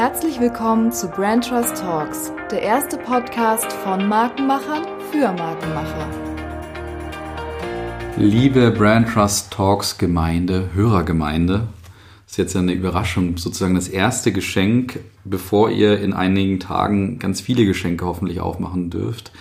Herzlich 0.00 0.40
willkommen 0.40 0.92
zu 0.92 1.08
Brand 1.08 1.46
Trust 1.46 1.76
Talks, 1.76 2.32
der 2.50 2.62
erste 2.62 2.96
Podcast 2.96 3.70
von 3.70 4.08
Markenmachern 4.08 4.86
für 5.12 5.30
Markenmacher. 5.30 6.08
Liebe 8.16 8.70
Brand 8.70 9.10
Trust 9.10 9.52
Talks 9.52 9.98
Gemeinde, 9.98 10.70
Hörergemeinde, 10.72 11.68
ist 12.26 12.38
jetzt 12.38 12.56
eine 12.56 12.72
Überraschung, 12.72 13.36
sozusagen 13.36 13.74
das 13.74 13.88
erste 13.88 14.32
Geschenk, 14.32 15.00
bevor 15.26 15.68
ihr 15.68 16.00
in 16.00 16.14
einigen 16.14 16.60
Tagen 16.60 17.18
ganz 17.18 17.42
viele 17.42 17.66
Geschenke 17.66 18.06
hoffentlich 18.06 18.40
aufmachen 18.40 18.88
dürft. 18.88 19.32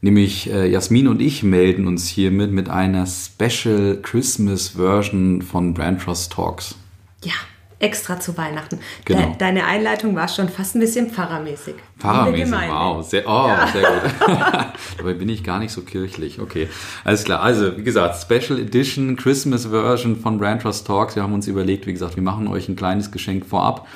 Nämlich 0.00 0.52
äh, 0.52 0.70
Jasmin 0.70 1.08
und 1.08 1.20
ich 1.20 1.42
melden 1.42 1.88
uns 1.88 2.06
hiermit 2.06 2.52
mit 2.52 2.68
einer 2.68 3.06
Special 3.08 3.98
Christmas 4.00 4.68
Version 4.68 5.42
von 5.42 5.74
Brand 5.74 6.00
Trust 6.00 6.30
Talks. 6.34 6.76
Ja, 7.24 7.34
extra 7.80 8.20
zu 8.20 8.36
Weihnachten. 8.36 8.78
Genau. 9.04 9.20
De 9.20 9.38
deine 9.38 9.64
Einleitung 9.64 10.14
war 10.14 10.28
schon 10.28 10.48
fast 10.48 10.76
ein 10.76 10.80
bisschen 10.80 11.10
pfarrermäßig. 11.10 11.74
Pfarrermäßig, 11.98 12.52
wow. 12.68 13.04
Sehr, 13.04 13.26
oh, 13.26 13.48
Ja. 13.48 13.66
sehr 13.66 13.82
gut. 13.82 14.28
Dabei 14.98 15.14
bin 15.14 15.28
ich 15.28 15.42
gar 15.42 15.58
nicht 15.58 15.72
so 15.72 15.80
kirchlich. 15.80 16.40
Okay, 16.40 16.68
alles 17.04 17.24
klar. 17.24 17.40
Also, 17.42 17.76
wie 17.76 17.82
gesagt, 17.82 18.16
Special 18.20 18.58
Edition 18.60 19.16
Christmas 19.16 19.66
Version 19.66 20.16
von 20.16 20.38
Brand 20.38 20.62
Trust 20.62 20.86
Talks. 20.86 21.16
Wir 21.16 21.22
haben 21.22 21.34
uns 21.34 21.48
überlegt, 21.48 21.86
wie 21.86 21.92
gesagt, 21.92 22.16
wir 22.16 22.22
machen 22.22 22.46
euch 22.48 22.68
ein 22.68 22.76
kleines 22.76 23.10
Geschenk 23.10 23.46
vorab. 23.46 23.88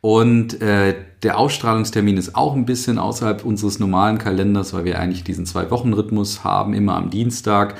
Und 0.00 0.60
äh, 0.60 0.94
der 1.22 1.38
Ausstrahlungstermin 1.38 2.18
ist 2.18 2.36
auch 2.36 2.54
ein 2.54 2.66
bisschen 2.66 2.98
außerhalb 2.98 3.44
unseres 3.44 3.78
normalen 3.78 4.18
Kalenders, 4.18 4.74
weil 4.74 4.84
wir 4.84 4.98
eigentlich 4.98 5.24
diesen 5.24 5.46
Zwei-Wochen-Rhythmus 5.46 6.44
haben, 6.44 6.74
immer 6.74 6.94
am 6.94 7.10
Dienstag. 7.10 7.76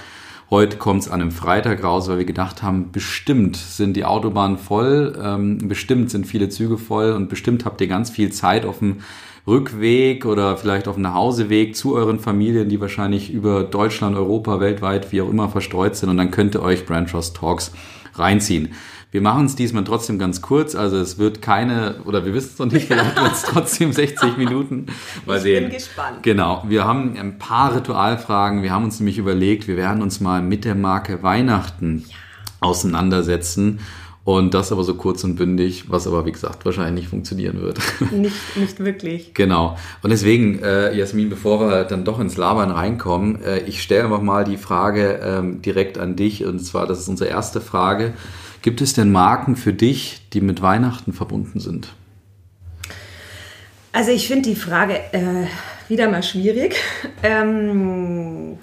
Heute 0.55 0.77
kommt 0.77 1.03
es 1.03 1.09
an 1.09 1.21
einem 1.21 1.33
Freitag 1.33 1.83
raus, 1.83 2.07
weil 2.07 2.19
wir 2.19 2.25
gedacht 2.25 2.62
haben, 2.62 2.93
bestimmt 2.93 3.57
sind 3.57 3.97
die 3.97 4.05
Autobahnen 4.05 4.57
voll, 4.57 5.19
ähm, 5.21 5.59
bestimmt 5.59 6.12
sind 6.12 6.29
viele 6.29 6.49
Züge 6.49 6.79
voll 6.79 7.11
und 7.11 7.29
bestimmt 7.29 7.65
habt 7.65 7.81
ihr 7.81 7.89
ganz 7.89 8.09
viel 8.09 8.31
Zeit 8.31 8.65
auf 8.65 8.79
dem 8.79 8.98
Rückweg 9.48 10.25
oder 10.25 10.56
vielleicht 10.56 10.87
auf 10.87 10.95
dem 10.95 11.03
Nachhauseweg 11.03 11.75
zu 11.75 11.97
euren 11.97 12.20
Familien, 12.20 12.69
die 12.69 12.81
wahrscheinlich 12.81 13.33
über 13.33 13.65
Deutschland, 13.65 14.17
Europa, 14.17 14.61
weltweit, 14.61 15.11
wie 15.11 15.23
auch 15.23 15.28
immer 15.28 15.48
verstreut 15.48 15.97
sind. 15.97 16.09
Und 16.09 16.19
dann 16.19 16.31
könnt 16.31 16.55
ihr 16.55 16.62
euch 16.62 16.87
Brand 16.87 17.11
Trust 17.11 17.34
Talks 17.34 17.73
reinziehen. 18.15 18.69
Wir 19.15 19.20
machen 19.20 19.47
es 19.47 19.55
diesmal 19.55 19.84
trotzdem 19.84 20.19
ganz 20.19 20.43
kurz, 20.43 20.75
also 20.75 20.97
es 20.97 21.19
wird 21.19 21.41
keine, 21.41 22.01
oder 22.05 22.27
wir 22.27 22.34
wissen 22.34 22.51
es 22.55 22.59
noch 22.59 22.67
nicht, 22.67 22.89
vielleicht 22.89 23.15
wird 23.15 23.33
es 23.33 23.43
trotzdem 23.45 23.93
60 23.93 24.37
Minuten. 24.37 24.87
Mal 25.25 25.37
Ich 25.37 25.43
sehen. 25.45 25.65
bin 25.67 25.73
gespannt. 25.75 26.25
Genau, 26.25 26.65
wir 26.67 26.84
haben 26.84 27.17
ein 27.17 27.39
paar 27.39 27.77
Ritualfragen. 27.77 28.65
Wir 28.65 28.73
haben 28.73 28.83
uns 28.83 28.98
nämlich 28.98 29.17
überlegt, 29.19 29.69
wir 29.69 29.77
werden 29.77 30.03
uns 30.03 30.19
mal 30.19 30.43
mit 30.43 30.65
der 30.65 30.75
Marke 30.75 31.23
Weihnachten 31.23 32.06
auseinandersetzen. 32.59 33.79
Und 34.25 34.53
das 34.53 34.73
aber 34.73 34.83
so 34.83 34.95
kurz 34.95 35.23
und 35.23 35.37
bündig, 35.37 35.84
was 35.91 36.09
aber 36.09 36.27
wie 36.27 36.33
gesagt 36.33 36.65
wahrscheinlich 36.65 37.05
nicht 37.05 37.09
funktionieren 37.11 37.61
wird. 37.62 37.78
Nicht, 38.11 38.56
nicht 38.56 38.81
wirklich. 38.81 39.31
genau. 39.34 39.77
Und 40.03 40.11
deswegen, 40.11 40.59
äh, 40.61 40.93
Jasmin, 40.93 41.31
bevor 41.31 41.61
wir 41.61 41.84
dann 41.84 42.05
doch 42.05 42.19
ins 42.19 42.37
Labern 42.37 42.73
reinkommen, 42.73 43.41
äh, 43.45 43.61
ich 43.61 43.81
stelle 43.81 44.05
einfach 44.05 44.23
mal 44.23 44.43
die 44.43 44.56
Frage 44.56 45.21
ähm, 45.23 45.62
direkt 45.62 45.99
an 45.99 46.17
dich. 46.17 46.45
Und 46.45 46.59
zwar, 46.59 46.87
das 46.89 46.99
ist 46.99 47.09
unsere 47.09 47.31
erste 47.31 47.61
Frage. 47.61 48.15
Gibt 48.65 48.81
es 48.81 48.95
denn 48.95 49.12
Marken 49.12 49.57
für 49.57 49.75
dich, 49.75 50.23
die 50.33 50.41
mit 50.41 50.62
Weihnachten 50.62 51.12
verbunden 51.12 51.61
sind? 51.61 51.93
Also 53.93 54.11
ich 54.11 54.27
finde 54.27 54.48
die 54.48 54.56
Frage 54.56 54.95
äh, 55.12 55.47
wieder 55.89 56.11
mal 56.11 56.23
schwierig. 56.23 56.77
Ähm, 57.23 58.59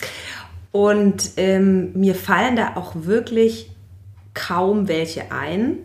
und 0.72 1.32
ähm, 1.38 1.94
mir 1.94 2.16
fallen 2.16 2.56
da 2.56 2.76
auch 2.76 2.94
wirklich 2.96 3.70
kaum 4.34 4.88
welche 4.88 5.32
ein, 5.32 5.78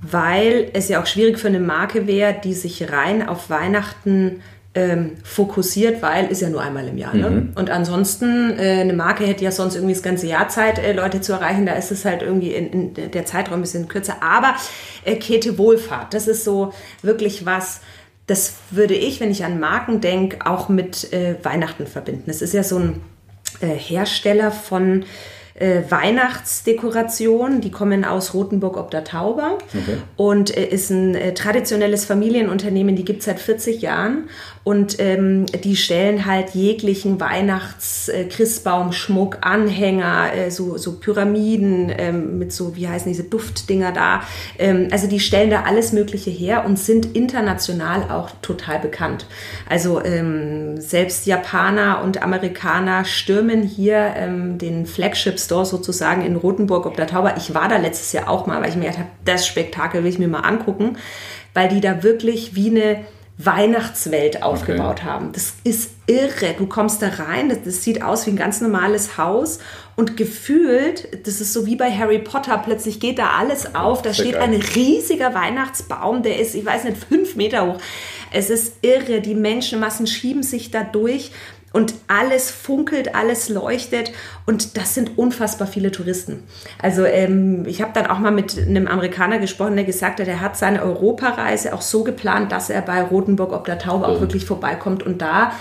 weil 0.00 0.70
es 0.72 0.88
ja 0.88 1.00
auch 1.00 1.06
schwierig 1.06 1.38
für 1.38 1.48
eine 1.48 1.60
Marke 1.60 2.06
wäre, 2.06 2.36
die 2.42 2.54
sich 2.54 2.90
rein 2.90 3.28
auf 3.28 3.50
Weihnachten 3.50 4.42
ähm, 4.76 5.12
fokussiert, 5.24 6.02
weil 6.02 6.26
ist 6.26 6.42
ja 6.42 6.50
nur 6.50 6.60
einmal 6.60 6.86
im 6.86 6.98
Jahr. 6.98 7.14
Ne? 7.14 7.48
Und 7.54 7.70
ansonsten, 7.70 8.58
äh, 8.58 8.80
eine 8.80 8.92
Marke 8.92 9.24
hätte 9.24 9.42
ja 9.42 9.50
sonst 9.50 9.74
irgendwie 9.74 9.94
das 9.94 10.02
ganze 10.02 10.26
Jahr 10.26 10.50
Zeit, 10.50 10.78
äh, 10.78 10.92
Leute 10.92 11.22
zu 11.22 11.32
erreichen. 11.32 11.64
Da 11.64 11.72
ist 11.72 11.90
es 11.90 12.04
halt 12.04 12.20
irgendwie 12.20 12.52
in, 12.52 12.92
in 12.92 13.10
der 13.10 13.24
Zeitraum 13.24 13.58
ein 13.58 13.62
bisschen 13.62 13.88
kürzer. 13.88 14.16
Aber 14.20 14.54
äh, 15.04 15.16
Käthe 15.16 15.56
Wohlfahrt, 15.56 16.12
das 16.12 16.28
ist 16.28 16.44
so 16.44 16.74
wirklich 17.00 17.46
was, 17.46 17.80
das 18.26 18.54
würde 18.70 18.94
ich, 18.94 19.18
wenn 19.18 19.30
ich 19.30 19.44
an 19.44 19.58
Marken 19.58 20.02
denke, 20.02 20.44
auch 20.44 20.68
mit 20.68 21.10
äh, 21.12 21.36
Weihnachten 21.42 21.86
verbinden. 21.86 22.28
Es 22.28 22.42
ist 22.42 22.52
ja 22.52 22.62
so 22.62 22.78
ein 22.78 23.00
äh, 23.60 23.68
Hersteller 23.68 24.50
von 24.50 25.06
äh, 25.54 25.82
Weihnachtsdekorationen. 25.88 27.62
Die 27.62 27.70
kommen 27.70 28.04
aus 28.04 28.34
Rothenburg 28.34 28.76
ob 28.76 28.90
der 28.90 29.04
Tauber 29.04 29.56
und 30.16 30.54
äh, 30.54 30.66
ist 30.66 30.90
ein 30.90 31.34
traditionelles 31.34 32.04
Familienunternehmen, 32.04 32.94
die 32.94 33.06
gibt 33.06 33.20
es 33.20 33.24
seit 33.24 33.40
40 33.40 33.80
Jahren 33.80 34.28
und 34.66 34.98
ähm, 34.98 35.46
die 35.46 35.76
stellen 35.76 36.26
halt 36.26 36.50
jeglichen 36.50 37.20
Weihnachts-, 37.20 38.08
äh, 38.08 38.26
Anhänger, 39.40 40.34
äh, 40.34 40.50
so, 40.50 40.76
so 40.76 40.98
Pyramiden 40.98 41.92
ähm, 41.96 42.38
mit 42.40 42.52
so, 42.52 42.74
wie 42.74 42.88
heißen 42.88 43.08
diese 43.08 43.22
Duftdinger 43.22 43.92
da. 43.92 44.22
Ähm, 44.58 44.88
also 44.90 45.06
die 45.06 45.20
stellen 45.20 45.50
da 45.50 45.62
alles 45.62 45.92
Mögliche 45.92 46.30
her 46.30 46.64
und 46.66 46.80
sind 46.80 47.14
international 47.14 48.10
auch 48.10 48.30
total 48.42 48.80
bekannt. 48.80 49.26
Also 49.68 50.02
ähm, 50.04 50.80
selbst 50.80 51.26
Japaner 51.26 52.02
und 52.02 52.20
Amerikaner 52.20 53.04
stürmen 53.04 53.62
hier 53.62 54.14
ähm, 54.16 54.58
den 54.58 54.86
Flagship 54.86 55.38
Store 55.38 55.64
sozusagen 55.64 56.26
in 56.26 56.34
Rothenburg 56.34 56.86
ob 56.86 56.96
der 56.96 57.06
Tauber. 57.06 57.36
Ich 57.36 57.54
war 57.54 57.68
da 57.68 57.76
letztes 57.76 58.10
Jahr 58.10 58.28
auch 58.28 58.48
mal, 58.48 58.60
weil 58.60 58.70
ich 58.70 58.74
mir 58.74 58.86
gedacht 58.86 58.98
habe, 58.98 59.10
das 59.24 59.46
Spektakel 59.46 60.02
will 60.02 60.10
ich 60.10 60.18
mir 60.18 60.26
mal 60.26 60.40
angucken, 60.40 60.96
weil 61.54 61.68
die 61.68 61.80
da 61.80 62.02
wirklich 62.02 62.56
wie 62.56 62.70
eine 62.70 63.04
Weihnachtswelt 63.38 64.42
aufgebaut 64.42 65.02
haben. 65.02 65.32
Das 65.32 65.52
ist 65.62 65.90
irre. 66.06 66.54
Du 66.56 66.66
kommst 66.66 67.02
da 67.02 67.08
rein, 67.08 67.50
das, 67.50 67.58
das 67.64 67.84
sieht 67.84 68.02
aus 68.02 68.26
wie 68.26 68.30
ein 68.30 68.36
ganz 68.36 68.62
normales 68.62 69.18
Haus 69.18 69.58
und 69.94 70.16
gefühlt, 70.16 71.26
das 71.26 71.42
ist 71.42 71.52
so 71.52 71.66
wie 71.66 71.76
bei 71.76 71.90
Harry 71.90 72.18
Potter, 72.18 72.56
plötzlich 72.58 72.98
geht 72.98 73.18
da 73.18 73.30
alles 73.38 73.74
auf. 73.74 74.00
Da 74.00 74.14
Sehr 74.14 74.24
steht 74.24 74.34
geil. 74.34 74.42
ein 74.42 74.54
riesiger 74.54 75.34
Weihnachtsbaum, 75.34 76.22
der 76.22 76.40
ist, 76.40 76.54
ich 76.54 76.64
weiß 76.64 76.84
nicht, 76.84 76.96
fünf 76.96 77.36
Meter 77.36 77.66
hoch. 77.66 77.78
Es 78.32 78.50
ist 78.50 78.74
irre. 78.82 79.20
Die 79.20 79.34
Menschenmassen 79.34 80.06
schieben 80.06 80.42
sich 80.42 80.70
da 80.70 80.82
durch 80.82 81.30
und 81.76 81.92
alles 82.08 82.50
funkelt, 82.50 83.14
alles 83.14 83.50
leuchtet 83.50 84.10
und 84.46 84.78
das 84.78 84.94
sind 84.94 85.18
unfassbar 85.18 85.68
viele 85.68 85.90
Touristen. 85.92 86.42
Also 86.80 87.04
ähm, 87.04 87.66
ich 87.66 87.82
habe 87.82 87.90
dann 87.92 88.06
auch 88.06 88.18
mal 88.18 88.30
mit 88.30 88.56
einem 88.56 88.88
Amerikaner 88.88 89.38
gesprochen, 89.38 89.76
der 89.76 89.84
gesagt 89.84 90.18
hat, 90.18 90.26
er 90.26 90.40
hat 90.40 90.56
seine 90.56 90.82
Europareise 90.82 91.74
auch 91.74 91.82
so 91.82 92.02
geplant, 92.02 92.50
dass 92.50 92.70
er 92.70 92.80
bei 92.80 93.02
Rotenburg 93.02 93.52
ob 93.52 93.66
der 93.66 93.78
Taube 93.78 94.08
auch 94.08 94.22
wirklich 94.22 94.46
vorbeikommt 94.46 95.02
und 95.02 95.20
da 95.20 95.52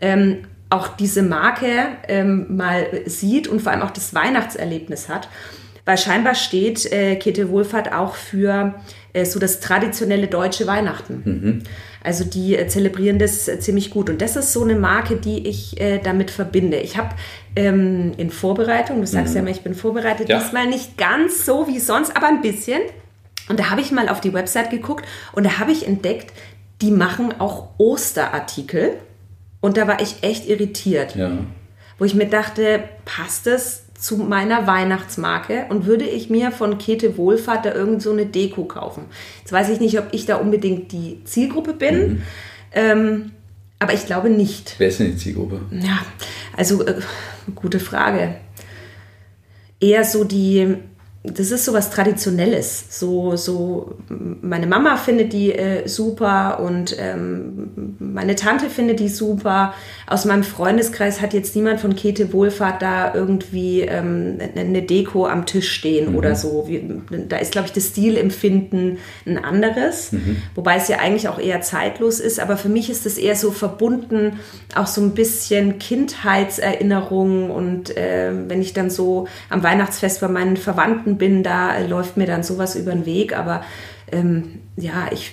ähm, 0.00 0.44
auch 0.70 0.86
diese 0.96 1.24
Marke 1.24 1.88
ähm, 2.06 2.56
mal 2.56 2.86
sieht 3.06 3.48
und 3.48 3.60
vor 3.60 3.72
allem 3.72 3.82
auch 3.82 3.90
das 3.90 4.14
Weihnachtserlebnis 4.14 5.08
hat. 5.08 5.28
Weil 5.84 5.98
scheinbar 5.98 6.36
steht 6.36 6.90
äh, 6.92 7.16
Käthe 7.16 7.50
Wohlfahrt 7.50 7.92
auch 7.92 8.14
für 8.14 8.74
äh, 9.12 9.24
so 9.24 9.40
das 9.40 9.58
traditionelle 9.58 10.28
deutsche 10.28 10.68
Weihnachten. 10.68 11.64
Also 12.04 12.22
die 12.24 12.54
äh, 12.54 12.68
zelebrieren 12.68 13.18
das 13.18 13.48
äh, 13.48 13.58
ziemlich 13.58 13.90
gut. 13.90 14.08
Und 14.10 14.20
das 14.22 14.36
ist 14.36 14.52
so 14.52 14.62
eine 14.62 14.76
Marke, 14.76 15.16
die 15.16 15.48
ich 15.48 15.80
äh, 15.80 15.98
damit 15.98 16.30
verbinde. 16.30 16.76
Ich 16.76 16.96
habe 16.98 17.14
ähm, 17.56 18.12
in 18.18 18.30
Vorbereitung, 18.30 19.00
du 19.00 19.06
sagst 19.06 19.34
ja 19.34 19.40
immer, 19.40 19.50
ich 19.50 19.62
bin 19.62 19.74
vorbereitet, 19.74 20.28
Ja. 20.28 20.38
diesmal 20.38 20.66
nicht 20.68 20.96
ganz 20.98 21.44
so 21.46 21.66
wie 21.66 21.80
sonst, 21.80 22.14
aber 22.16 22.28
ein 22.28 22.42
bisschen. 22.42 22.80
Und 23.48 23.58
da 23.58 23.70
habe 23.70 23.80
ich 23.80 23.90
mal 23.90 24.08
auf 24.08 24.20
die 24.20 24.32
Website 24.32 24.70
geguckt 24.70 25.04
und 25.32 25.44
da 25.44 25.58
habe 25.58 25.72
ich 25.72 25.86
entdeckt, 25.86 26.32
die 26.82 26.90
machen 26.90 27.34
auch 27.40 27.70
Osterartikel. 27.78 28.92
Und 29.60 29.78
da 29.78 29.86
war 29.88 30.00
ich 30.02 30.16
echt 30.22 30.46
irritiert 30.46 31.16
Ja. 31.16 31.30
wo 31.98 32.04
ich 32.04 32.14
mir 32.14 32.26
dachte, 32.26 32.84
passt 33.06 33.46
es 33.46 33.84
zu 33.98 34.16
meiner 34.18 34.66
Weihnachtsmarke 34.66 35.66
und 35.68 35.86
würde 35.86 36.04
ich 36.04 36.28
mir 36.30 36.50
von 36.50 36.78
Käthe 36.78 37.16
Wohlfahrt 37.16 37.64
da 37.64 37.74
irgend 37.74 38.02
so 38.02 38.12
eine 38.12 38.26
Deko 38.26 38.64
kaufen. 38.64 39.04
Jetzt 39.40 39.52
weiß 39.52 39.68
ich 39.70 39.80
nicht, 39.80 39.98
ob 39.98 40.08
ich 40.12 40.26
da 40.26 40.36
unbedingt 40.36 40.92
die 40.92 41.22
Zielgruppe 41.24 41.72
bin, 41.72 42.22
ähm, 42.72 43.32
aber 43.78 43.94
ich 43.94 44.06
glaube 44.06 44.30
nicht. 44.30 44.74
Wer 44.78 44.88
ist 44.88 45.00
denn 45.00 45.12
die 45.12 45.16
Zielgruppe? 45.16 45.60
Ja, 45.70 46.04
also 46.56 46.84
äh, 46.84 47.00
gute 47.54 47.80
Frage. 47.80 48.36
Eher 49.80 50.04
so 50.04 50.24
die, 50.24 50.76
das 51.26 51.50
ist 51.50 51.64
so 51.64 51.72
was 51.72 51.88
Traditionelles. 51.88 52.84
So, 52.90 53.34
so, 53.36 53.96
meine 54.08 54.66
Mama 54.66 54.98
findet 54.98 55.32
die 55.32 55.52
äh, 55.52 55.88
super 55.88 56.60
und 56.60 56.94
ähm, 56.98 57.96
meine 57.98 58.34
Tante 58.34 58.68
findet 58.68 59.00
die 59.00 59.08
super. 59.08 59.72
Aus 60.06 60.26
meinem 60.26 60.44
Freundeskreis 60.44 61.22
hat 61.22 61.32
jetzt 61.32 61.56
niemand 61.56 61.80
von 61.80 61.96
Käthe 61.96 62.34
Wohlfahrt 62.34 62.82
da 62.82 63.14
irgendwie 63.14 63.80
ähm, 63.80 64.36
eine 64.54 64.82
Deko 64.82 65.26
am 65.26 65.46
Tisch 65.46 65.72
stehen 65.72 66.14
oder 66.14 66.36
so. 66.36 66.64
Wie, 66.68 66.84
da 67.26 67.38
ist, 67.38 67.52
glaube 67.52 67.68
ich, 67.68 67.72
das 67.72 67.88
Stilempfinden 67.88 68.98
ein 69.24 69.42
anderes. 69.42 70.10
Wobei 70.54 70.76
es 70.76 70.88
ja 70.88 70.98
eigentlich 70.98 71.28
auch 71.28 71.38
eher 71.38 71.62
zeitlos 71.62 72.20
ist. 72.20 72.38
Aber 72.38 72.58
für 72.58 72.68
mich 72.68 72.90
ist 72.90 73.06
es 73.06 73.16
eher 73.16 73.34
so 73.34 73.50
verbunden, 73.50 74.40
auch 74.74 74.86
so 74.86 75.00
ein 75.00 75.12
bisschen 75.12 75.78
Kindheitserinnerungen. 75.78 77.50
Und 77.50 77.96
äh, 77.96 78.30
wenn 78.46 78.60
ich 78.60 78.74
dann 78.74 78.90
so 78.90 79.26
am 79.48 79.62
Weihnachtsfest 79.62 80.20
bei 80.20 80.28
meinen 80.28 80.58
Verwandten 80.58 81.13
bin, 81.18 81.42
da 81.42 81.78
läuft 81.86 82.16
mir 82.16 82.26
dann 82.26 82.42
sowas 82.42 82.76
über 82.76 82.92
den 82.92 83.06
Weg. 83.06 83.36
Aber 83.36 83.62
ähm, 84.12 84.60
ja, 84.76 85.08
ich 85.12 85.32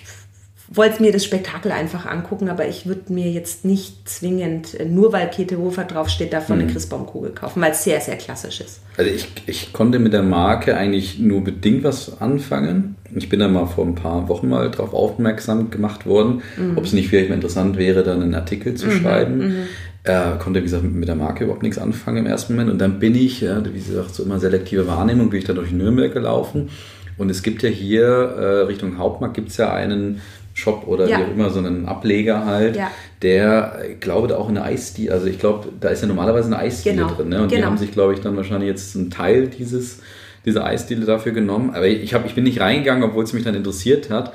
wollte 0.74 1.02
mir 1.02 1.12
das 1.12 1.26
Spektakel 1.26 1.70
einfach 1.74 2.06
angucken, 2.06 2.48
aber 2.48 2.66
ich 2.66 2.86
würde 2.86 3.12
mir 3.12 3.30
jetzt 3.30 3.66
nicht 3.66 4.08
zwingend, 4.08 4.80
äh, 4.80 4.86
nur 4.86 5.12
weil 5.12 5.30
Käthe 5.30 5.58
Hofer 5.58 5.84
draufsteht, 5.84 6.32
davon 6.32 6.56
Mhm. 6.58 6.64
eine 6.64 6.72
Christbaumkugel 6.72 7.32
kaufen, 7.32 7.62
weil 7.62 7.72
es 7.72 7.84
sehr, 7.84 8.00
sehr 8.00 8.16
klassisch 8.16 8.62
ist. 8.62 8.80
Also 8.96 9.12
ich, 9.12 9.28
ich 9.48 9.74
konnte 9.74 10.00
mit 10.00 10.14
der 10.14 10.24
Marke 10.24 10.78
eigentlich 10.78 11.20
nur 11.20 11.44
bedingt 11.44 11.84
was 11.84 12.22
anfangen. 12.22 12.96
Ich 13.14 13.28
bin 13.28 13.42
da 13.42 13.50
mal 13.50 13.66
vor 13.66 13.86
ein 13.86 13.96
paar 13.96 14.30
Wochen 14.30 14.48
mal 14.48 14.72
drauf 14.72 14.94
aufmerksam 14.94 15.72
gemacht 15.72 16.06
worden, 16.06 16.42
ob 16.78 16.86
es 16.86 16.94
nicht 16.94 17.10
vielleicht 17.10 17.28
mal 17.28 17.36
interessant 17.36 17.76
wäre, 17.78 18.04
dann 18.04 18.22
einen 18.22 18.36
Artikel 18.36 18.76
zu 18.76 18.90
schreiben. 18.90 19.68
Äh, 20.04 20.38
konnte, 20.40 20.60
wie 20.60 20.64
gesagt, 20.64 20.84
mit 20.84 21.08
der 21.08 21.16
Marke 21.16 21.44
überhaupt 21.44 21.62
nichts 21.62 21.78
anfangen 21.78 22.18
im 22.18 22.26
ersten 22.26 22.54
Moment. 22.54 22.72
Und 22.72 22.80
dann 22.80 22.98
bin 23.00 23.14
ich, 23.14 23.42
ja, 23.42 23.64
wie 23.64 23.72
gesagt, 23.80 24.16
so 24.16 24.24
immer 24.24 24.40
selektive 24.40 24.88
Wahrnehmung, 24.88 25.30
bin 25.30 25.40
ich 25.40 25.46
dann 25.46 25.56
durch 25.58 25.72
Nürnberg 25.72 26.12
gelaufen. 26.12 26.70
Und 27.18 27.30
es 27.30 27.44
gibt 27.44 27.62
ja 27.62 27.70
hier 27.70 28.04
äh, 28.06 28.46
Richtung 28.66 28.98
Hauptmarkt 28.98 29.36
gibt 29.36 29.50
es 29.50 29.58
ja 29.58 29.72
einen 29.72 30.22
Shop 30.56 30.88
oder 30.88 31.08
Ja. 31.08 31.20
wie 31.20 31.24
auch 31.24 31.32
immer, 31.32 31.50
so 31.52 31.60
einen 31.60 31.86
Ableger 31.86 32.46
halt, 32.46 32.76
Ja. 32.78 32.90
der, 33.22 33.80
ich 33.92 34.00
glaube, 34.00 34.28
da 34.28 34.38
auch 34.38 34.50
eine 34.50 34.64
Eisdiele, 34.64 35.14
also 35.14 35.28
ich 35.28 35.38
glaube, 35.40 35.70
da 35.80 35.90
ist 35.90 36.02
ja 36.02 36.08
normalerweise 36.08 36.48
eine 36.48 36.58
Eisdiele 36.58 36.96
Genau. 36.96 37.14
drin. 37.14 37.30
Ne? 37.30 37.42
Und 37.44 37.52
die 37.52 37.56
Genau. 37.56 37.68
haben 37.68 37.78
sich, 37.78 37.92
glaube 37.92 38.14
ich, 38.16 38.22
dann 38.22 38.36
wahrscheinlich 38.36 38.70
jetzt 38.70 38.96
einen 38.96 39.12
Teil 39.12 39.48
dieses, 39.48 40.00
dieser 40.46 40.66
Eisdiele 40.66 41.06
dafür 41.06 41.32
genommen. 41.32 41.72
Aber 41.76 41.86
ich, 41.88 42.14
hab, 42.16 42.26
ich 42.26 42.34
bin 42.34 42.44
nicht 42.44 42.60
reingegangen, 42.60 43.04
obwohl 43.04 43.24
es 43.24 43.34
mich 43.34 43.44
dann 43.44 43.54
interessiert 43.56 44.10
hat, 44.10 44.34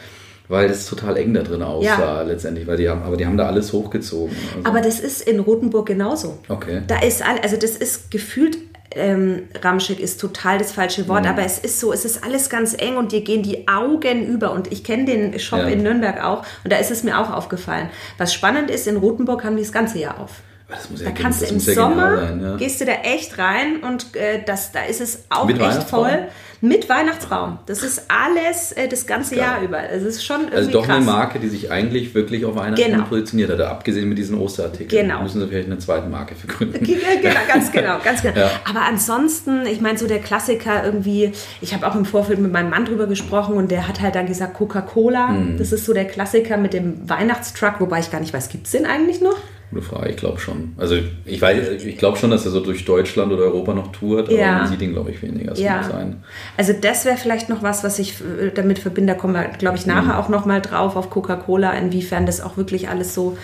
weil 0.49 0.69
das 0.69 0.87
total 0.87 1.17
eng 1.17 1.35
da 1.35 1.43
drin 1.43 1.63
aussah 1.63 2.23
letztendlich. 2.23 2.67
Weil 2.67 2.77
die 2.77 2.89
haben, 2.89 3.03
aber 3.03 3.17
die 3.17 3.27
haben 3.27 3.37
da 3.37 3.47
alles 3.47 3.73
hochgezogen. 3.73 4.35
Also, 4.57 4.69
Aber 4.69 4.81
das 4.81 5.01
ist 5.01 5.23
in 5.29 5.41
Rothenburg 5.41 5.87
genauso. 5.87 6.39
okay. 6.49 6.83
Da 6.87 7.01
ist 7.01 7.23
all, 7.27 7.39
also 7.41 7.57
das 7.57 7.73
ist 7.77 8.11
gefühlt, 8.11 8.59
ähm, 8.95 9.43
Ramschick 9.61 10.01
ist 10.01 10.21
total 10.21 10.59
das 10.59 10.73
falsche 10.73 11.07
Wort, 11.09 11.25
Mhm. 11.25 11.31
aber 11.31 11.43
es 11.45 11.59
ist 11.59 11.81
so, 11.81 11.93
es 11.93 12.05
ist 12.05 12.25
alles 12.25 12.49
ganz 12.49 12.75
eng 12.79 12.97
und 12.97 13.13
dir 13.13 13.21
gehen 13.23 13.43
die 13.43 13.69
Augen 13.69 14.27
über. 14.27 14.53
Und 14.53 14.73
ich 14.73 14.85
kenne 14.85 15.05
den 15.05 15.39
Shop 15.39 15.59
Ja. 15.59 15.67
in 15.67 15.83
Nürnberg 15.83 16.23
auch 16.25 16.45
und 16.65 16.73
da 16.73 16.77
ist 16.77 16.91
es 16.91 17.03
mir 17.03 17.19
auch 17.21 17.31
aufgefallen. 17.31 17.91
Was 18.17 18.33
spannend 18.33 18.71
ist, 18.71 18.87
in 18.87 18.97
Rothenburg 18.97 19.45
haben 19.45 19.57
die 19.57 19.63
das 19.63 19.73
ganze 19.73 19.99
Jahr 19.99 20.21
auf. 20.21 20.31
Das 20.69 20.91
muss 20.91 21.01
ja 21.01 21.07
Da 21.07 21.13
gen- 21.13 21.23
kannst 21.23 21.43
du 21.43 21.47
im 21.47 21.59
ja 21.59 21.75
Sommer, 21.75 22.11
genial 22.11 22.27
sein, 22.29 22.43
ja. 22.43 22.57
gehst 22.57 22.81
du 22.81 22.85
da 22.87 22.93
echt 22.93 23.39
rein 23.39 23.77
und 23.83 24.17
äh, 24.17 24.43
das, 24.45 24.73
da 24.73 24.81
ist 24.83 25.01
es 25.01 25.25
auch 25.31 25.45
Mit 25.47 25.61
echt 25.61 25.85
voll. 25.85 26.27
Mit 26.63 26.89
Weihnachtsbaum. 26.89 27.59
Das 27.67 27.83
ist 27.83 28.05
alles 28.09 28.73
äh, 28.73 28.89
das 28.89 29.07
ganze. 29.07 29.37
Jahr 29.37 29.61
über. 29.63 29.91
Es 29.91 30.03
ist 30.03 30.25
schon 30.25 30.41
irgendwie 30.41 30.57
Also 30.57 30.71
doch 30.71 30.87
krass. 30.87 30.97
eine 30.97 31.05
Marke, 31.05 31.39
die 31.39 31.49
sich 31.49 31.71
eigentlich 31.71 32.15
wirklich 32.15 32.45
auf 32.47 32.57
Weihnachten 32.57 32.83
Genau. 32.83 33.05
positioniert 33.05 33.51
hat, 33.51 33.61
abgesehen 33.61 34.09
mit 34.09 34.17
diesen 34.19 34.39
Osterartikeln. 34.39 35.07
Genau. 35.07 35.23
Müssen 35.23 35.41
sie 35.41 35.47
vielleicht 35.47 35.67
eine 35.67 35.79
zweite 35.79 36.09
Marke 36.09 36.35
vergründen. 36.35 36.83
Ge- 36.83 36.97
ge- 37.21 37.21
Genau, 37.21 37.41
ganz 37.47 37.71
genau, 37.71 37.99
ganz 38.03 38.23
genau. 38.23 38.41
Ja. 38.41 38.51
Aber 38.69 38.81
ansonsten, 38.83 39.67
ich 39.67 39.81
meine, 39.83 39.99
so 39.99 40.09
der 40.09 40.19
Klassiker 40.21 40.83
irgendwie, 40.83 41.31
ich 41.61 41.75
habe 41.75 41.87
auch 41.87 41.95
im 41.95 42.07
Vorfeld 42.07 42.39
mit 42.41 42.51
meinem 42.51 42.71
Mann 42.71 42.87
drüber 42.87 43.07
gesprochen 43.07 43.55
und 43.55 43.71
der 43.71 43.87
hat 43.87 44.01
halt 44.01 44.15
dann 44.15 44.27
gesagt, 44.27 44.55
Coca-Cola, 44.55 45.29
Mhm. 45.29 45.59
das 45.59 45.73
ist 45.73 45.85
so 45.85 45.93
der 45.93 46.07
Klassiker 46.07 46.57
mit 46.57 46.73
dem 46.73 47.09
Weihnachtstruck, 47.09 47.75
wobei 47.81 48.01
ich 48.01 48.11
gar 48.11 48.21
nicht 48.21 48.33
weiß, 48.33 48.49
gibt 48.49 48.65
es 48.67 48.73
den 48.73 48.87
eigentlich 48.87 49.21
noch? 49.21 49.37
Gute 49.71 49.83
Frage, 49.83 50.11
ich 50.11 50.17
glaube 50.17 50.39
schon. 50.39 50.75
Also 50.77 50.97
ich 51.25 51.43
weiß, 51.43 51.83
ich 51.85 51.99
glaube 51.99 52.17
schon, 52.17 52.31
dass 52.31 52.45
er 52.45 52.53
so 52.53 52.61
durch 52.61 52.85
Deutschland 52.85 53.33
oder 53.33 53.43
Europa 53.43 53.75
noch 53.75 53.91
tourt, 53.91 54.29
aber 54.29 54.39
Ja. 54.39 54.59
man 54.59 54.69
sieht 54.69 54.81
ihn, 54.81 54.93
glaube 54.93 55.11
ich, 55.11 55.21
weniger. 55.23 55.51
Das 55.51 55.59
Ja. 55.61 55.83
sein. 55.83 56.23
Also 56.57 56.73
das 56.73 57.05
wäre 57.05 57.17
vielleicht 57.17 57.49
noch 57.49 57.63
was, 57.65 57.83
was 57.83 57.99
ich 57.99 58.21
äh, 58.21 58.51
damit 58.55 58.79
verbinde. 58.79 59.15
Da 59.15 59.19
kommen 59.19 59.35
wir, 59.35 59.43
glaube 59.59 59.77
ich, 59.77 59.85
nachher 59.87 60.15
Mhm. 60.15 60.21
auch 60.21 60.29
noch 60.29 60.47
mal 60.47 60.61
drauf 60.61 60.95
auf 60.95 61.11
Coca-Cola, 61.11 61.73
inwiefern 61.73 62.27
das 62.27 62.41
auch 62.41 62.57
wirklich 62.57 62.89
alles 62.89 63.13
so 63.15 63.37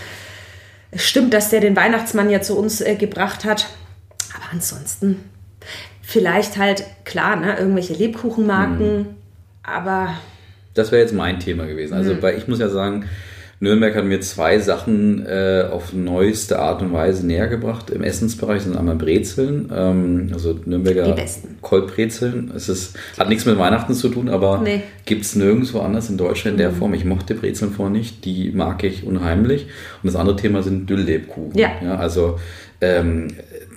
stimmt, 0.95 1.35
dass 1.35 1.49
der 1.51 1.61
den 1.61 1.75
Weihnachtsmann 1.75 2.31
ja 2.31 2.41
zu 2.41 2.57
uns 2.57 2.81
äh, 2.81 2.95
gebracht 2.95 3.45
hat. 3.45 3.67
Aber 4.35 4.45
ansonsten 4.53 5.17
vielleicht 6.03 6.57
halt, 6.57 6.85
klar, 7.05 7.35
ne, 7.37 7.57
irgendwelche 7.59 7.95
Lebkuchenmarken, 7.95 8.99
Mhm. 8.99 9.07
aber 9.63 10.15
Das 10.75 10.91
wäre 10.93 11.03
jetzt 11.03 11.13
mein 11.15 11.39
Thema 11.41 11.67
gewesen. 11.67 11.93
Mhm. 11.95 11.99
Also, 11.99 12.23
weil 12.23 12.39
ich 12.39 12.47
muss 12.49 12.59
ja 12.59 12.69
sagen, 12.69 13.05
Nürnberg 13.63 13.95
hat 13.95 14.05
mir 14.05 14.21
zwei 14.21 14.59
Sachen 14.59 15.25
äh, 15.25 15.67
auf 15.71 15.93
neueste 15.93 16.59
Art 16.59 16.83
und 16.83 16.93
Weise 16.93 17.25
näher 17.25 17.47
gebracht. 17.47 17.91
Im 17.91 18.03
Essensbereich 18.03 18.63
sind 18.63 18.77
einmal 18.77 18.97
Brezeln, 18.97 19.71
ähm, 19.73 20.31
also 20.33 20.59
Nürnberger. 20.65 21.15
Kolbbrezeln. 21.61 22.51
Es 22.57 22.69
ist, 22.69 22.99
hat 23.17 23.29
nichts 23.29 23.47
mit 23.47 23.57
Weihnachten 23.59 23.95
zu 23.95 24.09
tun, 24.09 24.29
aber 24.29 24.59
Nee. 24.65 24.79
Mhm. 24.79 24.83
gibt 25.05 25.23
es 25.23 25.37
nirgendwo 25.37 25.79
anders 25.79 26.11
in 26.11 26.17
Deutschland 26.17 26.55
in 26.55 26.59
der 26.59 26.73
Form. 26.73 26.93
Ich 26.93 27.05
mochte 27.05 27.37
Brezeln 27.37 27.71
vorher 27.71 27.93
nicht, 27.97 28.25
die 28.25 28.51
mag 28.51 28.83
ich 28.83 29.07
unheimlich. 29.07 29.69
Und 30.03 30.09
das 30.13 30.17
andere 30.17 30.35
Thema 30.35 30.65
sind 30.65 30.91
Dülllebkuchen. 30.91 31.57
Ja. 31.57 31.71
also 31.99 32.41
ähm, 32.81 33.29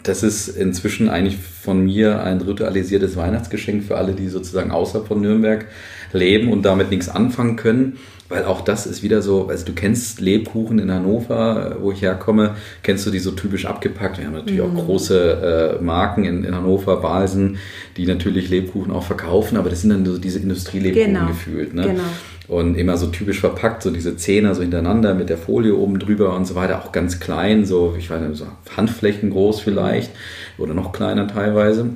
das 0.01 0.23
ist 0.23 0.47
inzwischen 0.47 1.09
eigentlich 1.09 1.37
von 1.37 1.85
mir 1.85 2.23
ein 2.23 2.41
ritualisiertes 2.41 3.15
Weihnachtsgeschenk 3.17 3.83
für 3.83 3.97
alle, 3.97 4.13
die 4.13 4.29
sozusagen 4.29 4.71
außerhalb 4.71 5.07
von 5.07 5.21
Nürnberg 5.21 5.65
leben 6.11 6.51
und 6.51 6.63
damit 6.63 6.89
nichts 6.89 7.07
anfangen 7.07 7.55
können. 7.55 7.97
Weil 8.27 8.45
auch 8.45 8.61
das 8.61 8.87
ist 8.87 9.03
wieder 9.03 9.21
so, 9.21 9.47
also 9.49 9.65
du 9.65 9.73
kennst 9.73 10.19
Lebkuchen 10.19 10.79
in 10.79 10.91
Hannover, 10.91 11.77
wo 11.79 11.91
ich 11.91 12.01
herkomme, 12.01 12.55
kennst 12.81 13.05
du 13.05 13.11
die 13.11 13.19
so 13.19 13.31
typisch 13.31 13.67
abgepackt. 13.67 14.17
Wir 14.17 14.25
haben 14.25 14.33
natürlich 14.33 14.59
Mhm. 14.61 14.77
auch 14.77 14.85
große 14.85 15.77
äh, 15.79 15.83
Marken 15.83 16.25
in, 16.25 16.43
in 16.43 16.55
Hannover, 16.55 16.97
Balsen, 17.01 17.57
die 17.97 18.07
natürlich 18.07 18.49
Lebkuchen 18.49 18.91
auch 18.91 19.03
verkaufen, 19.03 19.57
aber 19.57 19.69
das 19.69 19.81
sind 19.81 19.91
dann 19.91 20.05
so 20.05 20.17
diese 20.17 20.39
Industrielebkuchen 20.39 21.13
Genau. 21.13 21.27
gefühlt. 21.27 21.75
Ne? 21.75 21.83
Genau. 21.83 22.01
Und 22.47 22.75
immer 22.75 22.97
so 22.97 23.07
typisch 23.07 23.39
verpackt, 23.39 23.83
so 23.83 23.91
diese 23.91 24.17
Zehner 24.17 24.55
so 24.55 24.61
hintereinander 24.63 25.13
mit 25.13 25.29
der 25.29 25.37
Folie 25.37 25.75
oben 25.75 25.99
drüber 25.99 26.35
und 26.35 26.45
so 26.45 26.55
weiter, 26.55 26.79
auch 26.83 26.91
ganz 26.91 27.19
klein, 27.19 27.65
so, 27.65 27.95
ich 27.97 28.09
weiß 28.09 28.21
nicht, 28.21 28.37
so 28.37 28.45
Handflächen 28.75 29.29
groß 29.31 29.59
vielleicht 29.59 30.11
oder 30.57 30.73
noch 30.73 30.91
kleiner 30.93 31.27
teilweise. 31.27 31.89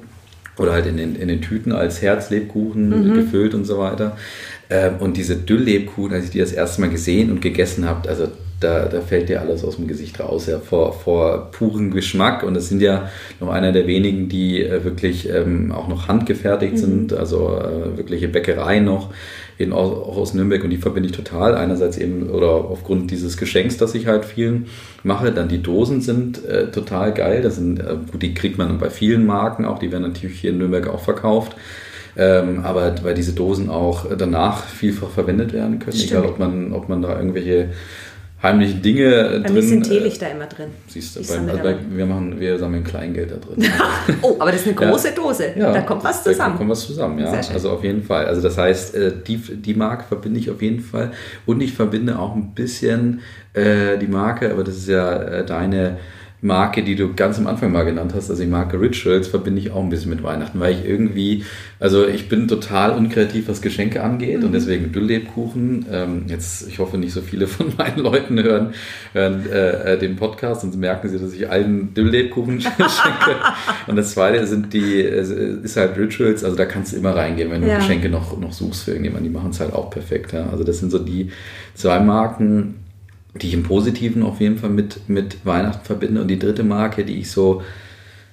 Oder 0.57 0.73
halt 0.73 0.87
in 0.87 0.97
den, 0.97 1.15
in 1.15 1.27
den 1.29 1.41
Tüten 1.41 1.71
als 1.71 2.01
Herzlebkuchen 2.01 3.13
gefüllt 3.13 3.53
und 3.55 3.63
so 3.65 3.77
weiter. 3.77 4.17
Ähm, 4.69 4.97
und 4.99 5.17
diese 5.17 5.35
Dülllebkuchen, 5.35 6.13
als 6.13 6.25
ich 6.25 6.31
die 6.31 6.39
das 6.39 6.51
erste 6.51 6.81
Mal 6.81 6.89
gesehen 6.89 7.31
und 7.31 7.41
gegessen 7.41 7.85
habe, 7.85 8.07
also 8.07 8.27
da, 8.59 8.85
da 8.85 9.01
fällt 9.01 9.29
dir 9.29 9.41
alles 9.41 9.63
aus 9.63 9.77
dem 9.77 9.87
Gesicht 9.87 10.19
raus, 10.19 10.47
ja, 10.47 10.59
vor, 10.59 10.93
vor 10.93 11.49
purem 11.51 11.91
Geschmack. 11.91 12.43
Und 12.43 12.55
es 12.55 12.69
sind 12.69 12.81
ja 12.81 13.09
noch 13.39 13.49
einer 13.49 13.71
der 13.71 13.87
wenigen, 13.87 14.29
die 14.29 14.63
äh, 14.63 14.83
wirklich 14.83 15.29
ähm, 15.29 15.71
auch 15.71 15.87
noch 15.87 16.07
handgefertigt 16.07 16.77
sind, 16.77 17.13
also 17.13 17.57
äh, 17.57 17.97
wirkliche 17.97 18.27
Bäckereien 18.27 18.85
noch, 18.85 19.13
in, 19.57 19.71
auch, 19.71 20.07
auch 20.07 20.17
aus 20.17 20.33
Nürnberg. 20.33 20.63
Und 20.63 20.71
die 20.71 20.77
verbinde 20.77 21.09
ich 21.09 21.15
total. 21.15 21.55
Einerseits 21.55 21.97
eben, 21.97 22.29
oder 22.29 22.49
aufgrund 22.49 23.11
dieses 23.11 23.37
Geschenks, 23.37 23.77
das 23.77 23.95
ich 23.95 24.07
halt 24.07 24.25
vielen 24.25 24.67
mache. 25.03 25.31
Dann 25.31 25.47
die 25.47 25.63
Dosen 25.63 26.01
sind 26.01 26.45
äh, 26.45 26.69
total 26.69 27.13
geil. 27.13 27.41
Das 27.41 27.55
sind, 27.55 27.79
äh, 27.79 27.95
gut, 28.11 28.21
die 28.21 28.33
kriegt 28.33 28.57
man 28.57 28.77
bei 28.77 28.89
vielen 28.89 29.25
Marken 29.25 29.63
auch. 29.63 29.79
Die 29.79 29.91
werden 29.91 30.03
natürlich 30.03 30.39
hier 30.39 30.51
in 30.51 30.57
Nürnberg 30.57 30.87
auch 30.89 31.01
verkauft. 31.01 31.55
Ähm, 32.17 32.61
aber 32.63 32.95
weil 33.03 33.13
diese 33.13 33.33
Dosen 33.33 33.69
auch 33.69 34.05
danach 34.17 34.63
vielfach 34.65 35.09
verwendet 35.09 35.53
werden 35.53 35.79
können, 35.79 35.95
Stimmt. 35.95 36.11
egal 36.11 36.25
ob 36.25 36.39
man, 36.39 36.73
ob 36.73 36.89
man 36.89 37.01
da 37.01 37.17
irgendwelche 37.17 37.69
heimlichen 38.41 38.81
Dinge 38.81 39.11
bei 39.11 39.39
drin. 39.47 39.53
mir 39.53 39.61
sind 39.61 39.85
äh, 39.85 39.89
Teelichter 39.89 40.31
immer 40.31 40.45
drin. 40.45 40.69
Siehst 40.87 41.15
du, 41.17 41.21
beim, 41.27 41.49
also 41.49 41.57
da 41.57 41.63
bei, 41.63 41.75
wir, 41.91 42.05
machen, 42.05 42.39
wir 42.39 42.57
sammeln 42.57 42.83
Kleingeld 42.85 43.31
da 43.31 43.35
drin. 43.35 43.69
Oh, 44.21 44.35
aber 44.39 44.51
das 44.51 44.61
ist 44.61 44.67
eine 44.67 44.81
Ja. 44.81 44.89
große 44.91 45.11
Dose. 45.13 45.43
da 45.57 45.81
kommt 45.81 46.03
was 46.05 46.23
Da 46.23 46.31
zusammen. 46.31 46.57
kommt 46.57 46.69
was 46.69 46.85
zusammen, 46.87 47.19
ja. 47.19 47.31
Also 47.31 47.69
auf 47.71 47.83
jeden 47.83 48.01
Fall. 48.01 48.25
Also 48.25 48.41
das 48.41 48.57
heißt, 48.57 48.95
äh, 48.95 49.11
die, 49.27 49.37
die 49.37 49.73
Marke 49.73 50.05
verbinde 50.07 50.39
ich 50.39 50.49
auf 50.49 50.61
jeden 50.61 50.79
Fall. 50.79 51.11
Und 51.45 51.61
ich 51.61 51.73
verbinde 51.73 52.17
auch 52.17 52.33
ein 52.35 52.53
bisschen 52.55 53.19
äh, 53.53 53.97
die 53.97 54.07
Marke, 54.07 54.51
aber 54.51 54.63
das 54.63 54.77
ist 54.77 54.87
ja 54.87 55.21
äh, 55.21 55.45
deine 55.45 55.97
Marke, 56.41 56.83
die 56.83 56.95
du 56.95 57.13
ganz 57.13 57.37
am 57.37 57.47
Anfang 57.47 57.71
mal 57.73 57.83
genannt 57.83 58.13
hast, 58.15 58.29
also 58.29 58.41
die 58.41 58.47
Marke 58.49 58.79
Rituals, 58.79 59.27
verbinde 59.27 59.59
ich 59.59 59.71
auch 59.71 59.83
ein 59.83 59.89
bisschen 59.89 60.09
mit 60.09 60.23
Weihnachten, 60.23 60.57
weil 60.59 60.73
ich 60.73 60.85
irgendwie, 60.85 61.43
also 61.81 62.07
ich 62.07 62.29
bin 62.29 62.47
total 62.47 62.91
unkreativ, 62.91 63.49
was 63.49 63.61
Geschenke 63.61 64.01
angeht 64.01 64.39
Mhm. 64.39 64.45
und 64.45 64.51
deswegen 64.53 64.91
Dülllebkuchen. 64.93 65.85
Ähm, 65.91 66.23
jetzt, 66.27 66.67
ich 66.69 66.79
hoffe 66.79 66.97
nicht 66.97 67.11
so 67.13 67.19
viele 67.21 67.45
von 67.47 67.73
meinen 67.77 67.99
Leuten 67.99 68.41
hören, 68.41 68.73
hören 69.13 69.45
äh, 69.51 69.93
äh, 69.95 69.99
den 69.99 70.15
Podcast 70.15 70.63
und 70.63 70.77
merken 70.77 71.09
sie, 71.09 71.19
dass 71.19 71.33
ich 71.33 71.49
allen 71.49 71.93
Dülllebkuchen 71.93 72.61
schenke. 72.61 73.35
und 73.87 73.97
das 73.97 74.11
zweite 74.13 74.47
sind 74.47 74.73
die, 74.73 75.01
es 75.01 75.29
ist 75.29 75.75
halt 75.75 75.97
Rituals, 75.97 76.45
also 76.45 76.55
da 76.55 76.65
kannst 76.65 76.93
du 76.93 76.97
immer 76.97 77.15
reingehen, 77.15 77.51
wenn 77.51 77.61
du 77.61 77.67
Ja. 77.67 77.77
Geschenke 77.79 78.07
noch, 78.09 78.39
noch 78.39 78.53
suchst 78.53 78.83
für 78.83 78.91
irgendjemanden, 78.91 79.29
die 79.29 79.37
machen 79.37 79.49
es 79.49 79.59
halt 79.59 79.73
auch 79.73 79.89
perfekt. 79.89 80.31
Ja. 80.31 80.47
Also 80.49 80.63
das 80.63 80.79
sind 80.79 80.89
so 80.91 80.99
die 80.99 81.31
zwei 81.73 81.99
Marken, 81.99 82.75
die 83.35 83.47
ich 83.47 83.53
im 83.53 83.63
Positiven 83.63 84.23
auf 84.23 84.39
jeden 84.39 84.57
Fall 84.57 84.69
mit, 84.69 85.07
mit 85.07 85.45
Weihnachten 85.45 85.85
verbinde. 85.85 86.21
Und 86.21 86.27
die 86.27 86.39
dritte 86.39 86.63
Marke, 86.63 87.05
die 87.05 87.19
ich 87.19 87.31
so 87.31 87.61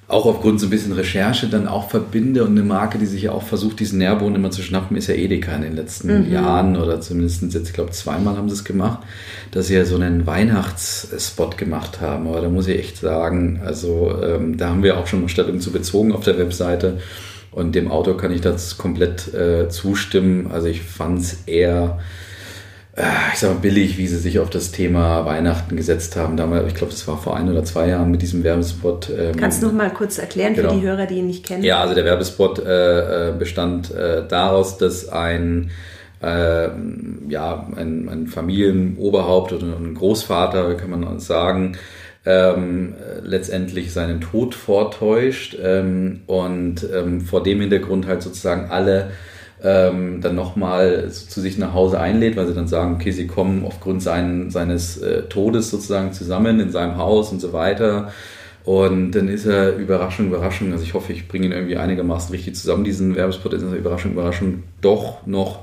auch 0.08 0.24
aufgrund 0.24 0.60
so 0.60 0.68
ein 0.68 0.70
bisschen 0.70 0.92
Recherche 0.92 1.48
dann 1.48 1.66
auch 1.66 1.90
verbinde 1.90 2.44
und 2.44 2.52
eine 2.52 2.62
Marke, 2.62 2.96
die 2.96 3.06
sich 3.06 3.22
ja 3.22 3.32
auch 3.32 3.42
versucht, 3.42 3.80
diesen 3.80 3.98
Nährboden 3.98 4.36
immer 4.36 4.52
zu 4.52 4.62
schnappen, 4.62 4.96
ist 4.96 5.08
ja 5.08 5.14
Edeka 5.14 5.52
in 5.56 5.62
den 5.62 5.74
letzten 5.74 6.30
Jahren 6.30 6.76
oder 6.76 7.00
zumindest 7.00 7.42
jetzt, 7.42 7.68
ich 7.68 7.72
glaube, 7.72 7.90
zweimal 7.90 8.36
haben 8.36 8.48
sie 8.48 8.54
es 8.54 8.64
gemacht, 8.64 9.00
dass 9.50 9.66
sie 9.66 9.74
ja 9.74 9.84
so 9.84 9.96
einen 9.96 10.24
Weihnachtsspot 10.24 11.58
gemacht 11.58 12.00
haben. 12.00 12.28
Aber 12.28 12.40
da 12.40 12.48
muss 12.48 12.68
ich 12.68 12.78
echt 12.78 12.98
sagen, 12.98 13.60
also 13.64 14.16
ähm, 14.22 14.56
da 14.56 14.68
haben 14.68 14.84
wir 14.84 14.96
auch 14.96 15.08
schon 15.08 15.22
mal 15.22 15.28
Stellung 15.28 15.58
zu 15.58 15.72
bezogen 15.72 16.12
auf 16.12 16.22
der 16.22 16.38
Webseite. 16.38 16.98
Und 17.50 17.74
dem 17.74 17.90
Autor 17.90 18.16
kann 18.16 18.32
ich 18.32 18.42
das 18.42 18.78
komplett 18.78 19.34
äh, 19.34 19.68
zustimmen. 19.70 20.48
Also 20.52 20.68
ich 20.68 20.82
fand 20.82 21.20
es 21.20 21.44
eher 21.46 21.98
ich 23.32 23.38
sag 23.38 23.50
mal, 23.50 23.60
billig, 23.60 23.98
wie 23.98 24.06
sie 24.06 24.16
sich 24.16 24.38
auf 24.38 24.48
das 24.48 24.72
Thema 24.72 25.26
Weihnachten 25.26 25.76
gesetzt 25.76 26.16
haben. 26.16 26.38
Damals, 26.38 26.66
ich 26.68 26.74
glaube, 26.74 26.92
das 26.92 27.06
war 27.06 27.18
vor 27.18 27.36
ein 27.36 27.50
oder 27.50 27.62
zwei 27.62 27.88
Jahren 27.88 28.10
mit 28.10 28.22
diesem 28.22 28.42
Werbespot. 28.42 29.10
ähm, 29.10 29.36
Kannst 29.36 29.62
du 29.62 29.66
noch 29.66 29.74
mal 29.74 29.90
kurz 29.90 30.16
erklären 30.16 30.54
Genau. 30.54 30.70
für 30.70 30.76
die 30.80 30.86
Hörer, 30.86 31.04
die 31.04 31.16
ihn 31.16 31.26
nicht 31.26 31.44
kennen? 31.44 31.62
Ja, 31.62 31.80
also 31.80 31.94
der 31.94 32.06
Werbespot 32.06 32.58
äh, 32.64 33.28
äh, 33.28 33.32
bestand 33.38 33.94
äh, 33.94 34.26
daraus, 34.26 34.78
dass 34.78 35.08
ein 35.10 35.70
äh, 36.22 36.68
ja, 37.28 37.66
ein, 37.76 38.08
ein 38.08 38.26
Familienoberhaupt 38.28 39.52
oder 39.52 39.76
ein 39.78 39.94
Großvater, 39.94 40.74
kann 40.74 40.88
man 40.88 41.20
sagen, 41.20 41.76
ähm, 42.24 42.94
letztendlich 43.22 43.92
seinen 43.92 44.22
Tod 44.22 44.54
vortäuscht 44.54 45.56
ähm, 45.62 46.22
und 46.26 46.86
ähm, 46.92 47.20
vor 47.20 47.42
dem 47.42 47.60
Hintergrund 47.60 48.06
halt 48.06 48.22
sozusagen 48.22 48.70
alle 48.70 49.10
ähm, 49.62 50.20
dann 50.20 50.34
nochmal 50.34 51.10
zu 51.10 51.40
sich 51.40 51.58
nach 51.58 51.72
Hause 51.72 52.00
einlädt, 52.00 52.36
weil 52.36 52.46
sie 52.46 52.54
dann 52.54 52.68
sagen, 52.68 52.94
okay, 52.94 53.10
sie 53.10 53.26
kommen 53.26 53.64
aufgrund 53.64 54.02
sein, 54.02 54.50
seines 54.50 54.98
äh, 54.98 55.22
Todes 55.22 55.70
sozusagen 55.70 56.12
zusammen 56.12 56.60
in 56.60 56.70
seinem 56.70 56.96
Haus 56.96 57.32
und 57.32 57.40
so 57.40 57.52
weiter. 57.52 58.12
Und 58.64 59.12
dann 59.12 59.28
ist 59.28 59.46
er 59.46 59.76
Überraschung, 59.76 60.26
Überraschung, 60.26 60.72
also 60.72 60.82
ich 60.82 60.92
hoffe, 60.92 61.12
ich 61.12 61.28
bringe 61.28 61.46
ihn 61.46 61.52
irgendwie 61.52 61.76
einigermaßen 61.76 62.34
richtig 62.34 62.56
zusammen, 62.56 62.82
diesen 62.82 63.14
Werbespot, 63.14 63.52
ist 63.52 63.62
er 63.62 63.72
Überraschung, 63.72 64.12
Überraschung, 64.12 64.64
doch 64.80 65.24
noch 65.24 65.60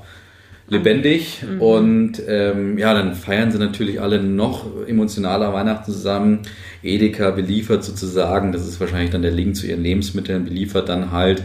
lebendig. 0.68 1.42
Mhm. 1.42 1.60
Und 1.60 2.22
ähm, 2.26 2.78
ja, 2.78 2.94
dann 2.94 3.14
feiern 3.14 3.52
sie 3.52 3.58
natürlich 3.58 4.00
alle 4.00 4.22
noch 4.22 4.66
emotionaler 4.86 5.52
Weihnachten 5.52 5.92
zusammen. 5.92 6.40
Edeka 6.82 7.30
beliefert 7.30 7.84
sozusagen, 7.84 8.52
das 8.52 8.66
ist 8.66 8.80
wahrscheinlich 8.80 9.10
dann 9.10 9.22
der 9.22 9.32
Link 9.32 9.56
zu 9.56 9.66
ihren 9.66 9.82
Lebensmitteln, 9.82 10.44
beliefert 10.44 10.88
dann 10.88 11.12
halt 11.12 11.44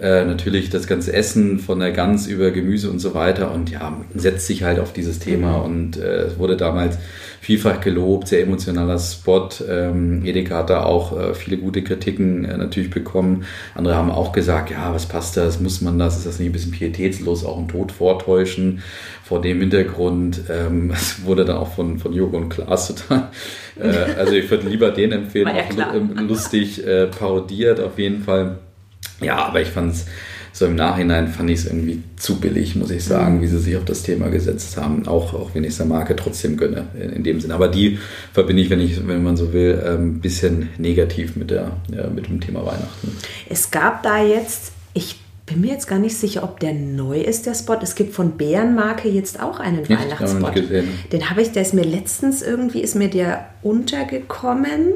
äh, 0.00 0.24
natürlich 0.24 0.70
das 0.70 0.86
ganze 0.86 1.12
Essen 1.12 1.58
von 1.58 1.78
der 1.80 1.92
Gans 1.92 2.26
über 2.26 2.50
Gemüse 2.50 2.90
und 2.90 3.00
so 3.00 3.14
weiter 3.14 3.52
und 3.52 3.70
ja, 3.70 3.96
setzt 4.14 4.46
sich 4.46 4.62
halt 4.62 4.78
auf 4.78 4.92
dieses 4.92 5.18
Thema 5.18 5.58
mhm. 5.58 5.64
und 5.64 5.96
äh, 5.98 6.22
es 6.22 6.38
wurde 6.38 6.56
damals 6.56 6.96
vielfach 7.40 7.80
gelobt, 7.80 8.28
sehr 8.28 8.42
emotionaler 8.42 8.98
Spot. 8.98 9.48
Ähm, 9.68 10.24
Edeka 10.24 10.56
hat 10.58 10.70
da 10.70 10.84
auch 10.84 11.18
äh, 11.18 11.34
viele 11.34 11.56
gute 11.56 11.82
Kritiken 11.82 12.44
äh, 12.44 12.56
natürlich 12.56 12.90
bekommen. 12.90 13.44
Andere 13.74 13.94
haben 13.94 14.10
auch 14.10 14.32
gesagt, 14.32 14.70
ja, 14.70 14.94
was 14.94 15.06
passt 15.06 15.36
das, 15.36 15.60
muss 15.60 15.80
man 15.80 15.98
das, 15.98 16.18
ist 16.18 16.26
das 16.26 16.38
nicht 16.38 16.50
ein 16.50 16.52
bisschen 16.52 16.72
pietätslos, 16.72 17.44
auch 17.44 17.58
einen 17.58 17.68
Tod 17.68 17.92
vortäuschen. 17.92 18.82
Vor 19.24 19.40
dem 19.40 19.60
Hintergrund, 19.60 20.42
ähm, 20.50 20.90
es 20.94 21.24
wurde 21.24 21.44
dann 21.44 21.56
auch 21.56 21.74
von, 21.74 21.98
von 21.98 22.12
Jürgen 22.12 22.36
und 22.36 22.48
Klaas 22.50 22.88
total, 22.88 23.28
äh, 23.78 23.88
also 24.18 24.32
ich 24.32 24.50
würde 24.50 24.68
lieber 24.68 24.90
den 24.90 25.12
empfehlen, 25.12 25.48
ja 25.76 25.90
auch 25.90 26.20
lustig 26.22 26.86
äh, 26.86 27.06
parodiert 27.06 27.80
auf 27.80 27.98
jeden 27.98 28.22
Fall. 28.22 28.58
Ja, 29.20 29.44
aber 29.44 29.60
ich 29.60 29.68
fand 29.68 29.94
es 29.94 30.06
so 30.52 30.66
im 30.66 30.74
Nachhinein 30.74 31.28
fand 31.28 31.48
ich 31.50 31.60
es 31.60 31.66
irgendwie 31.66 32.02
zu 32.16 32.40
billig, 32.40 32.74
muss 32.74 32.90
ich 32.90 33.04
sagen, 33.04 33.36
mhm. 33.36 33.42
wie 33.42 33.46
sie 33.46 33.58
sich 33.58 33.76
auf 33.76 33.84
das 33.84 34.02
Thema 34.02 34.28
gesetzt 34.28 34.76
haben. 34.76 35.06
Auch, 35.06 35.32
auch 35.34 35.50
wenn 35.54 35.64
ich 35.64 35.70
es 35.70 35.76
der 35.76 35.86
Marke 35.86 36.16
trotzdem 36.16 36.56
gönne, 36.56 36.88
in, 37.00 37.10
in, 37.10 37.22
dem 37.22 37.40
Sinn. 37.40 37.52
Aber 37.52 37.68
die 37.68 37.98
verbinde 38.32 38.62
ich, 38.62 38.70
wenn 38.70 38.80
ich, 38.80 39.06
wenn 39.06 39.22
man 39.22 39.36
so 39.36 39.52
will, 39.52 39.80
ein 39.84 39.94
ähm, 39.94 40.20
bisschen 40.20 40.70
negativ 40.78 41.36
mit 41.36 41.50
der, 41.50 41.76
ja, 41.94 42.08
mit 42.08 42.26
dem 42.26 42.40
Thema 42.40 42.66
Weihnachten. 42.66 43.16
Es 43.48 43.70
gab 43.70 44.02
da 44.02 44.22
jetzt, 44.22 44.72
ich 44.92 45.20
bin 45.46 45.60
mir 45.60 45.72
jetzt 45.72 45.86
gar 45.86 45.98
nicht 45.98 46.16
sicher, 46.16 46.42
ob 46.42 46.58
der 46.60 46.72
neu 46.72 47.20
ist, 47.20 47.46
der 47.46 47.54
Spot. 47.54 47.78
Es 47.80 47.94
gibt 47.94 48.12
von 48.12 48.32
Bärenmarke 48.32 49.08
jetzt 49.08 49.40
auch 49.40 49.60
einen 49.60 49.88
Weihnachtsspot. 49.88 50.56
Den 51.12 51.30
habe 51.30 51.42
ich, 51.42 51.52
der 51.52 51.62
ist 51.62 51.74
mir 51.74 51.84
letztens 51.84 52.42
irgendwie, 52.42 52.80
ist 52.80 52.96
mir 52.96 53.08
der 53.08 53.46
untergekommen. 53.62 54.94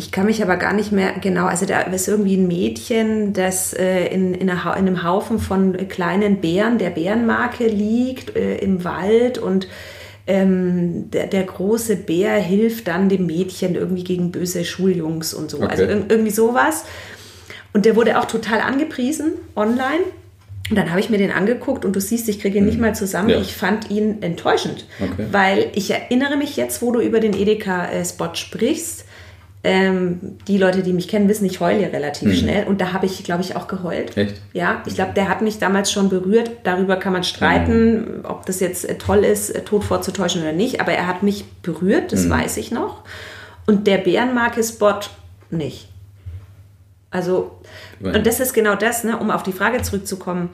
Ich 0.00 0.12
kann 0.12 0.24
mich 0.24 0.42
aber 0.42 0.56
gar 0.56 0.72
nicht 0.72 0.92
mehr 0.92 1.12
genau, 1.20 1.44
also 1.44 1.66
da 1.66 1.82
ist 1.82 2.08
irgendwie 2.08 2.38
ein 2.38 2.48
Mädchen, 2.48 3.34
das 3.34 3.74
äh, 3.74 4.06
in, 4.06 4.32
in, 4.32 4.48
einer, 4.48 4.74
in, 4.78 4.86
einem 4.86 5.04
Haufen 5.04 5.38
von 5.38 5.76
kleinen 5.88 6.40
Bären 6.40 6.78
der 6.78 6.88
Bärenmarke 6.88 7.66
liegt 7.66 8.34
äh, 8.34 8.56
im 8.56 8.82
Wald 8.82 9.36
und 9.36 9.68
ähm, 10.26 11.10
der, 11.10 11.26
der, 11.26 11.42
große 11.42 11.96
Bär 11.96 12.32
hilft 12.36 12.88
dann 12.88 13.10
dem 13.10 13.26
Mädchen 13.26 13.74
irgendwie 13.74 14.02
gegen 14.02 14.32
böse 14.32 14.64
Schuljungs 14.64 15.34
und 15.34 15.50
so. 15.50 15.58
Okay. 15.58 15.68
Also 15.68 15.82
irgendwie 15.82 16.30
sowas. 16.30 16.86
Und 17.74 17.84
der 17.84 17.94
wurde 17.94 18.18
auch 18.18 18.24
total 18.24 18.60
angepriesen 18.62 19.32
online. 19.54 20.04
Und 20.70 20.76
dann 20.76 20.88
habe 20.88 21.00
ich 21.00 21.10
mir 21.10 21.18
den 21.18 21.30
angeguckt 21.30 21.84
und 21.84 21.94
du 21.94 22.00
siehst, 22.00 22.26
ich 22.30 22.40
kriege 22.40 22.56
ihn 22.56 22.64
nicht 22.64 22.76
mhm. 22.76 22.86
mal 22.86 22.94
zusammen. 22.94 23.28
Ja. 23.28 23.38
Ich 23.38 23.54
fand 23.54 23.90
ihn 23.90 24.22
enttäuschend, 24.22 24.86
okay. 24.98 25.26
weil 25.30 25.70
ich 25.74 25.90
erinnere 25.90 26.38
mich 26.38 26.56
jetzt, 26.56 26.80
wo 26.80 26.90
du 26.90 27.00
über 27.00 27.20
den 27.20 27.34
Edeka-Spot 27.34 28.24
äh, 28.24 28.34
sprichst, 28.36 29.04
ähm, 29.62 30.38
die 30.48 30.56
Leute, 30.56 30.82
die 30.82 30.94
mich 30.94 31.06
kennen, 31.06 31.28
wissen, 31.28 31.44
ich 31.44 31.60
heule 31.60 31.92
relativ 31.92 32.28
mhm. 32.28 32.34
schnell. 32.34 32.66
Und 32.66 32.80
da 32.80 32.92
habe 32.92 33.04
ich, 33.04 33.22
glaube 33.24 33.42
ich, 33.42 33.56
auch 33.56 33.68
geheult. 33.68 34.16
Echt? 34.16 34.36
Ja, 34.54 34.82
ich 34.86 34.94
glaube, 34.94 35.12
der 35.12 35.28
hat 35.28 35.42
mich 35.42 35.58
damals 35.58 35.92
schon 35.92 36.08
berührt. 36.08 36.50
Darüber 36.64 36.96
kann 36.96 37.12
man 37.12 37.24
streiten, 37.24 38.20
mhm. 38.20 38.24
ob 38.24 38.46
das 38.46 38.60
jetzt 38.60 38.88
äh, 38.88 38.96
toll 38.96 39.24
ist, 39.24 39.50
äh, 39.50 39.60
Tod 39.60 39.84
vorzutäuschen 39.84 40.40
oder 40.40 40.52
nicht. 40.52 40.80
Aber 40.80 40.92
er 40.92 41.06
hat 41.06 41.22
mich 41.22 41.44
berührt, 41.62 42.12
das 42.12 42.24
mhm. 42.24 42.30
weiß 42.30 42.56
ich 42.56 42.70
noch. 42.70 43.04
Und 43.66 43.86
der 43.86 43.98
Bärenmarke-Spot 43.98 45.00
nicht. 45.50 45.88
Also, 47.10 47.50
ja. 48.00 48.12
und 48.14 48.26
das 48.26 48.40
ist 48.40 48.54
genau 48.54 48.76
das, 48.76 49.04
ne, 49.04 49.18
um 49.18 49.30
auf 49.30 49.42
die 49.42 49.52
Frage 49.52 49.82
zurückzukommen 49.82 50.50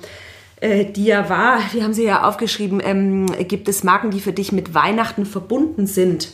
äh, 0.59 0.87
die 0.87 1.05
ja 1.05 1.29
war, 1.29 1.61
die 1.75 1.83
haben 1.83 1.93
sie 1.93 2.05
ja 2.05 2.27
aufgeschrieben, 2.27 2.81
ähm, 2.83 3.27
gibt 3.47 3.69
es 3.69 3.85
Marken, 3.85 4.11
die 4.11 4.21
für 4.21 4.33
dich 4.33 4.53
mit 4.53 4.73
Weihnachten 4.73 5.27
verbunden 5.27 5.87
sind? 5.87 6.31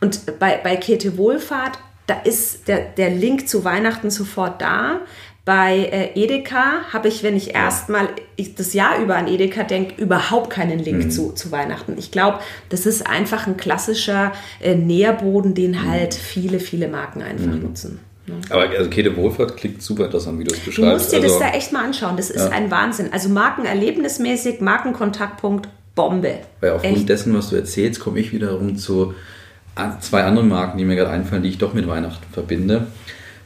Und 0.00 0.38
bei, 0.38 0.60
bei 0.62 0.76
Käthe 0.76 1.18
Wohlfahrt 1.18 1.78
da 2.06 2.14
ist 2.20 2.68
der, 2.68 2.80
der 2.80 3.10
Link 3.10 3.48
zu 3.48 3.64
Weihnachten 3.64 4.10
sofort 4.10 4.60
da. 4.62 5.00
Bei 5.44 5.76
äh, 5.76 6.20
Edeka 6.20 6.82
habe 6.92 7.06
ich, 7.06 7.22
wenn 7.22 7.36
ich 7.36 7.54
erstmal 7.54 8.08
das 8.56 8.72
Jahr 8.72 8.98
über 8.98 9.14
an 9.14 9.28
Edeka 9.28 9.62
denke, 9.62 10.02
überhaupt 10.02 10.50
keinen 10.50 10.80
Link 10.80 11.04
mhm. 11.04 11.10
zu, 11.10 11.32
zu 11.32 11.52
Weihnachten. 11.52 11.94
Ich 11.98 12.10
glaube, 12.10 12.40
das 12.68 12.84
ist 12.84 13.06
einfach 13.06 13.46
ein 13.46 13.56
klassischer 13.56 14.32
äh, 14.60 14.74
Nährboden, 14.74 15.54
den 15.54 15.72
mhm. 15.72 15.88
halt 15.88 16.14
viele, 16.14 16.58
viele 16.58 16.88
Marken 16.88 17.22
einfach 17.22 17.52
mhm. 17.52 17.62
nutzen. 17.62 18.00
Ja. 18.26 18.34
Aber 18.50 18.68
also 18.70 18.90
Käthe 18.90 19.16
Wohlfahrt 19.16 19.56
klingt 19.56 19.82
super 19.82 20.06
interessant, 20.06 20.40
wie 20.40 20.44
du 20.44 20.52
es 20.52 20.58
beschreibst. 20.58 20.78
Du 20.78 20.92
musst 20.92 21.12
dir 21.12 21.22
also, 21.22 21.28
das 21.28 21.38
da 21.38 21.56
echt 21.56 21.72
mal 21.72 21.84
anschauen. 21.84 22.16
Das 22.16 22.30
ist 22.30 22.44
ja. 22.44 22.50
ein 22.50 22.72
Wahnsinn. 22.72 23.12
Also 23.12 23.28
Markenerlebnismäßig, 23.28 24.60
Markenkontaktpunkt, 24.60 25.68
Bombe. 25.94 26.40
Weil 26.60 26.72
aufgrund 26.72 26.96
echt. 26.96 27.08
dessen, 27.08 27.34
was 27.34 27.50
du 27.50 27.56
erzählst, 27.56 28.00
komme 28.00 28.18
ich 28.18 28.32
wiederum 28.32 28.76
zu 28.76 29.14
zwei 30.00 30.24
andere 30.24 30.44
Marken, 30.44 30.78
die 30.78 30.84
mir 30.84 30.96
gerade 30.96 31.10
einfallen, 31.10 31.42
die 31.42 31.50
ich 31.50 31.58
doch 31.58 31.74
mit 31.74 31.86
Weihnachten 31.86 32.24
verbinde. 32.32 32.86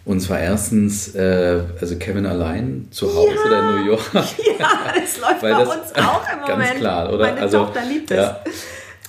Und 0.05 0.21
zwar 0.21 0.41
erstens, 0.41 1.15
äh, 1.15 1.61
also 1.81 1.97
Kevin 1.97 2.27
allein 2.27 2.89
zu 2.91 3.15
Hause 3.15 3.35
ja, 3.35 3.47
oder 3.47 3.61
in 3.61 3.67
New 3.77 3.91
York. 3.91 4.01
Ja, 4.15 4.69
das 4.95 5.21
läuft 5.21 5.41
bei 5.41 5.51
das, 5.51 5.69
uns 5.69 5.95
auch 5.97 6.23
im 6.33 6.41
Moment. 6.49 6.69
Ganz 6.69 6.81
klar, 6.81 7.13
oder? 7.13 7.27
Meine 7.27 7.41
also, 7.41 7.65
Tochter 7.65 7.83
liebt 7.85 8.11
es. 8.11 8.17
Ja. 8.17 8.41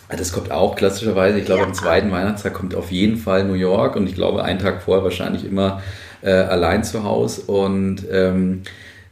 Das 0.10 0.34
kommt 0.34 0.51
auch 0.51 0.75
klassischerweise. 0.75 1.40
Ich 1.40 1.46
glaube, 1.46 1.62
ja. 1.62 1.68
am 1.68 1.74
zweiten 1.74 2.12
Weihnachtstag 2.12 2.54
kommt 2.54 2.75
auf 2.75 2.92
jeden 2.92 3.18
Fall 3.18 3.46
New 3.46 3.54
York 3.54 3.96
und 3.96 4.08
ich 4.08 4.16
glaube, 4.16 4.44
einen 4.44 4.60
Tag 4.60 4.82
vorher 4.82 5.04
wahrscheinlich 5.06 5.46
immer 5.46 5.82
äh, 6.22 6.32
allein 6.32 6.84
zu 6.84 7.04
Hause. 7.04 7.44
Und 7.44 8.06
ähm, 8.12 8.63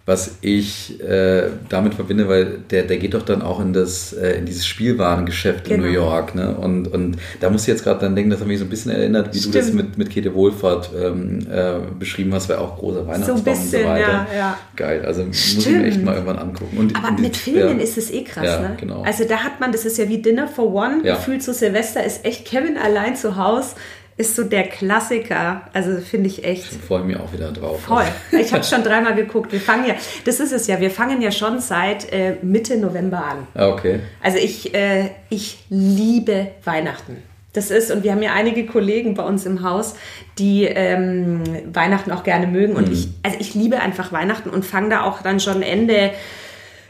was 0.10 0.38
ich 0.42 1.00
äh, 1.04 1.44
damit 1.70 1.94
verbinde, 1.94 2.28
weil 2.28 2.62
der, 2.72 2.82
der 2.82 2.98
geht 2.98 3.14
doch 3.14 3.22
dann 3.22 3.44
auch 3.44 3.60
in 3.60 3.74
das 3.74 4.12
äh, 4.12 4.40
in 4.40 4.48
dieses 4.48 4.66
Spielwarengeschäft 4.66 5.66
genau. 5.66 5.76
in 5.76 5.82
New 5.82 5.94
genau. 5.94 6.10
York, 6.10 6.34
ne? 6.34 6.56
Und, 6.58 6.88
und 6.88 7.18
da 7.40 7.52
muss 7.52 7.62
ich 7.62 7.68
jetzt 7.68 7.84
gerade 7.84 8.00
dann 8.00 8.16
denken, 8.16 8.32
das 8.32 8.40
hat 8.40 8.48
mich 8.48 8.58
so 8.58 8.66
ein 8.66 8.70
bisschen 8.70 8.92
erinnert, 8.92 9.36
wie 9.36 9.38
Stimmt. 9.38 9.54
du 9.54 9.60
das 9.60 9.72
mit, 9.72 10.00
mit 10.00 10.10
Käthe 10.10 10.34
Wohlfahrt 10.34 10.90
ähm, 11.00 11.46
äh, 11.48 11.74
beschrieben 12.00 12.34
hast, 12.34 12.50
weil 12.50 12.58
auch 12.58 12.80
großer 12.80 13.06
Weihnachtsbaum 13.06 13.38
so 13.38 13.44
bisschen, 13.44 13.64
und 13.66 13.84
so 13.84 13.88
weiter. 13.88 14.28
Ja, 14.34 14.36
ja. 14.36 14.58
Geil, 14.76 15.06
also 15.06 15.22
Stimmt. 15.32 15.56
muss 15.56 15.66
ich 15.68 15.72
mir 15.74 15.86
echt 15.86 16.04
mal 16.04 16.14
irgendwann 16.16 16.40
angucken. 16.40 16.78
Und, 16.80 16.96
Aber 16.96 17.10
und 17.10 17.20
mit 17.20 17.38
Filmen 17.38 17.78
ja, 17.78 17.84
ist 17.84 18.00
es 18.00 18.10
eh 18.10 18.24
krass, 18.24 18.46
ja, 18.46 18.62
ne? 18.62 18.78
Genau. 18.80 19.04
Also 19.04 19.26
da 19.26 19.44
hat 19.44 19.60
man, 19.60 19.72
das 19.72 19.86
ist 19.86 20.00
ja 20.00 20.10
wie 20.10 20.18
Dinner 20.24 20.48
for 20.48 20.74
One, 20.74 21.04
gefühlt 21.04 21.44
zu 21.44 21.54
Silvester 21.54 22.04
ist 22.04 22.26
echt 22.26 22.46
Kevin 22.46 22.78
allein 22.78 23.16
zu 23.16 23.38
Hause 23.38 23.76
ist 24.20 24.36
so 24.36 24.44
der 24.44 24.64
Klassiker. 24.64 25.62
Also 25.72 25.98
finde 26.02 26.28
ich 26.28 26.44
echt. 26.44 26.74
Ich 26.74 26.78
freue 26.78 27.04
mich 27.04 27.16
auch 27.16 27.32
wieder 27.32 27.54
drauf. 27.54 27.82
Voll. 27.84 28.04
Ich 28.32 28.54
habe 28.54 28.66
schon 28.66 28.84
dreimal 28.84 29.16
geguckt. 29.16 29.54
Wir 29.54 29.62
fangen 29.62 29.88
ja, 29.88 29.96
das 30.26 30.42
ist 30.42 30.52
es 30.52 30.68
ja, 30.68 30.82
wir 30.82 30.92
fangen 30.92 31.22
ja 31.22 31.32
schon 31.32 31.60
seit 31.62 32.12
äh, 32.12 32.36
Mitte 32.42 32.78
November 32.78 33.24
an. 33.24 33.48
Ah, 33.56 33.70
okay. 33.70 34.02
Also 34.22 34.38
ich, 34.38 34.76
äh, 34.76 35.12
ich 35.30 35.64
liebe 35.70 36.50
Weihnachten. 36.66 37.24
Das 37.54 37.72
ist, 37.72 37.92
und 37.92 38.04
wir 38.04 38.12
haben 38.12 38.22
ja 38.22 38.34
einige 38.34 38.66
Kollegen 38.66 39.14
bei 39.14 39.24
uns 39.24 39.46
im 39.46 39.64
Haus, 39.64 39.96
die 40.38 40.66
ähm, 40.66 41.42
Weihnachten 41.74 42.12
auch 42.12 42.24
gerne 42.24 42.46
mögen. 42.46 42.76
Und 42.76 42.88
mhm. 42.88 42.94
ich, 42.94 43.08
also 43.24 43.38
ich 43.40 43.56
liebe 43.56 43.80
einfach 43.80 44.12
Weihnachten 44.12 44.50
und 44.50 44.66
fange 44.66 44.90
da 44.90 45.04
auch 45.04 45.22
dann 45.22 45.40
schon 45.40 45.62
Ende 45.62 46.12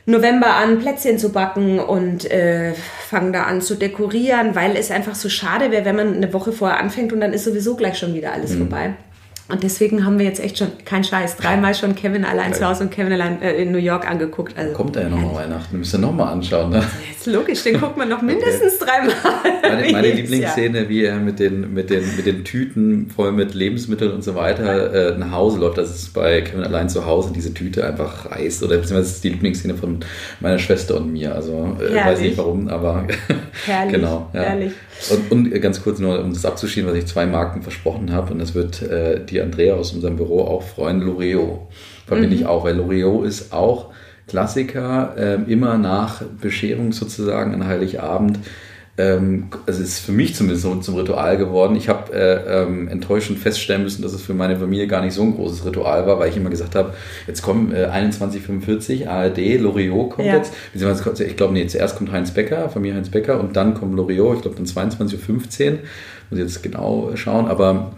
November 0.09 0.55
an, 0.55 0.79
Plätzchen 0.79 1.19
zu 1.19 1.31
backen 1.31 1.79
und 1.79 2.29
äh, 2.29 2.73
fangen 3.07 3.31
da 3.31 3.43
an 3.43 3.61
zu 3.61 3.75
dekorieren, 3.75 4.55
weil 4.55 4.75
es 4.75 4.91
einfach 4.91 5.15
so 5.15 5.29
schade 5.29 5.71
wäre, 5.71 5.85
wenn 5.85 5.95
man 5.95 6.15
eine 6.15 6.33
Woche 6.33 6.51
vorher 6.51 6.79
anfängt 6.79 7.13
und 7.13 7.21
dann 7.21 7.33
ist 7.33 7.43
sowieso 7.43 7.75
gleich 7.75 7.97
schon 7.97 8.13
wieder 8.13 8.33
alles 8.33 8.53
mhm. 8.53 8.57
vorbei. 8.59 8.93
Und 9.49 9.63
deswegen 9.63 10.05
haben 10.05 10.19
wir 10.19 10.25
jetzt 10.27 10.39
echt 10.39 10.59
schon, 10.59 10.67
kein 10.85 11.03
Scheiß, 11.03 11.37
dreimal 11.37 11.73
schon 11.73 11.95
Kevin 11.95 12.23
allein 12.23 12.53
zu 12.53 12.67
Hause 12.67 12.83
und 12.83 12.91
Kevin 12.91 13.13
allein 13.13 13.41
äh, 13.41 13.53
in 13.53 13.71
New 13.71 13.79
York 13.79 14.07
angeguckt. 14.07 14.55
Also, 14.55 14.73
Kommt 14.73 14.95
da 14.95 15.01
ja 15.01 15.09
nochmal 15.09 15.43
Weihnachten, 15.43 15.79
müsst 15.79 15.95
ihr 15.95 15.97
nochmal 15.97 16.33
anschauen. 16.33 16.69
Ne? 16.69 16.83
Jetzt 17.09 17.25
logisch, 17.25 17.63
den 17.63 17.79
guckt 17.79 17.97
man 17.97 18.09
noch 18.09 18.21
mindestens 18.21 18.79
okay. 18.79 18.91
dreimal. 18.91 19.15
Meine, 19.63 19.91
meine 19.91 20.11
Lieblingsszene, 20.11 20.87
wie 20.87 21.03
er 21.03 21.15
mit 21.17 21.39
den, 21.39 21.73
mit, 21.73 21.89
den, 21.89 22.15
mit 22.15 22.27
den 22.27 22.43
Tüten 22.43 23.09
voll 23.09 23.31
mit 23.31 23.55
Lebensmitteln 23.55 24.11
und 24.11 24.23
so 24.23 24.35
weiter 24.35 25.15
äh, 25.15 25.17
nach 25.17 25.31
Hause 25.31 25.59
läuft. 25.59 25.79
Das 25.79 25.89
ist 25.89 26.13
bei 26.13 26.41
Kevin 26.41 26.63
allein 26.63 26.87
zu 26.87 27.07
Hause 27.07 27.31
diese 27.33 27.51
Tüte 27.51 27.83
einfach 27.87 28.29
reißt. 28.29 28.61
Oder 28.61 28.77
beziehungsweise 28.77 29.07
das 29.07 29.15
ist 29.15 29.23
die 29.23 29.29
Lieblingsszene 29.29 29.73
von 29.73 30.01
meiner 30.41 30.59
Schwester 30.59 30.97
und 30.97 31.11
mir. 31.11 31.33
Also 31.33 31.75
äh, 31.79 31.95
weiß 31.95 32.21
nicht 32.21 32.37
warum, 32.37 32.67
aber 32.67 33.07
herrlich, 33.65 33.93
genau. 33.93 34.29
Ja. 34.33 34.41
Herrlich. 34.41 34.73
Und, 35.11 35.31
und, 35.31 35.61
ganz 35.61 35.81
kurz 35.81 35.99
nur, 35.99 36.21
um 36.23 36.33
das 36.33 36.45
abzuschieben, 36.45 36.89
was 36.89 36.97
ich 36.97 37.07
zwei 37.07 37.25
Marken 37.25 37.61
versprochen 37.61 38.11
habe, 38.11 38.33
und 38.33 38.39
das 38.39 38.53
wird 38.53 38.81
äh, 38.81 39.23
die 39.23 39.41
Andrea 39.41 39.75
aus 39.75 39.93
unserem 39.93 40.17
Büro 40.17 40.41
auch 40.41 40.63
freuen, 40.63 41.01
L'Oreal. 41.01 41.59
Verbinde 42.05 42.35
mhm. 42.35 42.41
ich 42.41 42.45
auch, 42.45 42.65
weil 42.65 42.79
L'Oreal 42.79 43.25
ist 43.25 43.53
auch 43.53 43.91
Klassiker, 44.27 45.15
äh, 45.17 45.51
immer 45.51 45.77
nach 45.77 46.21
Bescherung 46.41 46.91
sozusagen 46.91 47.53
an 47.53 47.65
Heiligabend 47.65 48.39
ähm, 48.99 49.47
also 49.65 49.81
es 49.81 49.89
ist 49.89 49.99
für 49.99 50.11
mich 50.11 50.35
zumindest 50.35 50.63
so 50.63 50.75
zum 50.75 50.95
Ritual 50.95 51.37
geworden. 51.37 51.77
Ich 51.77 51.87
habe 51.87 52.13
äh, 52.13 52.63
ähm, 52.63 52.89
enttäuschend 52.89 53.39
feststellen 53.39 53.83
müssen, 53.83 54.01
dass 54.01 54.11
es 54.11 54.21
für 54.21 54.33
meine 54.33 54.57
Familie 54.57 54.87
gar 54.87 55.01
nicht 55.01 55.13
so 55.13 55.23
ein 55.23 55.35
großes 55.35 55.65
Ritual 55.65 56.05
war, 56.05 56.19
weil 56.19 56.29
ich 56.29 56.35
immer 56.35 56.49
gesagt 56.49 56.75
habe, 56.75 56.93
jetzt 57.25 57.41
kommen 57.41 57.73
äh, 57.73 57.87
21.45 57.87 59.07
ARD, 59.07 59.61
Loriot 59.61 60.09
kommt 60.11 60.27
ja. 60.27 60.35
jetzt. 60.35 60.53
Ich 60.73 61.37
glaube, 61.37 61.53
nee, 61.53 61.65
zuerst 61.67 61.97
kommt 61.97 62.11
Heinz 62.11 62.31
Becker, 62.31 62.67
Familie 62.69 62.97
Heinz 62.97 63.09
Becker 63.09 63.39
und 63.39 63.55
dann 63.55 63.73
kommt 63.73 63.95
Loriot, 63.95 64.35
ich 64.35 64.41
glaube 64.41 64.57
dann 64.57 64.65
22.15 64.65 65.71
Uhr. 65.71 65.79
Muss 66.29 66.39
ich 66.39 66.39
jetzt 66.39 66.61
genau 66.61 67.11
schauen, 67.15 67.47
aber 67.47 67.93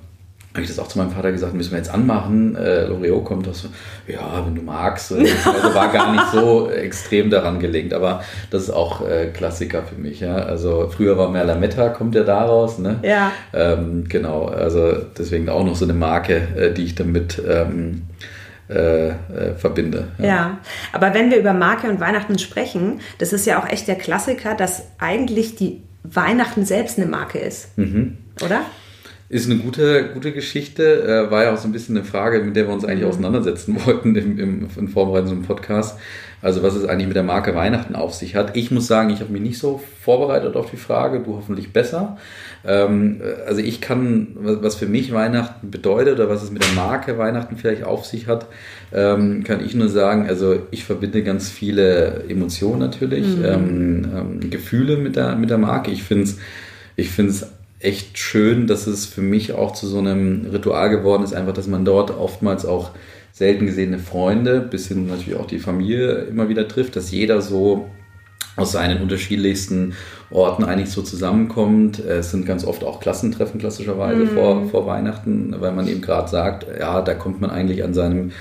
habe 0.53 0.63
ich 0.63 0.67
das 0.67 0.79
auch 0.79 0.88
zu 0.88 0.98
meinem 0.98 1.12
Vater 1.12 1.31
gesagt, 1.31 1.53
müssen 1.53 1.72
wir 1.72 1.77
jetzt 1.77 1.93
anmachen. 1.93 2.58
Äh, 2.58 2.86
L'Oreal 2.88 3.24
kommt 3.24 3.48
so, 3.55 3.70
ja, 4.08 4.46
wenn 4.46 4.55
du 4.55 4.62
magst. 4.62 5.12
Also 5.12 5.74
war 5.74 5.91
gar 5.91 6.12
nicht 6.12 6.27
so 6.31 6.70
extrem 6.70 7.29
daran 7.29 7.60
gelenkt, 7.60 7.93
aber 7.93 8.22
das 8.50 8.63
ist 8.63 8.70
auch 8.70 9.08
äh, 9.08 9.27
Klassiker 9.27 9.84
für 9.84 9.96
mich. 9.96 10.20
Ja? 10.20 10.36
Also 10.36 10.89
früher 10.93 11.17
war 11.17 11.29
mehr 11.29 11.46
Lametta, 11.46 11.89
kommt 11.89 12.15
ja 12.15 12.24
daraus. 12.24 12.79
Ne? 12.79 13.00
Ja. 13.01 13.31
Ähm, 13.53 14.05
genau, 14.10 14.46
also 14.46 14.93
deswegen 15.17 15.48
auch 15.48 15.63
noch 15.63 15.75
so 15.75 15.86
eine 15.86 15.93
Marke, 15.93 16.48
äh, 16.58 16.74
die 16.74 16.84
ich 16.84 16.96
damit 16.96 17.41
ähm, 17.48 18.03
äh, 18.70 19.10
äh, 19.10 19.13
verbinde. 19.55 20.10
Ja. 20.17 20.25
ja. 20.25 20.58
aber 20.91 21.13
wenn 21.13 21.29
wir 21.31 21.38
über 21.38 21.53
Marke 21.53 21.89
und 21.89 22.00
Weihnachten 22.00 22.39
sprechen, 22.39 23.00
das 23.20 23.31
ist 23.31 23.46
ja 23.46 23.62
auch 23.62 23.70
echt 23.70 23.88
der 23.88 23.96
Klassiker, 23.96 24.53
dass 24.55 24.84
eigentlich 24.98 25.55
die 25.55 25.81
Weihnachten 26.03 26.65
selbst 26.65 26.98
eine 26.98 27.08
Marke 27.08 27.39
ist. 27.39 27.77
Mhm. 27.77 28.17
Oder? 28.43 28.62
Ist 29.32 29.50
eine 29.50 29.60
gute, 29.60 30.10
gute 30.14 30.34
Geschichte. 30.34 31.04
Äh, 31.04 31.32
war 31.32 31.46
ja 31.46 31.54
auch 31.54 31.58
so 31.58 31.66
ein 31.66 31.72
bisschen 31.72 31.96
eine 31.96 32.06
Frage, 32.06 32.44
mit 32.44 32.58
der 32.58 32.68
wir 32.68 32.74
uns 32.74 32.84
eigentlich 32.84 33.04
mhm. 33.04 33.12
auseinandersetzen 33.12 33.78
wollten 33.86 34.14
im, 34.18 34.38
im, 34.38 34.68
in 34.76 34.88
Vorbereitung 34.90 35.30
zum 35.30 35.44
Podcast. 35.44 35.98
Also 36.42 36.64
was 36.64 36.76
es 36.76 36.84
eigentlich 36.84 37.08
mit 37.08 37.16
der 37.16 37.24
Marke 37.24 37.56
Weihnachten 37.56 37.96
auf 37.96 38.14
sich 38.14 38.36
hat. 38.36 38.58
Ich 38.58 38.72
muss 38.72 38.88
sagen, 38.88 39.10
ich 39.10 39.22
habe 39.22 39.32
mich 39.32 39.42
nicht 39.42 39.58
so 39.58 39.82
vorbereitet 40.02 40.58
auf 40.58 40.70
die 40.70 40.76
Frage, 40.76 41.22
du 41.22 41.36
hoffentlich 41.38 41.72
besser. 41.72 42.18
Ähm, 42.66 43.22
also 43.48 43.62
ich 43.62 43.80
kann, 43.80 44.36
was 44.36 44.76
für 44.76 44.88
mich 44.88 45.14
Weihnachten 45.14 45.72
bedeutet 45.72 46.16
oder 46.16 46.28
was 46.28 46.44
es 46.44 46.52
mit 46.52 46.62
der 46.62 46.74
Marke 46.74 47.18
Weihnachten 47.18 47.56
vielleicht 47.56 47.86
auf 47.86 48.06
sich 48.06 48.28
hat, 48.28 48.48
ähm, 48.92 49.46
kann 49.46 49.64
ich 49.64 49.76
nur 49.76 49.88
sagen, 49.88 50.28
also 50.28 50.60
ich 50.72 50.84
verbinde 50.84 51.24
ganz 51.24 51.50
viele 51.50 52.26
Emotionen 52.28 52.80
natürlich, 52.80 53.38
mhm. 53.38 53.46
ähm, 53.46 54.12
ähm 54.14 54.50
Gefühle 54.50 54.98
mit 54.98 55.16
der, 55.16 55.38
mit 55.38 55.50
der 55.50 55.58
Marke. 55.58 55.90
Ich 55.90 56.04
finde 56.04 56.26
es 56.26 56.38
ich 56.98 57.10
finde 57.10 57.32
es 57.32 57.48
echt 57.82 58.18
schön, 58.18 58.68
dass 58.68 58.88
es 58.88 59.06
für 59.06 59.22
mich 59.22 59.54
auch 59.54 59.74
zu 59.74 59.88
so 59.88 60.00
einem 60.00 60.46
Ritual 60.52 60.90
geworden 60.90 61.24
ist, 61.24 61.34
einfach, 61.34 61.54
dass 61.54 61.68
man 61.68 61.86
dort 61.86 62.12
oftmals 62.12 62.66
auch 62.66 62.92
selten 63.32 63.66
gesehene 63.66 64.00
Freunde, 64.00 64.60
bis 64.60 64.88
hin 64.88 65.08
natürlich 65.08 65.40
auch 65.40 65.48
die 65.48 65.60
Familie 65.60 66.26
immer 66.26 66.50
wieder 66.50 66.68
trifft, 66.68 66.96
dass 66.96 67.12
jeder 67.12 67.42
so 67.42 67.90
aus 68.56 68.74
seinen 68.74 69.02
unterschiedlichsten 69.02 69.94
Orten 70.30 70.64
eigentlich 70.64 70.92
so 70.92 71.02
zusammenkommt. 71.02 72.00
Es 72.00 72.32
sind 72.32 72.46
ganz 72.46 72.66
oft 72.66 72.84
auch 72.84 73.00
Klassentreffen 73.00 73.60
klassischerweise 73.60 74.26
mm. 74.26 74.28
vor, 74.30 74.66
vor 74.66 74.86
Weihnachten, 74.86 75.56
weil 75.58 75.72
man 75.72 75.88
eben 75.88 76.02
gerade 76.02 76.30
sagt, 76.30 76.68
ja, 76.80 77.02
da 77.02 77.14
kommt 77.14 77.40
man 77.40 77.50
eigentlich 77.50 77.84
an 77.84 77.94
seinem 77.94 78.32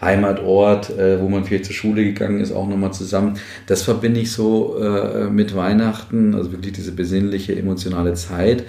Heimatort, 0.00 0.90
äh, 0.90 1.20
wo 1.20 1.28
man 1.28 1.44
vielleicht 1.44 1.64
zur 1.64 1.74
Schule 1.74 2.04
gegangen 2.04 2.40
ist, 2.40 2.52
auch 2.52 2.68
nochmal 2.68 2.92
zusammen. 2.92 3.38
Das 3.66 3.82
verbinde 3.82 4.20
ich 4.20 4.30
so 4.32 4.78
äh, 4.78 5.30
mit 5.30 5.56
Weihnachten, 5.56 6.34
also 6.34 6.52
wirklich 6.52 6.74
diese 6.74 6.92
besinnliche, 6.92 7.56
emotionale 7.56 8.14
Zeit. 8.14 8.64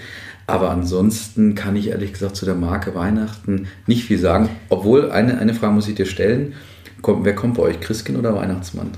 Aber 0.47 0.69
ansonsten 0.69 1.55
kann 1.55 1.75
ich 1.75 1.89
ehrlich 1.89 2.13
gesagt 2.13 2.37
zu 2.37 2.45
der 2.45 2.55
Marke 2.55 2.95
Weihnachten 2.95 3.67
nicht 3.85 4.05
viel 4.05 4.17
sagen. 4.17 4.49
Obwohl, 4.69 5.11
eine, 5.11 5.39
eine 5.39 5.53
Frage 5.53 5.73
muss 5.73 5.89
ich 5.89 5.95
dir 5.95 6.05
stellen. 6.05 6.53
Kommt, 7.01 7.25
wer 7.25 7.35
kommt 7.35 7.55
bei 7.55 7.63
euch, 7.63 7.81
Christkind 7.81 8.17
oder 8.17 8.33
Weihnachtsmann? 8.33 8.91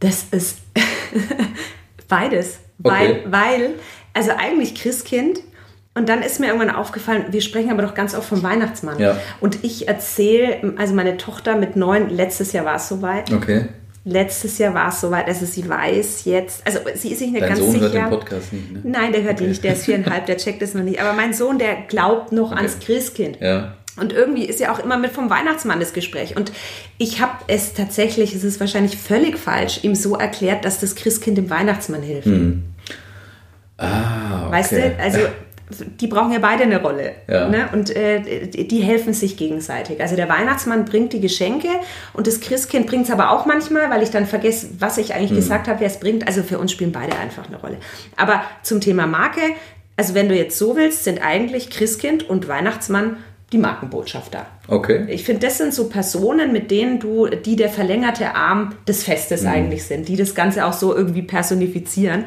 Das 0.00 0.26
ist 0.30 0.58
beides. 2.08 2.60
Okay. 2.82 3.22
Weil, 3.24 3.32
weil, 3.32 3.70
also 4.12 4.32
eigentlich 4.36 4.74
Christkind 4.74 5.40
und 5.96 6.10
dann 6.10 6.22
ist 6.22 6.40
mir 6.40 6.48
irgendwann 6.48 6.70
aufgefallen, 6.70 7.24
wir 7.30 7.40
sprechen 7.40 7.70
aber 7.70 7.80
doch 7.80 7.94
ganz 7.94 8.14
oft 8.14 8.28
vom 8.28 8.42
Weihnachtsmann. 8.42 8.98
Ja. 8.98 9.16
Und 9.40 9.64
ich 9.64 9.88
erzähle, 9.88 10.74
also 10.76 10.92
meine 10.92 11.16
Tochter 11.16 11.56
mit 11.56 11.74
neun, 11.74 12.10
letztes 12.10 12.52
Jahr 12.52 12.66
war 12.66 12.76
es 12.76 12.86
soweit. 12.86 13.32
Okay. 13.32 13.68
Letztes 14.04 14.58
Jahr 14.58 14.74
war 14.74 14.90
es 14.90 15.00
soweit, 15.00 15.26
also 15.26 15.46
sie 15.46 15.66
weiß 15.66 16.26
jetzt, 16.26 16.64
also 16.66 16.80
sie 16.94 17.12
ist 17.12 17.18
sich 17.18 17.30
nicht 17.30 17.40
Dein 17.40 17.48
ganz 17.48 17.60
Sohn 17.60 17.72
sicher. 17.72 17.84
hört 17.84 17.94
den 17.94 18.10
Podcast 18.10 18.52
nicht, 18.52 18.72
ne? 18.72 18.80
Nein, 18.84 19.12
der 19.12 19.22
hört 19.22 19.32
okay. 19.32 19.44
den 19.44 19.48
nicht, 19.48 19.64
der 19.64 19.72
ist 19.72 19.84
viereinhalb, 19.86 20.26
der 20.26 20.36
checkt 20.36 20.60
es 20.60 20.74
noch 20.74 20.82
nicht. 20.82 21.00
Aber 21.00 21.14
mein 21.14 21.32
Sohn, 21.32 21.58
der 21.58 21.76
glaubt 21.88 22.30
noch 22.30 22.52
okay. 22.52 22.58
ans 22.58 22.78
Christkind. 22.78 23.40
Ja. 23.40 23.74
Und 23.98 24.12
irgendwie 24.12 24.44
ist 24.44 24.60
ja 24.60 24.72
auch 24.72 24.78
immer 24.78 24.98
mit 24.98 25.12
vom 25.12 25.30
Weihnachtsmann 25.30 25.80
das 25.80 25.94
Gespräch. 25.94 26.36
Und 26.36 26.52
ich 26.98 27.22
habe 27.22 27.32
es 27.46 27.72
tatsächlich, 27.72 28.34
es 28.34 28.44
ist 28.44 28.60
wahrscheinlich 28.60 28.98
völlig 28.98 29.38
falsch, 29.38 29.80
ihm 29.82 29.94
so 29.94 30.14
erklärt, 30.14 30.66
dass 30.66 30.78
das 30.78 30.94
Christkind 30.94 31.38
dem 31.38 31.48
Weihnachtsmann 31.48 32.02
hilft. 32.02 32.26
Hm. 32.26 32.64
Ah, 33.78 34.46
okay. 34.46 34.52
Weißt 34.52 34.72
du, 34.72 34.98
also 34.98 35.20
die 36.00 36.06
brauchen 36.06 36.32
ja 36.32 36.38
beide 36.38 36.62
eine 36.62 36.80
Rolle. 36.80 37.12
Ja. 37.28 37.48
Ne? 37.48 37.68
Und 37.72 37.94
äh, 37.94 38.46
die 38.46 38.80
helfen 38.80 39.12
sich 39.12 39.36
gegenseitig. 39.36 40.00
Also 40.00 40.14
der 40.14 40.28
Weihnachtsmann 40.28 40.84
bringt 40.84 41.12
die 41.12 41.20
Geschenke 41.20 41.68
und 42.12 42.26
das 42.26 42.40
Christkind 42.40 42.86
bringt 42.86 43.06
es 43.06 43.10
aber 43.10 43.30
auch 43.30 43.46
manchmal, 43.46 43.90
weil 43.90 44.02
ich 44.02 44.10
dann 44.10 44.26
vergesse, 44.26 44.68
was 44.78 44.96
ich 44.98 45.14
eigentlich 45.14 45.32
mhm. 45.32 45.36
gesagt 45.36 45.66
habe, 45.66 45.80
wer 45.80 45.88
es 45.88 45.98
bringt. 45.98 46.26
Also 46.26 46.42
für 46.42 46.58
uns 46.58 46.70
spielen 46.70 46.92
beide 46.92 47.16
einfach 47.16 47.48
eine 47.48 47.56
Rolle. 47.56 47.78
Aber 48.16 48.42
zum 48.62 48.80
Thema 48.80 49.06
Marke, 49.06 49.40
also 49.96 50.14
wenn 50.14 50.28
du 50.28 50.36
jetzt 50.36 50.56
so 50.56 50.76
willst, 50.76 51.04
sind 51.04 51.24
eigentlich 51.24 51.70
Christkind 51.70 52.28
und 52.28 52.46
Weihnachtsmann 52.46 53.16
die 53.52 53.58
Markenbotschafter. 53.58 54.46
Okay. 54.68 55.06
Ich 55.08 55.24
finde, 55.24 55.46
das 55.46 55.58
sind 55.58 55.72
so 55.72 55.88
Personen, 55.88 56.52
mit 56.52 56.70
denen 56.70 56.98
du, 56.98 57.26
die 57.28 57.56
der 57.56 57.68
verlängerte 57.68 58.34
Arm 58.34 58.74
des 58.86 59.04
Festes 59.04 59.42
mhm. 59.42 59.48
eigentlich 59.48 59.84
sind, 59.84 60.08
die 60.08 60.16
das 60.16 60.34
Ganze 60.34 60.64
auch 60.66 60.72
so 60.72 60.94
irgendwie 60.94 61.22
personifizieren. 61.22 62.24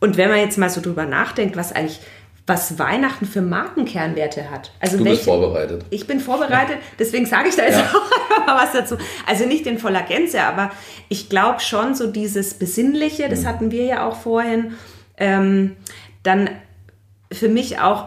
Und 0.00 0.16
wenn 0.16 0.28
man 0.28 0.38
jetzt 0.38 0.58
mal 0.58 0.70
so 0.70 0.80
drüber 0.80 1.06
nachdenkt, 1.06 1.56
was 1.56 1.72
eigentlich 1.72 2.00
was 2.46 2.78
Weihnachten 2.78 3.26
für 3.26 3.42
Markenkernwerte 3.42 4.50
hat. 4.50 4.72
Also 4.80 4.98
du 4.98 5.04
welche, 5.04 5.16
bist 5.16 5.24
vorbereitet. 5.24 5.84
Ich 5.90 6.06
bin 6.06 6.20
vorbereitet, 6.20 6.78
deswegen 6.98 7.26
sage 7.26 7.48
ich 7.48 7.56
da 7.56 7.64
jetzt 7.64 7.78
ja. 7.78 7.86
auch 7.86 8.46
mal 8.46 8.62
was 8.62 8.72
dazu. 8.72 8.96
Also 9.26 9.46
nicht 9.46 9.66
in 9.66 9.78
voller 9.78 10.02
Gänze, 10.02 10.42
aber 10.42 10.70
ich 11.08 11.28
glaube 11.28 11.60
schon 11.60 11.94
so 11.94 12.06
dieses 12.06 12.54
Besinnliche, 12.54 13.28
das 13.28 13.42
mhm. 13.42 13.46
hatten 13.46 13.70
wir 13.72 13.84
ja 13.84 14.06
auch 14.06 14.16
vorhin. 14.16 14.74
Ähm, 15.16 15.76
dann 16.22 16.50
für 17.32 17.48
mich 17.48 17.80
auch 17.80 18.06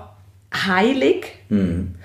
heilig. 0.54 1.36
Mhm 1.50 1.96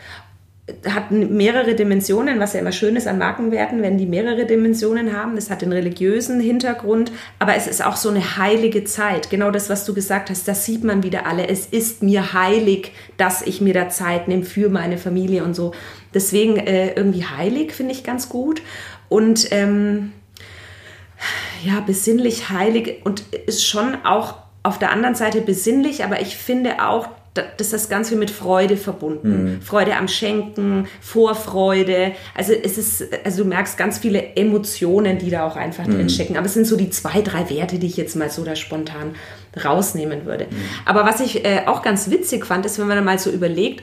hat 0.89 1.11
mehrere 1.11 1.75
Dimensionen, 1.75 2.41
was 2.41 2.55
ja 2.55 2.61
immer 2.61 2.73
schön 2.73 2.97
ist 2.97 3.07
an 3.07 3.19
Markenwerten, 3.19 3.83
wenn 3.83 3.99
die 3.99 4.07
mehrere 4.07 4.47
Dimensionen 4.47 5.15
haben. 5.15 5.37
Es 5.37 5.51
hat 5.51 5.61
den 5.61 5.73
religiösen 5.73 6.41
Hintergrund, 6.41 7.13
aber 7.39 7.55
es 7.55 7.67
ist 7.67 7.85
auch 7.85 7.97
so 7.97 8.09
eine 8.09 8.39
heilige 8.39 8.85
Zeit. 8.85 9.29
Genau 9.29 9.51
das, 9.51 9.69
was 9.69 9.85
du 9.85 9.93
gesagt 9.93 10.31
hast, 10.31 10.49
das 10.49 10.65
sieht 10.65 10.83
man 10.83 11.03
wieder 11.03 11.27
alle. 11.27 11.49
Es 11.49 11.67
ist 11.67 12.03
mir 12.03 12.33
heilig, 12.33 12.93
dass 13.19 13.43
ich 13.43 13.61
mir 13.61 13.75
da 13.75 13.91
Zeit 13.91 14.27
nehme 14.27 14.45
für 14.45 14.71
meine 14.71 14.97
Familie 14.97 15.45
und 15.45 15.55
so. 15.55 15.73
Deswegen 16.15 16.57
äh, 16.57 16.95
irgendwie 16.95 17.27
heilig 17.27 17.73
finde 17.73 17.93
ich 17.93 18.03
ganz 18.03 18.31
gut. 18.31 18.63
Und 19.11 19.53
ähm, 19.53 20.13
ja, 21.63 21.81
besinnlich 21.81 22.49
heilig 22.49 23.03
und 23.05 23.23
ist 23.47 23.67
schon 23.67 23.97
auch 24.05 24.37
auf 24.63 24.79
der 24.79 24.93
anderen 24.93 25.15
Seite 25.15 25.43
besinnlich, 25.43 26.05
aber 26.05 26.23
ich 26.23 26.37
finde 26.39 26.83
auch, 26.87 27.09
das 27.35 27.45
ist 27.59 27.73
das 27.73 27.89
Ganze 27.89 28.15
mit 28.15 28.31
Freude 28.31 28.77
verbunden. 28.77 29.57
Mhm. 29.57 29.63
Freude 29.63 29.97
am 29.97 30.07
Schenken, 30.07 30.87
Vorfreude. 31.01 32.13
Also 32.35 32.53
es 32.53 32.79
ist, 32.79 33.05
also 33.25 33.43
du 33.43 33.49
merkst 33.49 33.77
ganz 33.77 33.99
viele 33.99 34.37
Emotionen, 34.37 35.19
die 35.19 35.31
da 35.31 35.47
auch 35.47 35.57
einfach 35.57 35.87
mhm. 35.87 35.95
drin 35.95 36.11
stecken. 36.11 36.37
Aber 36.37 36.47
es 36.47 36.55
sind 36.55 36.67
so 36.67 36.77
die 36.77 36.91
zwei, 36.91 37.23
drei 37.23 37.51
Werte, 37.51 37.79
die 37.81 37.89
ich 37.89 37.97
jetzt 37.97 38.15
mal 38.15 38.31
so 38.31 38.45
da 38.45 38.55
spontan 38.55 39.17
rausnehmen 39.65 40.27
würde. 40.27 40.45
Mhm. 40.45 40.57
Aber 40.85 41.05
was 41.05 41.21
ich 41.21 41.45
äh, 41.45 41.63
auch 41.67 41.83
ganz 41.83 42.09
witzig 42.09 42.47
fand, 42.47 42.67
ist, 42.67 42.79
wenn 42.79 42.87
man 42.87 43.03
mal 43.05 43.19
so 43.19 43.31
überlegt, 43.31 43.83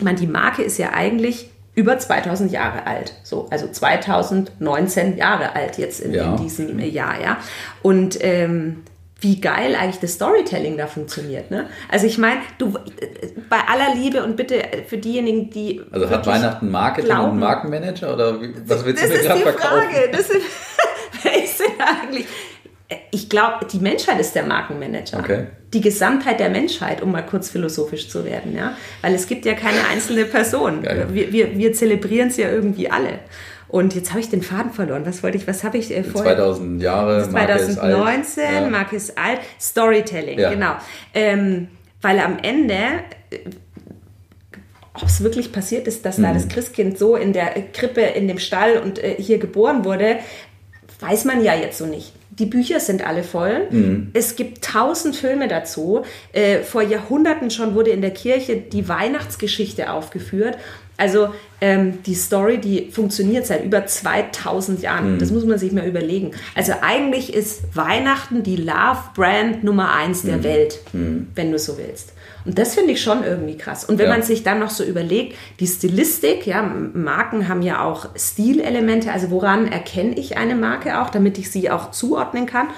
man, 0.00 0.16
die 0.16 0.26
Marke 0.26 0.62
ist 0.62 0.78
ja 0.78 0.92
eigentlich 0.92 1.50
über 1.76 1.96
2000 1.96 2.50
Jahre 2.50 2.86
alt. 2.88 3.14
So, 3.22 3.46
also 3.50 3.68
2019 3.68 5.16
Jahre 5.16 5.54
alt 5.54 5.78
jetzt 5.78 6.00
in, 6.00 6.12
ja. 6.12 6.34
in 6.34 6.42
diesem 6.42 6.80
Jahr, 6.80 7.20
ja. 7.20 7.38
Und 7.82 8.18
ähm, 8.20 8.82
wie 9.20 9.40
geil 9.40 9.74
eigentlich 9.74 9.98
das 9.98 10.12
Storytelling 10.12 10.76
da 10.76 10.86
funktioniert. 10.86 11.50
Ne? 11.50 11.68
Also 11.88 12.06
ich 12.06 12.18
meine, 12.18 12.40
du 12.58 12.74
bei 13.48 13.58
aller 13.66 13.94
Liebe 13.94 14.22
und 14.22 14.36
bitte 14.36 14.62
für 14.86 14.98
diejenigen, 14.98 15.50
die 15.50 15.82
also 15.90 16.08
hat 16.08 16.26
Weihnachten 16.26 16.70
Marketing 16.70 17.10
glauben, 17.10 17.32
und 17.32 17.38
Markenmanager 17.40 18.14
oder 18.14 18.40
wie, 18.40 18.54
was 18.66 18.84
willst 18.84 19.02
du 19.02 19.08
mir 19.08 19.18
gerade 19.18 19.40
verkaufen? 19.40 19.90
Frage. 19.90 20.08
Das 20.12 20.30
ist 20.30 20.42
wer 21.22 21.44
ist 21.44 21.58
denn 21.58 21.80
eigentlich? 21.80 22.26
Ich 23.10 23.28
glaube, 23.28 23.66
die 23.66 23.80
Menschheit 23.80 24.18
ist 24.20 24.34
der 24.34 24.44
Markenmanager. 24.44 25.18
Okay. 25.18 25.46
Die 25.74 25.80
Gesamtheit 25.80 26.40
der 26.40 26.48
Menschheit, 26.48 27.02
um 27.02 27.12
mal 27.12 27.26
kurz 27.26 27.50
philosophisch 27.50 28.08
zu 28.08 28.24
werden, 28.24 28.56
ja, 28.56 28.74
weil 29.02 29.14
es 29.14 29.26
gibt 29.26 29.44
ja 29.44 29.54
keine 29.54 29.86
einzelne 29.90 30.24
Person. 30.24 30.82
Wir, 31.12 31.32
wir, 31.32 31.58
wir 31.58 31.72
zelebrieren 31.74 32.28
es 32.28 32.38
ja 32.38 32.50
irgendwie 32.50 32.90
alle. 32.90 33.18
Und 33.68 33.94
jetzt 33.94 34.10
habe 34.10 34.20
ich 34.20 34.30
den 34.30 34.42
Faden 34.42 34.72
verloren. 34.72 35.04
Was 35.04 35.22
wollte 35.22 35.36
ich, 35.36 35.46
was 35.46 35.62
habe 35.62 35.78
ich 35.78 35.94
äh, 35.94 36.02
vorher? 36.02 36.36
2000 36.36 36.82
Jahre, 36.82 37.28
2019, 37.28 38.44
alt. 38.44 38.70
Marke 38.70 38.96
ist 38.96 39.18
alt. 39.18 39.40
Storytelling, 39.60 40.38
ja. 40.38 40.50
genau. 40.50 40.72
Ähm, 41.14 41.68
weil 42.00 42.18
am 42.20 42.38
Ende, 42.42 42.74
äh, 43.30 43.38
ob 44.94 45.04
es 45.04 45.22
wirklich 45.22 45.52
passiert 45.52 45.86
ist, 45.86 46.04
dass 46.06 46.18
mhm. 46.18 46.22
da 46.22 46.32
das 46.32 46.48
Christkind 46.48 46.98
so 46.98 47.14
in 47.14 47.32
der 47.32 47.50
Krippe, 47.72 48.00
in 48.00 48.26
dem 48.26 48.38
Stall 48.38 48.78
und 48.78 49.02
äh, 49.02 49.16
hier 49.18 49.38
geboren 49.38 49.84
wurde, 49.84 50.18
weiß 51.00 51.26
man 51.26 51.44
ja 51.44 51.54
jetzt 51.54 51.78
so 51.78 51.86
nicht. 51.86 52.12
Die 52.30 52.46
Bücher 52.46 52.80
sind 52.80 53.06
alle 53.06 53.24
voll. 53.24 53.66
Mhm. 53.70 54.10
Es 54.14 54.36
gibt 54.36 54.64
tausend 54.64 55.16
Filme 55.16 55.48
dazu. 55.48 56.04
Äh, 56.32 56.60
vor 56.60 56.82
Jahrhunderten 56.82 57.50
schon 57.50 57.74
wurde 57.74 57.90
in 57.90 58.00
der 58.00 58.12
Kirche 58.12 58.56
die 58.56 58.88
Weihnachtsgeschichte 58.88 59.90
aufgeführt. 59.90 60.56
Also 60.98 61.32
ähm, 61.60 62.02
die 62.04 62.14
Story, 62.14 62.58
die 62.58 62.90
funktioniert 62.90 63.46
seit 63.46 63.64
über 63.64 63.86
2000 63.86 64.82
Jahren. 64.82 65.14
Mhm. 65.14 65.18
Das 65.20 65.30
muss 65.30 65.44
man 65.46 65.56
sich 65.58 65.72
mal 65.72 65.86
überlegen. 65.86 66.32
Also 66.54 66.72
eigentlich 66.82 67.32
ist 67.32 67.74
Weihnachten 67.76 68.42
die 68.42 68.56
Love-Brand 68.56 69.64
Nummer 69.64 69.92
eins 69.94 70.24
Mhm. 70.24 70.28
der 70.28 70.42
Welt, 70.44 70.80
wenn 70.92 71.52
du 71.52 71.58
so 71.58 71.78
willst. 71.78 72.12
Und 72.44 72.58
das 72.58 72.74
finde 72.74 72.92
ich 72.92 73.02
schon 73.02 73.22
irgendwie 73.24 73.56
krass. 73.56 73.84
Und 73.84 73.98
wenn 73.98 74.06
Ja. 74.06 74.12
man 74.12 74.22
sich 74.22 74.42
dann 74.42 74.58
noch 74.58 74.70
so 74.70 74.82
überlegt, 74.84 75.36
die 75.60 75.66
Stilistik, 75.66 76.46
ja, 76.46 76.62
Marken 76.62 77.48
haben 77.48 77.62
ja 77.62 77.84
auch 77.84 78.08
Stilelemente, 78.16 79.12
also 79.12 79.30
woran 79.30 79.68
erkenne 79.70 80.14
ich 80.18 80.36
eine 80.36 80.54
Marke 80.56 81.00
auch, 81.00 81.10
damit 81.10 81.38
ich 81.38 81.50
sie 81.50 81.70
auch 81.70 81.90
zuordnen 81.92 82.46
kann. 82.46 82.68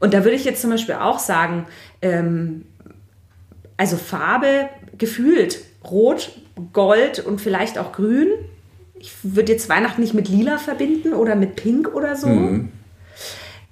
Und 0.00 0.12
da 0.12 0.24
würde 0.24 0.36
ich 0.36 0.44
jetzt 0.44 0.60
zum 0.60 0.70
Beispiel 0.70 0.96
auch 0.96 1.18
sagen, 1.18 1.66
ähm, 2.02 2.64
also 3.76 3.96
Farbe 3.96 4.68
gefühlt 4.98 5.58
rot, 5.90 6.32
gold 6.72 7.18
und 7.20 7.40
vielleicht 7.40 7.78
auch 7.78 7.92
grün. 7.92 8.28
Ich 8.98 9.12
würde 9.22 9.52
jetzt 9.52 9.68
Weihnachten 9.68 10.00
nicht 10.00 10.14
mit 10.14 10.28
lila 10.28 10.58
verbinden 10.58 11.12
oder 11.12 11.34
mit 11.36 11.56
pink 11.56 11.94
oder 11.94 12.16
so. 12.16 12.28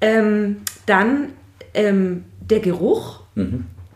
Ähm, 0.01 0.57
dann 0.87 1.29
ähm, 1.75 2.25
der 2.41 2.61
Geruch. 2.61 3.21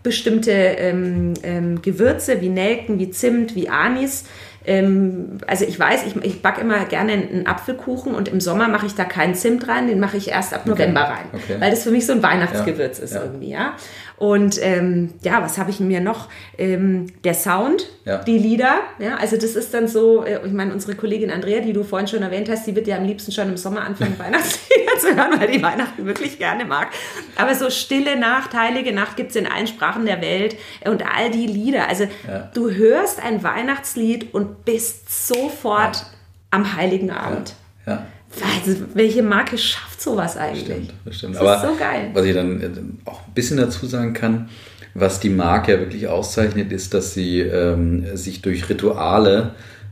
Bestimmte 0.02 0.52
ähm, 0.52 1.34
ähm, 1.42 1.82
Gewürze 1.82 2.40
wie 2.40 2.48
Nelken, 2.48 2.98
wie 3.00 3.10
Zimt, 3.10 3.56
wie 3.56 3.68
Anis. 3.68 4.24
Ähm, 4.64 5.38
also 5.48 5.64
ich 5.64 5.78
weiß, 5.78 6.06
ich, 6.06 6.16
ich 6.24 6.42
backe 6.42 6.60
immer 6.60 6.84
gerne 6.84 7.12
einen 7.12 7.46
Apfelkuchen 7.46 8.14
und 8.14 8.28
im 8.28 8.40
Sommer 8.40 8.68
mache 8.68 8.86
ich 8.86 8.94
da 8.94 9.04
keinen 9.04 9.34
Zimt 9.34 9.66
rein, 9.68 9.88
den 9.88 9.98
mache 10.00 10.16
ich 10.16 10.28
erst 10.28 10.54
ab 10.54 10.64
November 10.64 11.00
rein, 11.02 11.26
Okay. 11.32 11.56
weil 11.58 11.70
das 11.70 11.82
für 11.82 11.90
mich 11.90 12.06
so 12.06 12.12
ein 12.12 12.22
Weihnachtsgewürz 12.22 12.98
Ja, 12.98 13.04
ist 13.04 13.14
ja. 13.14 13.22
irgendwie, 13.24 13.50
ja. 13.50 13.74
Und 14.18 14.58
ähm, 14.62 15.12
ja, 15.22 15.42
was 15.42 15.58
habe 15.58 15.70
ich 15.70 15.78
mir 15.78 16.00
noch? 16.00 16.28
Ähm, 16.56 17.06
der 17.24 17.34
Sound, 17.34 17.86
Ja. 18.06 18.18
die 18.24 18.38
Lieder, 18.38 18.78
ja, 18.98 19.16
also 19.16 19.36
das 19.36 19.56
ist 19.56 19.74
dann 19.74 19.88
so, 19.88 20.24
äh, 20.24 20.40
ich 20.46 20.52
meine, 20.52 20.72
unsere 20.72 20.94
Kollegin 20.94 21.30
Andrea, 21.30 21.60
die 21.60 21.74
du 21.74 21.84
vorhin 21.84 22.08
schon 22.08 22.22
erwähnt 22.22 22.48
hast, 22.48 22.66
die 22.66 22.74
wird 22.74 22.86
ja 22.86 22.96
am 22.96 23.04
liebsten 23.04 23.30
schon 23.30 23.48
im 23.50 23.56
Sommer 23.58 23.82
anfangen, 23.82 24.14
Weihnachtslieder 24.18 24.92
zu 25.00 25.14
hören, 25.14 25.38
weil 25.38 25.50
die 25.50 25.62
Weihnachten 25.62 26.06
wirklich 26.06 26.38
gerne 26.38 26.64
mag. 26.64 26.88
Aber 27.36 27.54
so 27.54 27.68
Stille 27.68 28.18
Nacht, 28.18 28.54
Heilige 28.54 28.92
Nacht 28.94 29.16
gibt 29.16 29.30
es 29.30 29.36
in 29.36 29.46
allen 29.46 29.66
Sprachen 29.66 30.06
der 30.06 30.22
Welt 30.22 30.56
und 30.86 31.04
all 31.06 31.30
die 31.30 31.46
Lieder. 31.46 31.86
Also 31.88 32.04
Ja. 32.26 32.50
du 32.54 32.70
hörst 32.70 33.22
ein 33.22 33.42
Weihnachtslied 33.42 34.32
und 34.32 34.64
bist 34.64 35.26
sofort 35.28 36.06
am 36.50 36.74
Heiligen 36.76 37.10
Abend. 37.10 37.54
Also, 37.84 38.76
welche 38.94 39.22
Marke 39.22 39.56
schafft 39.58 39.95
sowas 40.06 40.36
eigentlich? 40.36 40.64
Stimmt, 40.64 40.94
das 41.04 41.16
stimmt. 41.16 41.34
Das 41.34 41.42
Aber 41.42 41.56
ist 41.56 41.62
so 41.62 41.78
geil. 41.78 42.10
was 42.14 42.24
ich 42.24 42.34
dann 42.34 42.60
äh, 42.60 42.68
auch 43.04 43.26
ein 43.26 43.34
bisschen 43.34 43.58
dazu 43.58 43.86
sagen 43.86 44.14
kann, 44.14 44.48
was 44.94 45.20
die 45.20 45.28
Marke 45.28 45.72
ja 45.72 45.80
wirklich 45.80 46.08
auszeichnet, 46.08 46.72
ist, 46.72 46.94
dass 46.94 47.12
sie 47.12 47.40
ähm, 47.40 48.16
sich 48.16 48.40
durch 48.40 48.68
Rituale 48.70 49.50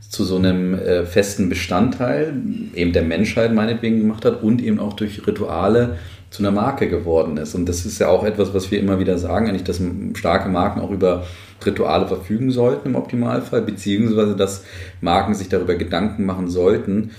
zu 0.09 0.23
so 0.23 0.37
einem 0.37 0.73
äh, 0.73 1.05
festen 1.05 1.49
Bestandteil 1.49 2.33
eben 2.73 2.93
der 2.93 3.03
Menschheit 3.03 3.53
meinetwegen 3.53 3.99
gemacht 3.99 4.25
hat 4.25 4.41
und 4.41 4.63
eben 4.63 4.79
auch 4.79 4.93
durch 4.93 5.27
Rituale 5.27 5.97
zu 6.29 6.41
einer 6.41 6.51
Marke 6.51 6.89
geworden 6.89 7.37
ist. 7.37 7.53
Und 7.53 7.67
das 7.67 7.85
ist 7.85 7.99
ja 7.99 8.07
auch 8.07 8.23
etwas, 8.23 8.53
was 8.53 8.71
wir 8.71 8.79
immer 8.79 8.99
wieder 8.99 9.17
sagen, 9.17 9.47
eigentlich, 9.47 9.63
dass 9.63 9.81
starke 10.15 10.49
Marken 10.49 10.81
auch 10.81 10.91
über 10.91 11.25
Rituale 11.65 12.07
verfügen 12.07 12.51
sollten 12.51 12.89
im 12.89 12.95
Optimalfall, 12.95 13.61
beziehungsweise 13.61 14.35
dass 14.35 14.63
Marken 15.01 15.33
sich 15.33 15.49
darüber 15.49 15.75
Gedanken 15.75 16.25
machen 16.25 16.49
sollten, 16.49 17.11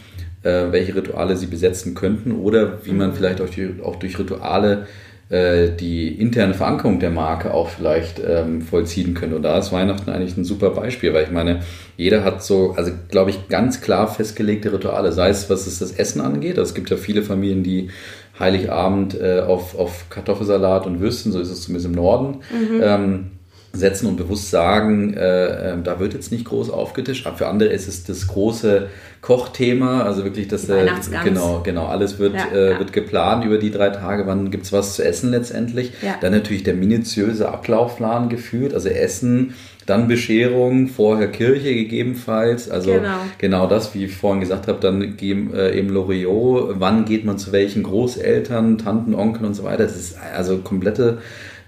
äh, 0.47 0.71
welche 0.71 0.95
Rituale 0.95 1.37
sie 1.37 1.47
besetzen 1.47 1.95
könnten 1.95 2.33
oder 2.33 2.85
wie 2.85 2.93
man 2.93 3.13
vielleicht 3.13 3.41
auch, 3.41 3.49
die, 3.49 3.81
auch 3.83 3.97
durch 3.97 4.19
Rituale 4.19 4.87
äh, 5.29 5.71
die 5.71 6.09
interne 6.09 6.55
Verankerung 6.55 7.01
der 7.01 7.11
Marke 7.11 7.53
auch 7.53 7.69
vielleicht 7.69 8.21
ähm, 8.25 8.63
vollziehen 8.63 9.15
könnte. 9.15 9.35
Und 9.35 9.43
da 9.43 9.59
ist 9.59 9.73
Weihnachten 9.73 10.09
eigentlich 10.09 10.37
ein 10.37 10.45
super 10.45 10.71
Beispiel, 10.71 11.13
weil 11.13 11.25
ich 11.25 11.33
meine, 11.33 11.61
jeder 11.97 12.23
hat 12.23 12.45
so, 12.45 12.75
also 12.77 12.93
glaube 13.09 13.31
ich, 13.31 13.49
ganz 13.49 13.81
klar 13.81 14.07
festgelegte 14.07 14.73
Rituale, 14.73 15.11
sei 15.11 15.31
es 15.31 15.51
was 15.51 15.67
es 15.67 15.81
das 15.81 15.91
Essen 15.93 16.21
angeht. 16.21 16.59
Also 16.59 16.69
es 16.71 16.75
gibt 16.75 16.91
ja 16.91 16.97
viele 16.97 17.23
Familien, 17.23 17.65
die 17.65 17.91
Heiligabend 18.39 19.21
äh, 19.21 19.41
auf, 19.41 19.77
auf 19.77 20.11
Kartoffelsalat 20.11 20.87
und 20.87 21.01
Würstchen, 21.01 21.33
so 21.33 21.41
ist 21.41 21.51
es 21.51 21.63
zumindest 21.63 21.87
im 21.87 21.93
Norden, 21.93 22.43
ähm, 22.83 23.31
setzen 23.73 24.07
und 24.07 24.17
bewusst 24.17 24.51
sagen, 24.51 25.15
äh, 25.15 25.73
äh, 25.73 25.77
da 25.83 26.01
wird 26.01 26.15
jetzt 26.15 26.33
nicht 26.33 26.45
groß 26.45 26.71
aufgetischt. 26.71 27.27
Aber 27.27 27.37
für 27.37 27.47
andere 27.49 27.69
ist 27.71 27.89
es 27.89 28.05
das 28.05 28.27
große 28.27 28.89
Kochthema, 29.21 30.03
also 30.03 30.25
wirklich 30.25 30.49
das, 30.49 30.67
Die 30.67 30.73
äh, 30.73 30.89
genau, 31.25 31.61
genau, 31.65 31.87
alles 31.87 32.19
wird, 32.19 32.35
Ja, 32.35 32.47
äh, 32.55 32.71
ja. 32.73 32.79
wird 32.79 32.93
geplant 32.93 33.45
über 33.45 33.59
die 33.59 33.71
drei 33.71 33.91
Tage, 33.91 34.27
wann 34.27 34.51
gibt 34.51 34.65
es 34.67 34.73
was 34.73 34.95
zu 34.95 35.05
essen 35.05 35.31
letztendlich. 35.31 35.93
Ja. 36.03 36.15
Dann 36.21 36.33
natürlich 36.33 36.63
der 36.63 36.75
minutiöse 36.75 37.49
Ablaufplan 37.49 38.29
geführt, 38.29 38.73
also 38.73 38.89
Essen, 38.89 39.55
dann 39.87 40.09
Bescherung, 40.09 40.89
vorher 40.89 41.29
Kirche 41.29 41.75
gegebenenfalls, 41.75 42.69
also 42.71 42.93
Genau. 42.93 43.19
genau 43.39 43.67
das, 43.69 43.95
wie 43.95 44.05
ich 44.07 44.17
vorhin 44.17 44.41
gesagt 44.41 44.67
habe, 44.67 44.81
dann 44.81 45.17
geben, 45.17 45.55
äh, 45.55 45.77
eben 45.79 45.91
Loriot, 45.91 46.75
wann 46.81 47.05
geht 47.05 47.25
man 47.25 47.39
zu 47.39 47.53
welchen 47.53 47.85
Großeltern, 47.85 48.79
Tanten, 48.79 49.15
Onkeln 49.15 49.45
und 49.45 49.55
so 49.55 49.63
weiter. 49.65 49.85
Das 49.85 49.97
ist 49.97 50.17
also 50.37 50.59
komplette 50.59 51.19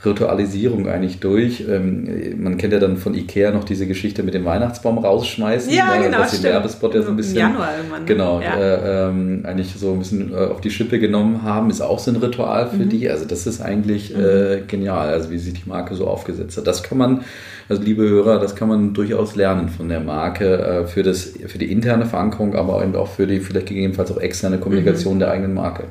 Ritualisierung 0.04 0.88
eigentlich 0.88 1.20
durch. 1.20 1.64
Ähm, 1.68 2.40
man 2.42 2.56
kennt 2.56 2.72
ja 2.72 2.78
dann 2.78 2.96
von 2.96 3.14
Ikea 3.14 3.50
noch 3.50 3.64
diese 3.64 3.86
Geschichte 3.86 4.22
mit 4.22 4.34
dem 4.34 4.44
Weihnachtsbaum 4.44 4.98
rausschmeißen, 4.98 5.72
Ja, 5.72 5.94
äh, 5.96 6.04
genau, 6.04 6.20
was 6.20 6.30
den 6.30 6.38
stimmt. 6.38 6.54
Werbespot 6.54 6.94
ja 6.94 7.00
so 7.02 7.08
ein 7.08 7.10
Im 7.12 7.16
bisschen 7.16 7.36
Januar 7.38 7.76
irgendwann, 7.76 8.00
ne? 8.02 8.06
genau 8.06 8.40
Ja. 8.40 8.56
äh, 8.56 9.08
ähm, 9.08 9.42
eigentlich 9.44 9.74
so 9.76 9.92
ein 9.92 9.98
bisschen 9.98 10.32
äh, 10.32 10.36
auf 10.36 10.60
die 10.60 10.70
Schippe 10.70 10.98
genommen 10.98 11.42
haben, 11.42 11.68
ist 11.70 11.80
auch 11.80 11.98
so 11.98 12.10
ein 12.10 12.16
Ritual 12.16 12.68
für 12.68 12.76
Mhm. 12.76 12.88
die. 12.90 13.10
Also 13.10 13.24
das 13.24 13.46
ist 13.46 13.60
eigentlich 13.60 14.16
äh, 14.16 14.62
genial, 14.66 15.08
also 15.08 15.30
wie 15.30 15.38
sich 15.38 15.54
die 15.54 15.68
Marke 15.68 15.94
so 15.94 16.06
aufgesetzt 16.06 16.56
hat. 16.56 16.66
Das 16.66 16.82
kann 16.82 16.98
man, 16.98 17.22
also 17.68 17.82
liebe 17.82 18.08
Hörer, 18.08 18.38
das 18.40 18.56
kann 18.56 18.68
man 18.68 18.94
durchaus 18.94 19.36
lernen 19.36 19.68
von 19.68 19.88
der 19.88 20.00
Marke 20.00 20.58
äh, 20.58 20.86
für 20.86 21.02
das 21.02 21.32
für 21.46 21.58
die 21.58 21.70
interne 21.70 22.06
Verankerung, 22.06 22.54
aber 22.54 22.82
eben 22.82 22.94
auch 22.96 23.08
für 23.08 23.26
die 23.26 23.40
vielleicht 23.40 23.66
gegebenenfalls 23.66 24.10
auch 24.10 24.18
externe 24.18 24.58
Kommunikation 24.58 25.14
Mhm. 25.16 25.18
der 25.20 25.30
eigenen 25.30 25.54
Marke. 25.54 25.84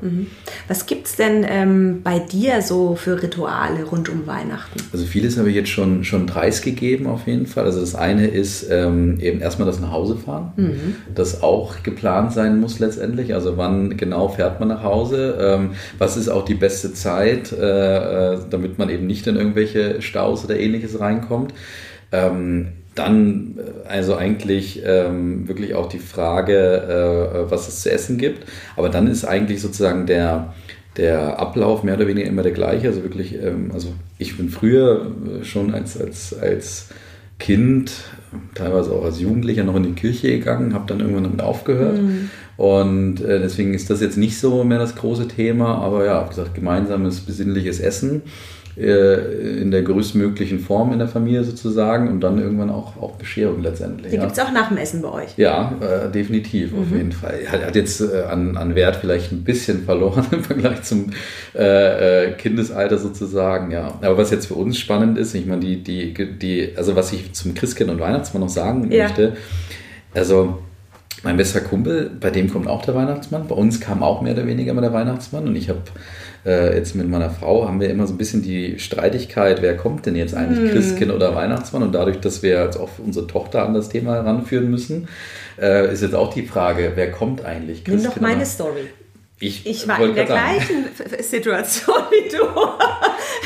Was 0.67 0.85
gibt's 0.85 1.15
denn 1.15 1.45
ähm, 1.47 2.01
bei 2.03 2.19
dir 2.19 2.61
so 2.61 2.95
für 2.95 3.21
Rituale 3.21 3.83
rund 3.83 4.09
um 4.09 4.25
Weihnachten? 4.27 4.79
Also 4.91 5.05
vieles 5.05 5.37
habe 5.37 5.49
ich 5.49 5.55
jetzt 5.55 5.69
schon, 5.69 6.03
schon 6.03 6.25
preisgegeben 6.25 7.07
auf 7.07 7.27
jeden 7.27 7.45
Fall. 7.45 7.65
Also 7.65 7.79
das 7.79 7.95
eine 7.95 8.27
ist 8.27 8.67
ähm, 8.69 9.19
eben 9.19 9.39
erstmal 9.39 9.65
das 9.67 9.79
nach 9.79 9.91
Hause 9.91 10.17
fahren, 10.17 10.51
das 11.13 11.43
auch 11.43 11.83
geplant 11.83 12.33
sein 12.33 12.59
muss 12.59 12.79
letztendlich. 12.79 13.33
Also 13.33 13.57
wann 13.57 13.97
genau 13.97 14.29
fährt 14.29 14.59
man 14.59 14.69
nach 14.69 14.83
Hause? 14.83 15.37
Ähm, 15.39 15.69
was 15.97 16.17
ist 16.17 16.29
auch 16.29 16.45
die 16.45 16.55
beste 16.55 16.93
Zeit, 16.93 17.51
äh, 17.51 18.33
äh, 18.33 18.37
damit 18.49 18.77
man 18.77 18.89
eben 18.89 19.05
nicht 19.07 19.27
in 19.27 19.35
irgendwelche 19.35 20.01
Staus 20.01 20.43
oder 20.45 20.59
ähnliches 20.59 20.99
reinkommt? 20.99 21.53
Ähm, 22.11 22.67
dann 22.97 23.55
äh, 23.57 23.87
also 23.87 24.15
eigentlich 24.15 24.81
ähm, 24.85 25.47
wirklich 25.47 25.75
auch 25.75 25.87
die 25.87 25.99
Frage, 25.99 27.45
äh, 27.47 27.51
was 27.51 27.67
es 27.67 27.81
zu 27.81 27.91
essen 27.91 28.17
gibt. 28.17 28.45
Aber 28.75 28.89
dann 28.89 29.07
ist 29.07 29.25
eigentlich 29.25 29.61
sozusagen 29.61 30.05
der, 30.05 30.53
der 30.97 31.39
Ablauf 31.39 31.83
mehr 31.83 31.95
oder 31.95 32.07
weniger 32.07 32.27
immer 32.27 32.43
der 32.43 32.51
gleiche. 32.51 32.87
Also 32.87 33.03
wirklich, 33.03 33.35
ähm, 33.41 33.71
also 33.73 33.93
ich 34.17 34.37
bin 34.37 34.49
früher 34.49 35.11
äh, 35.41 35.43
schon 35.43 35.73
als, 35.73 35.99
als, 35.99 36.37
als 36.37 36.89
Kind, 37.39 37.91
teilweise 38.55 38.91
auch 38.91 39.05
als 39.05 39.19
Jugendlicher 39.19 39.63
noch 39.63 39.75
in 39.75 39.83
die 39.83 39.93
Kirche 39.93 40.29
gegangen, 40.29 40.73
habe 40.73 40.85
dann 40.87 40.99
irgendwann 40.99 41.23
damit 41.23 41.41
aufgehört. 41.41 41.99
Und 42.57 43.21
äh, 43.21 43.39
deswegen 43.39 43.75
ist 43.75 43.91
das 43.91 44.01
jetzt 44.01 44.17
nicht 44.17 44.39
so 44.39 44.63
mehr 44.63 44.79
das 44.79 44.95
große 44.95 45.27
Thema, 45.27 45.75
aber 45.75 46.03
ja, 46.03 46.25
wie 46.25 46.29
gesagt, 46.29 46.55
gemeinsames 46.55 47.19
besinnliches 47.21 47.79
Essen 47.79 48.23
äh, 48.79 49.61
in 49.61 49.71
der 49.71 49.81
größtmöglichen 49.81 50.59
Form 50.59 50.93
in 50.93 50.99
der 50.99 51.07
Familie 51.07 51.43
sozusagen 51.43 52.09
und 52.09 52.21
dann 52.21 52.37
irgendwann 52.39 52.69
auch, 52.69 52.95
auch 53.01 53.13
Bescherung 53.13 53.63
letztendlich. 53.63 54.11
Die 54.11 54.17
ja. 54.17 54.23
gibt's 54.23 54.39
auch 54.39 54.51
nach 54.51 54.69
dem 54.69 54.77
Essen 54.77 55.01
bei 55.01 55.11
euch. 55.11 55.37
Ja, 55.37 55.73
äh, 55.81 56.11
definitiv, 56.11 56.73
auf 56.73 56.91
jeden 56.95 57.11
Fall. 57.11 57.39
Hat, 57.47 57.65
hat 57.65 57.75
jetzt 57.75 58.01
äh, 58.01 58.23
an, 58.29 58.55
an 58.55 58.75
Wert 58.75 58.97
vielleicht 58.97 59.31
ein 59.31 59.43
bisschen 59.43 59.83
verloren 59.85 60.25
im 60.31 60.43
Vergleich 60.43 60.83
zum 60.83 61.11
äh, 61.55 62.25
äh, 62.25 62.31
Kindesalter 62.33 62.97
sozusagen, 62.97 63.71
ja. 63.71 63.95
Aber 64.01 64.17
was 64.17 64.29
jetzt 64.29 64.45
für 64.45 64.55
uns 64.55 64.77
spannend 64.77 65.17
ist, 65.17 65.33
ich 65.33 65.47
meine, 65.47 65.61
die, 65.61 65.83
die, 65.83 66.13
die, 66.13 66.73
also 66.75 66.95
was 66.95 67.11
ich 67.13 67.33
zum 67.33 67.55
Christkind 67.55 67.89
und 67.89 67.99
Weihnachtsmann 67.99 68.41
noch 68.41 68.49
sagen 68.49 68.91
Ja. 68.91 69.05
möchte, 69.05 69.37
also 70.13 70.59
mein 71.23 71.35
bester 71.35 71.61
Kumpel, 71.61 72.11
bei 72.19 72.29
dem 72.29 72.51
kommt 72.51 72.67
auch 72.67 72.83
der 72.83 72.93
Weihnachtsmann. 72.95 73.47
Bei 73.47 73.55
uns 73.55 73.79
kam 73.79 74.03
auch 74.03 74.21
mehr 74.21 74.33
oder 74.33 74.45
weniger 74.45 74.71
immer 74.71 74.81
der 74.81 74.93
Weihnachtsmann. 74.93 75.47
Und 75.47 75.55
ich 75.55 75.69
habe 75.69 75.81
äh, 76.45 76.75
jetzt 76.75 76.95
mit 76.95 77.07
meiner 77.09 77.29
Frau 77.29 77.67
haben 77.67 77.79
wir 77.79 77.89
immer 77.89 78.07
so 78.07 78.13
ein 78.13 78.17
bisschen 78.17 78.41
die 78.41 78.79
Streitigkeit, 78.79 79.61
wer 79.61 79.75
kommt 79.75 80.05
denn 80.05 80.15
jetzt 80.15 80.33
eigentlich, 80.33 80.71
Christkind 80.71 81.11
oder 81.11 81.35
Weihnachtsmann? 81.35 81.83
Und 81.83 81.93
dadurch, 81.93 82.19
dass 82.19 82.43
wir 82.43 82.63
jetzt 82.63 82.77
auch 82.77 82.89
unsere 82.97 83.27
Tochter 83.27 83.65
an 83.65 83.73
das 83.73 83.89
Thema 83.89 84.15
heranführen 84.15 84.69
müssen, 84.69 85.07
äh, 85.59 85.91
ist 85.91 86.01
jetzt 86.01 86.15
auch 86.15 86.33
die 86.33 86.43
Frage, 86.43 86.93
wer 86.95 87.11
kommt 87.11 87.43
eigentlich? 87.43 87.83
Nimm 87.85 87.97
doch 87.97 88.03
Christkind 88.03 88.21
meine 88.21 88.45
Story. 88.45 88.87
Ich, 89.39 89.65
Ich 89.67 89.87
war 89.87 89.99
in 90.03 90.15
der 90.15 90.25
gleichen 90.25 90.85
Situation 91.21 91.95
wie 92.09 92.29
du. 92.29 92.43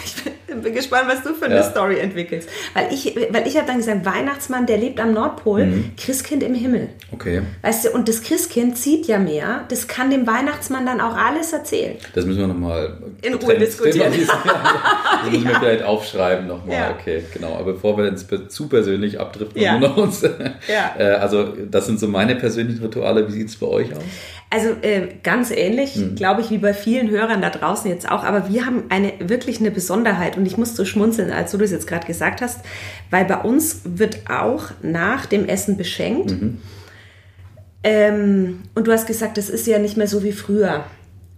Ich 0.06 0.24
bin, 0.24 0.34
bin 0.56 0.74
gespannt, 0.74 1.06
was 1.08 1.24
du 1.24 1.34
für 1.34 1.46
eine 1.46 1.56
Ja. 1.56 1.64
Story 1.64 2.00
entwickelst. 2.00 2.50
Weil 2.74 2.92
ich, 2.92 3.16
weil 3.32 3.48
ich 3.48 3.56
habe 3.58 3.68
dann 3.68 3.78
gesagt, 3.78 4.06
Weihnachtsmann, 4.06 4.66
der 4.66 4.78
lebt 4.78 5.00
am 5.00 5.14
Nordpol, 5.14 5.66
Mhm. 5.66 5.92
Christkind 5.98 6.44
im 6.44 6.54
Himmel. 6.56 6.90
Okay, 7.12 7.42
Weißt 7.62 7.86
du, 7.86 7.92
und 7.92 8.08
das 8.10 8.22
Christkind 8.24 8.78
zieht 8.78 9.08
ja 9.08 9.20
mehr, 9.20 9.66
das 9.70 9.88
kann 9.88 10.10
dem 10.12 10.28
Weihnachtsmann 10.28 10.86
dann 10.86 11.00
auch 11.02 11.16
alles 11.16 11.54
erzählen. 11.54 11.96
das 12.14 12.26
müssen 12.26 12.40
wir 12.40 12.48
nochmal 12.48 12.98
In 13.22 13.34
Ruhe 13.36 13.58
diskutieren. 13.58 14.12
Das 15.24 15.32
müssen 15.32 15.48
wir 15.48 15.56
vielleicht 15.60 15.84
aufschreiben 15.84 16.48
nochmal. 16.48 16.76
Ja. 16.76 16.96
Okay, 17.00 17.24
genau. 17.34 17.56
Aber 17.56 17.74
bevor 17.74 17.98
wir 17.98 18.08
ins 18.08 18.26
zu 18.50 18.68
persönlich 18.68 19.20
abdriften, 19.20 19.62
Ja. 19.62 19.78
nur 19.78 19.90
noch 19.90 19.98
uns. 19.98 20.22
Ja. 20.22 20.96
Äh, 20.98 21.04
Also, 21.22 21.54
das 21.70 21.86
sind 21.86 22.00
so 22.00 22.08
meine 22.08 22.36
persönlichen 22.36 22.82
Rituale. 22.84 23.28
Wie 23.28 23.32
sieht 23.32 23.50
es 23.50 23.56
bei 23.58 23.68
euch 23.68 23.92
aus? 23.94 24.02
Also 24.54 24.70
äh, 24.82 25.08
ganz 25.24 25.50
ähnlich, 25.50 25.96
Mhm. 25.96 26.16
glaube 26.16 26.42
ich, 26.42 26.50
wie 26.50 26.58
bei 26.58 26.74
vielen 26.74 27.10
Hörern 27.10 27.42
da 27.42 27.50
draußen 27.50 27.90
jetzt 27.90 28.12
auch. 28.12 28.24
Aber 28.26 28.50
wir 28.50 28.66
haben 28.66 28.84
eine 28.90 29.14
wirklich 29.20 29.62
eine 29.62 29.72
Besonderheit 29.72 30.36
und 30.36 30.46
ich 30.46 30.58
muss 30.58 30.76
so 30.76 30.84
schmunzeln, 30.84 31.32
als 31.32 31.52
du 31.52 31.58
das 31.58 31.72
jetzt 31.72 31.88
gerade 31.88 32.06
gesagt 32.06 32.42
hast, 32.42 32.60
weil 33.10 33.24
bei 33.24 33.38
uns 33.38 33.82
wird 33.86 34.30
auch 34.30 34.66
nach 34.82 35.26
dem 35.26 35.48
Essen 35.48 35.78
beschenkt. 35.78 36.32
Mhm. 36.32 36.58
Ähm, 37.84 38.60
und 38.76 38.88
du 38.88 38.92
hast 38.92 39.08
gesagt, 39.08 39.38
das 39.38 39.50
ist 39.50 39.66
ja 39.68 39.80
nicht 39.80 39.98
mehr 39.98 40.08
so 40.08 40.22
wie 40.24 40.34
früher. 40.34 40.84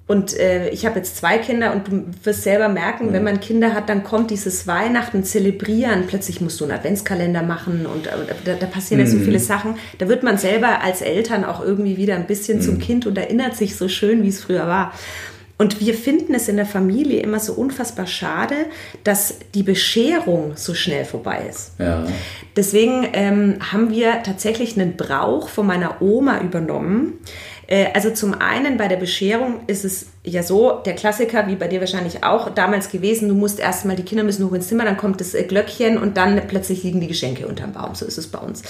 Und 0.06 0.38
äh, 0.38 0.68
ich 0.70 0.86
habe 0.86 0.98
jetzt 1.00 1.16
zwei 1.16 1.38
Kinder 1.38 1.72
und 1.74 1.88
du 1.88 2.04
wirst 2.24 2.44
selber 2.44 2.68
merken, 2.68 3.08
Mhm. 3.08 3.13
wenn 3.13 3.24
man 3.24 3.39
Kinder 3.39 3.74
hat, 3.74 3.88
dann 3.88 4.04
kommt 4.04 4.32
dieses 4.32 4.68
Weihnachten 4.68 5.24
zelebrieren. 5.24 6.06
Plötzlich 6.08 6.42
musst 6.42 6.60
du 6.60 6.66
einen 6.66 6.74
Adventskalender 6.74 7.42
machen 7.42 7.86
und 7.86 8.08
äh, 8.08 8.12
da, 8.44 8.54
da 8.56 8.66
passieren 8.66 9.00
ja 9.02 9.10
so 9.10 9.18
Mhm. 9.18 9.24
viele 9.24 9.39
Sachen. 9.39 9.76
Da 10.00 10.10
wird 10.10 10.22
man 10.24 10.38
selber 10.38 10.82
als 10.82 11.02
Eltern 11.02 11.46
auch 11.46 11.63
irgendwie 11.63 11.96
wieder 11.96 12.16
ein 12.16 12.28
bisschen 12.28 12.58
Mhm. 12.58 12.62
zum 12.63 12.80
Kind 12.80 13.08
und 13.08 13.18
erinnert 13.18 13.56
sich 13.56 13.78
so 13.78 13.88
schön, 13.88 14.24
wie 14.24 14.28
es 14.30 14.42
früher 14.44 14.68
war. 14.68 14.94
Und 15.58 15.80
wir 15.80 15.94
finden 15.94 16.34
es 16.34 16.50
in 16.50 16.58
der 16.58 16.66
Familie 16.66 17.22
immer 17.22 17.39
so 17.39 17.54
unfassbar 17.54 18.08
schade, 18.08 18.56
dass 19.06 19.36
die 19.54 19.63
Bescherung 19.63 20.54
so 20.56 20.74
schnell 20.74 21.06
vorbei 21.06 21.44
ist. 21.50 21.74
Ja. 21.80 22.06
Deswegen 22.58 23.08
ähm, 23.13 23.56
haben 23.72 23.89
wir 23.92 24.24
tatsächlich 24.24 24.78
einen 24.78 24.98
Brauch 24.98 25.48
von 25.48 25.66
meiner 25.68 26.02
Oma 26.02 26.42
übernommen. 26.42 27.13
Äh, 27.67 27.88
also 27.93 28.10
zum 28.12 28.34
einen 28.34 28.78
bei 28.78 28.88
der 28.88 28.97
Bescherung 28.97 29.62
ist 29.67 29.86
es 29.86 30.08
ja 30.23 30.43
so, 30.43 30.82
der 30.86 30.93
Klassiker, 30.95 31.47
wie 31.47 31.56
bei 31.56 31.67
dir 31.67 31.80
wahrscheinlich 31.80 32.23
auch 32.23 32.49
damals 32.49 32.89
gewesen, 32.89 33.28
du 33.30 33.36
musst 33.36 33.60
erstmal, 33.60 33.95
die 33.95 34.04
Kinder 34.04 34.23
müssen 34.23 34.45
hoch 34.45 34.54
ins 34.54 34.67
Zimmer, 34.67 34.86
dann 34.86 34.97
kommt 34.97 35.19
das 35.19 35.34
äh, 35.34 35.43
Glöckchen 35.43 35.97
und 35.97 36.17
dann 36.17 36.41
plötzlich 36.47 36.84
liegen 36.84 37.02
die 37.02 37.08
Geschenke 37.08 37.47
unterm 37.47 37.73
Baum. 37.73 37.95
So 37.95 38.06
ist 38.06 38.17
es 38.17 38.28
bei 38.28 38.39
uns. 38.39 38.63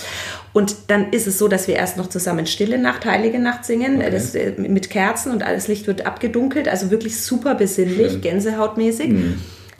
Und 0.54 0.76
dann 0.88 1.12
ist 1.12 1.28
es 1.28 1.38
so, 1.38 1.48
dass 1.48 1.68
wir 1.68 1.76
erst 1.76 1.98
noch 1.98 2.08
zusammen 2.08 2.46
Stille 2.46 2.78
Nacht, 2.78 3.06
Heilige 3.06 3.40
Nacht 3.40 3.66
singen, 3.66 3.98
Okay. 3.98 4.12
das, 4.12 4.36
äh, 4.36 4.54
mit 4.58 4.90
Kerzen 4.90 5.32
und 5.32 5.44
alles 5.44 5.68
Licht 5.68 5.88
wird 5.88 6.06
abgedunkelt, 6.06 6.68
also 6.68 6.92
wirklich 6.92 7.22
super 7.22 7.56
besinnlich, 7.56 8.14
Schön. 8.14 8.22
gänsehautmäßig. 8.22 9.14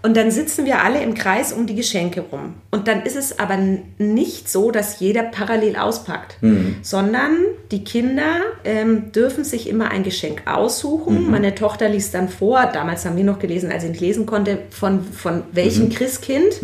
Und 0.06 0.18
dann 0.18 0.32
sitzen 0.32 0.66
wir 0.66 0.84
alle 0.84 1.02
im 1.02 1.14
Kreis 1.14 1.54
um 1.54 1.66
die 1.66 1.76
Geschenke 1.76 2.26
rum. 2.30 2.56
Und 2.72 2.90
dann 2.90 3.04
ist 3.04 3.16
es 3.16 3.40
aber 3.40 3.58
nicht 3.98 4.50
so, 4.50 4.70
dass 4.70 5.00
jeder 5.00 5.24
parallel 5.24 5.78
auspackt, 5.78 6.38
sondern 6.82 7.38
die 7.72 7.86
Kinder 7.86 8.42
ähm, 8.66 9.14
dürfen 9.14 9.46
sich 9.46 9.70
immer 9.70 9.92
ein 9.92 10.04
Geschenk 10.04 10.44
aussuchen. 10.46 11.32
Meine 11.32 11.56
Tochter 11.56 11.88
liest 11.88 12.14
dann 12.14 12.28
vor, 12.28 12.70
damals 12.74 13.06
haben 13.06 13.16
wir 13.16 13.24
noch 13.24 13.40
gelesen, 13.40 13.72
als 13.72 13.86
ich 13.86 13.92
nicht 13.92 14.02
lesen 14.02 14.26
konnte, 14.26 14.60
von, 14.72 15.06
von 15.06 15.44
welchem 15.54 15.90
Christkind 15.90 16.60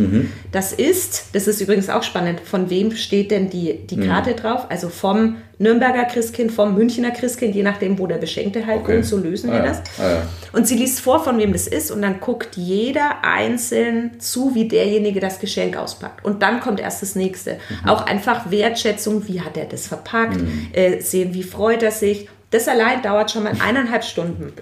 das 0.52 0.74
ist. 0.74 1.28
Das 1.32 1.48
ist 1.48 1.62
übrigens 1.62 1.90
auch 1.90 2.04
spannend. 2.04 2.42
Von 2.42 2.70
wem 2.70 2.92
steht 2.92 3.32
denn 3.32 3.50
die, 3.50 3.88
die 3.88 4.02
Karte 4.02 4.34
drauf? 4.34 4.66
Also 4.70 4.90
vom 4.90 5.38
Nürnberger 5.60 6.06
Christkind, 6.06 6.52
vom 6.52 6.74
Münchner 6.74 7.12
Christkind, 7.12 7.54
je 7.54 7.64
nachdem, 7.64 8.00
wo 8.00 8.08
der 8.08 8.16
Beschenkte 8.18 8.66
halt 8.66 8.80
Okay. 8.82 8.96
wohnt. 8.96 9.06
So 9.06 9.18
lösen 9.18 9.50
Ah 9.50 9.54
wir 9.54 9.60
ja. 9.60 9.66
das. 9.68 9.82
Ah 10.00 10.10
ja. 10.10 10.22
Und 10.54 10.68
sie 10.68 10.76
liest 10.76 11.02
vor, 11.02 11.22
von 11.24 11.38
wem 11.38 11.52
das 11.54 11.68
ist, 11.68 11.92
und 11.92 12.02
dann 12.02 12.20
guckt 12.22 12.56
jeder 12.56 13.24
einzeln 13.24 14.20
zu, 14.20 14.56
wie 14.56 14.68
derjenige 14.68 15.20
das 15.20 15.40
Geschenk 15.40 15.76
auspackt. 15.78 16.24
Und 16.24 16.42
dann 16.42 16.60
kommt 16.62 16.80
erst 16.80 17.02
das 17.02 17.16
nächste. 17.16 17.58
Mhm. 17.84 17.90
Auch 17.90 18.06
einfach 18.06 18.50
Wertschätzung, 18.50 19.28
wie 19.28 19.42
hat 19.42 19.58
er 19.58 19.66
das 19.66 19.88
verpackt, 19.88 20.38
äh, 20.74 21.02
sehen, 21.02 21.34
wie 21.34 21.44
freut 21.44 21.84
er 21.84 21.92
sich. 21.92 22.30
Das 22.52 22.68
allein 22.68 23.02
dauert 23.04 23.30
schon 23.30 23.44
mal 23.44 23.54
eineinhalb 23.64 24.04
Stunden. 24.04 24.54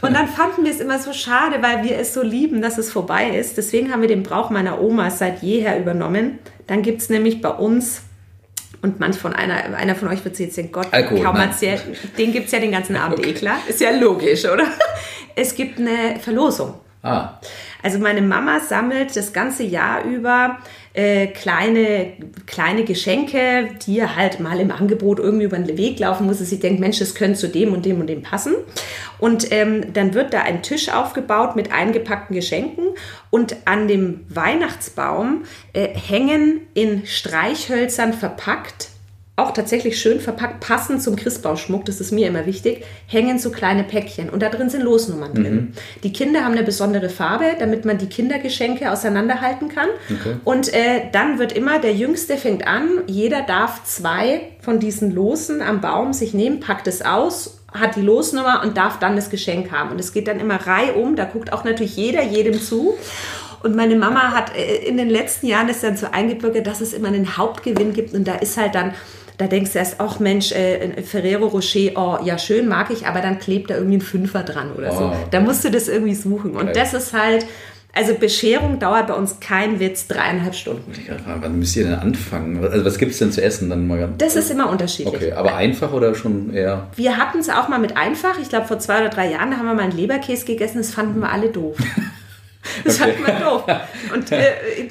Und 0.00 0.14
dann 0.14 0.26
fanden 0.26 0.64
wir 0.64 0.72
es 0.72 0.80
immer 0.80 0.98
so 0.98 1.12
schade, 1.12 1.58
weil 1.60 1.84
wir 1.84 1.98
es 1.98 2.12
so 2.14 2.22
lieben, 2.22 2.60
dass 2.62 2.78
es 2.78 2.90
vorbei 2.90 3.28
ist. 3.38 3.56
Deswegen 3.56 3.92
haben 3.92 4.00
wir 4.00 4.08
den 4.08 4.22
Brauch 4.22 4.50
meiner 4.50 4.80
Oma 4.80 5.10
seit 5.10 5.42
jeher 5.42 5.78
übernommen. 5.78 6.38
Dann 6.66 6.82
gibt 6.82 7.02
es 7.02 7.08
nämlich 7.10 7.40
bei 7.42 7.50
uns 7.50 8.00
und 8.86 9.00
manch 9.00 9.16
von 9.16 9.32
einer, 9.32 9.76
einer 9.76 9.96
von 9.96 10.08
euch 10.08 10.24
wird 10.24 10.38
jetzt 10.38 10.56
den 10.56 10.70
Gott 10.70 10.86
Alkohol, 10.92 11.22
kaum 11.24 11.36
nein. 11.36 11.50
Den 12.16 12.32
gibt 12.32 12.46
es 12.46 12.52
ja 12.52 12.60
den 12.60 12.70
ganzen 12.70 12.96
Abend 12.96 13.26
eh 13.26 13.32
klar. 13.32 13.58
Ist 13.66 13.80
ja 13.80 13.90
logisch, 13.90 14.44
oder? 14.44 14.64
Es 15.34 15.54
gibt 15.54 15.78
eine 15.80 16.18
Verlosung. 16.20 16.74
Ah, 17.02 17.38
Also 17.82 17.98
meine 17.98 18.22
Mama 18.22 18.60
sammelt 18.60 19.16
das 19.16 19.32
ganze 19.32 19.64
Jahr 19.64 20.02
über 20.04 20.58
äh, 20.96 21.26
kleine, 21.26 22.14
kleine 22.46 22.84
Geschenke, 22.84 23.68
die 23.86 23.96
ihr 23.96 24.16
halt 24.16 24.40
mal 24.40 24.58
im 24.58 24.70
Angebot 24.70 25.18
irgendwie 25.18 25.44
über 25.44 25.58
den 25.58 25.76
Weg 25.76 25.98
laufen 25.98 26.26
muss. 26.26 26.38
Sie 26.38 26.58
denkt, 26.58 26.80
Mensch, 26.80 26.98
das 26.98 27.14
könnte 27.14 27.38
zu 27.38 27.48
dem 27.48 27.72
und 27.74 27.84
dem 27.84 28.00
und 28.00 28.06
dem 28.06 28.22
passen. 28.22 28.54
Und 29.18 29.52
ähm, 29.52 29.92
dann 29.92 30.14
wird 30.14 30.32
da 30.32 30.40
ein 30.40 30.62
Tisch 30.62 30.88
aufgebaut 30.88 31.54
mit 31.54 31.70
eingepackten 31.70 32.34
Geschenken 32.34 32.84
und 33.30 33.56
an 33.66 33.88
dem 33.88 34.24
Weihnachtsbaum 34.28 35.44
äh, 35.74 35.88
hängen 35.88 36.62
in 36.74 37.06
Streichhölzern 37.06 38.14
verpackt 38.14 38.88
auch 39.36 39.52
tatsächlich 39.52 40.00
schön 40.00 40.18
verpackt, 40.18 40.60
passend 40.60 41.02
zum 41.02 41.14
Christbaumschmuck, 41.14 41.84
das 41.84 42.00
ist 42.00 42.10
mir 42.10 42.26
immer 42.26 42.46
wichtig, 42.46 42.84
hängen 43.06 43.38
so 43.38 43.50
kleine 43.50 43.84
Päckchen 43.84 44.30
und 44.30 44.40
da 44.40 44.48
drin 44.48 44.70
sind 44.70 44.82
Losnummern 44.82 45.34
drin. 45.34 45.72
Die 46.02 46.12
Kinder 46.12 46.42
haben 46.42 46.52
eine 46.52 46.62
besondere 46.62 47.10
Farbe, 47.10 47.44
damit 47.58 47.84
man 47.84 47.98
die 47.98 48.06
Kindergeschenke 48.06 48.90
auseinanderhalten 48.90 49.68
kann. 49.68 49.88
Okay. 50.10 50.36
Und 50.44 50.72
äh, 50.72 51.02
dann 51.12 51.38
wird 51.38 51.52
immer, 51.52 51.78
der 51.78 51.92
Jüngste 51.92 52.38
fängt 52.38 52.66
an, 52.66 53.02
jeder 53.06 53.42
darf 53.42 53.84
zwei 53.84 54.40
von 54.60 54.80
diesen 54.80 55.14
Losen 55.14 55.60
am 55.60 55.82
Baum 55.82 56.14
sich 56.14 56.32
nehmen, 56.32 56.60
packt 56.60 56.86
es 56.86 57.02
aus, 57.02 57.58
hat 57.74 57.96
die 57.96 58.02
Losnummer 58.02 58.62
und 58.64 58.78
darf 58.78 58.98
dann 58.98 59.16
das 59.16 59.28
Geschenk 59.28 59.70
haben. 59.70 59.90
Und 59.90 60.00
es 60.00 60.14
geht 60.14 60.28
dann 60.28 60.40
immer 60.40 60.66
reihum, 60.66 61.14
da 61.14 61.24
guckt 61.24 61.52
auch 61.52 61.64
natürlich 61.64 61.94
jeder 61.96 62.22
jedem 62.22 62.58
zu. 62.58 62.94
Und 63.62 63.74
meine 63.74 63.96
Mama 63.96 64.32
hat 64.32 64.56
äh, 64.56 64.76
in 64.86 64.96
den 64.96 65.10
letzten 65.10 65.46
Jahren 65.46 65.68
es 65.68 65.80
dann 65.80 65.96
so 65.96 66.06
eingebürgert, 66.10 66.66
dass 66.66 66.80
es 66.80 66.92
immer 66.92 67.08
einen 67.08 67.36
Hauptgewinn 67.36 67.92
gibt. 67.92 68.14
Und 68.14 68.26
da 68.26 68.36
ist 68.36 68.56
halt 68.56 68.74
dann, 68.74 68.94
da 69.38 69.46
denkst 69.46 69.72
du 69.72 69.78
erst, 69.78 69.96
ach 69.98 70.18
Mensch, 70.18 70.52
äh, 70.52 71.02
Ferrero 71.02 71.46
Rocher, 71.46 71.90
oh 71.96 72.18
ja, 72.24 72.38
schön, 72.38 72.68
mag 72.68 72.90
ich, 72.90 73.06
aber 73.06 73.20
dann 73.20 73.38
klebt 73.38 73.70
da 73.70 73.76
irgendwie 73.76 73.98
ein 73.98 74.02
Fünfer 74.02 74.42
dran 74.42 74.72
oder 74.72 74.92
so. 74.92 75.00
Wow. 75.00 75.16
Da 75.30 75.40
musst 75.40 75.64
du 75.64 75.70
das 75.70 75.88
irgendwie 75.88 76.14
suchen. 76.14 76.52
Und 76.52 76.66
Geil. 76.66 76.74
das 76.74 76.94
ist 76.94 77.12
halt, 77.12 77.46
also 77.96 78.14
Bescherung 78.14 78.78
dauert 78.78 79.06
bei 79.06 79.14
uns 79.14 79.40
kein 79.40 79.80
Witz, 79.80 80.06
dreieinhalb 80.06 80.54
Stunden. 80.54 80.92
ja, 81.08 81.16
wann 81.40 81.58
müsst 81.58 81.76
ihr 81.76 81.84
denn 81.84 81.94
anfangen? 81.94 82.62
Also, 82.62 82.84
was 82.84 82.98
gibt 82.98 83.12
es 83.12 83.18
denn 83.18 83.32
zu 83.32 83.42
essen 83.42 83.70
dann 83.70 83.86
mal? 83.86 84.10
Das 84.18 84.36
ist 84.36 84.50
immer 84.50 84.68
unterschiedlich. 84.68 85.14
Okay, 85.14 85.32
aber 85.32 85.56
einfach 85.56 85.92
oder 85.92 86.14
schon 86.14 86.52
eher? 86.52 86.88
Wir 86.94 87.16
hatten 87.16 87.38
es 87.38 87.48
auch 87.48 87.68
mal 87.68 87.78
mit 87.78 87.96
einfach. 87.96 88.38
Ich 88.38 88.50
glaube, 88.50 88.66
vor 88.66 88.78
zwei 88.78 89.00
oder 89.00 89.08
drei 89.08 89.30
Jahren, 89.30 89.50
da 89.50 89.56
haben 89.56 89.66
wir 89.66 89.74
mal 89.74 89.82
einen 89.82 89.96
Leberkäse 89.96 90.44
gegessen. 90.44 90.76
Das 90.78 90.90
fanden 90.90 91.20
wir 91.20 91.30
alle 91.30 91.48
doof. 91.48 91.76
Das 92.84 93.00
Okay. 93.00 93.12
fanden 93.12 93.26
wir 93.26 93.44
doof. 93.44 93.64
Und 94.14 94.32
äh, 94.32 94.38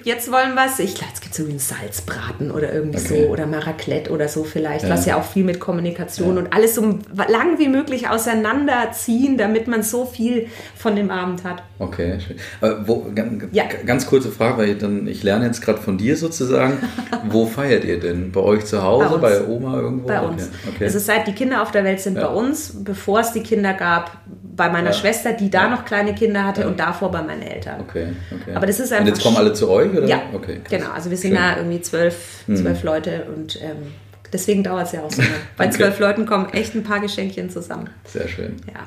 jetzt 0.04 0.32
wollen 0.32 0.54
wir 0.56 0.66
es. 0.66 0.80
Ich 0.80 0.96
glaube, 0.96 1.12
es 1.14 1.22
gibt 1.22 1.34
so 1.36 1.46
wie 1.48 1.52
einen 1.52 1.60
Salzbraten 1.60 2.52
oder 2.52 2.74
irgendwie 2.74 3.00
Okay. 3.00 3.24
so. 3.26 3.30
Oder 3.32 3.46
mal 3.48 3.60
Raclette 3.60 4.12
oder 4.12 4.28
so 4.28 4.44
vielleicht. 4.44 4.84
Ja. 4.86 4.90
Was 4.92 5.06
ja 5.06 5.18
auch 5.18 5.24
viel 5.24 5.44
mit 5.44 5.60
Kommunikation 5.60 6.38
und 6.38 6.54
alles 6.54 6.76
so 6.76 7.00
lang 7.28 7.58
wie 7.60 7.68
möglich 7.70 8.08
auseinanderziehen, 8.10 9.38
damit 9.38 9.68
man 9.68 9.84
so 9.84 10.06
viel 10.06 10.48
von 10.76 10.96
dem 10.96 11.12
Abend 11.12 11.44
hat. 11.44 11.64
Okay, 11.80 12.20
schön. 12.20 12.38
Aber 12.62 12.88
wo, 12.88 13.06
ganz, 13.14 13.44
Ja. 13.52 13.64
ganz 13.86 14.06
kurze 14.08 14.32
Frage, 14.32 14.58
weil 14.58 14.70
ich, 14.70 14.78
dann, 14.78 15.08
ich 15.08 15.24
lerne 15.24 15.46
jetzt 15.46 15.62
gerade 15.62 15.82
von 15.82 15.98
dir 15.98 16.16
sozusagen. 16.18 16.78
wo 17.30 17.46
feiert 17.46 17.84
ihr 17.84 18.00
denn? 18.00 18.32
Bei 18.32 18.42
euch 18.42 18.66
zu 18.66 18.82
Hause? 18.82 19.18
Bei 19.20 19.40
Bei. 19.40 19.46
Oma 19.46 19.80
irgendwo? 19.80 20.08
Bei 20.08 20.20
Okay, 20.22 20.28
uns. 20.28 20.50
Okay. 20.74 20.84
Also 20.86 21.00
seit 21.00 21.28
die 21.28 21.34
Kinder 21.34 21.62
auf 21.62 21.72
der 21.72 21.84
Welt 21.84 22.00
sind 22.00 22.18
Ja. 22.18 22.28
bei 22.28 22.34
uns, 22.34 22.72
bevor 22.84 23.20
es 23.20 23.32
die 23.34 23.42
Kinder 23.44 23.74
gab, 23.74 24.12
bei 24.56 24.70
meiner 24.70 24.88
Ja. 24.92 24.94
Schwester, 24.94 25.34
die 25.34 25.50
da 25.50 25.64
Ja. 25.64 25.70
noch 25.70 25.86
kleine 25.86 26.16
Kinder 26.16 26.44
hatte 26.46 26.62
Ja. 26.62 26.68
und 26.68 26.80
davor 26.80 27.12
bei 27.12 27.22
meinen 27.22 27.42
Eltern. 27.42 27.82
okay, 27.82 28.08
okay. 28.32 28.56
Aber 28.56 28.66
das 28.68 28.80
ist 28.80 28.92
Und 28.92 28.98
einfach 28.98 29.08
jetzt 29.10 29.24
kommen 29.24 29.38
alle 29.38 29.54
zu 29.54 29.70
euch? 29.70 29.92
Oder? 29.92 30.08
Ja, 30.08 30.22
okay. 30.34 30.60
krass. 30.64 30.70
genau. 30.80 30.92
Also 30.94 31.10
wir 31.10 31.18
sind 31.18 31.32
Schön. 31.32 31.40
da 31.42 31.58
irgendwie 31.58 31.82
zwölf, 31.82 32.44
zwölf 32.54 32.84
Leute 32.84 33.26
und 33.36 33.60
ähm, 33.62 33.92
deswegen 34.32 34.64
dauert 34.64 34.88
es 34.88 34.92
ja 34.94 35.02
auch 35.02 35.12
so. 35.12 35.22
lange. 35.22 35.34
Bei 35.58 35.66
Okay. 35.66 35.76
zwölf 35.76 36.00
Leuten 36.00 36.26
kommen 36.26 36.48
echt 36.54 36.74
ein 36.76 36.84
paar 36.84 37.00
Geschenkchen 37.00 37.50
zusammen. 37.50 37.90
Sehr 38.06 38.28
schön. 38.28 38.56
Ja. 38.68 38.82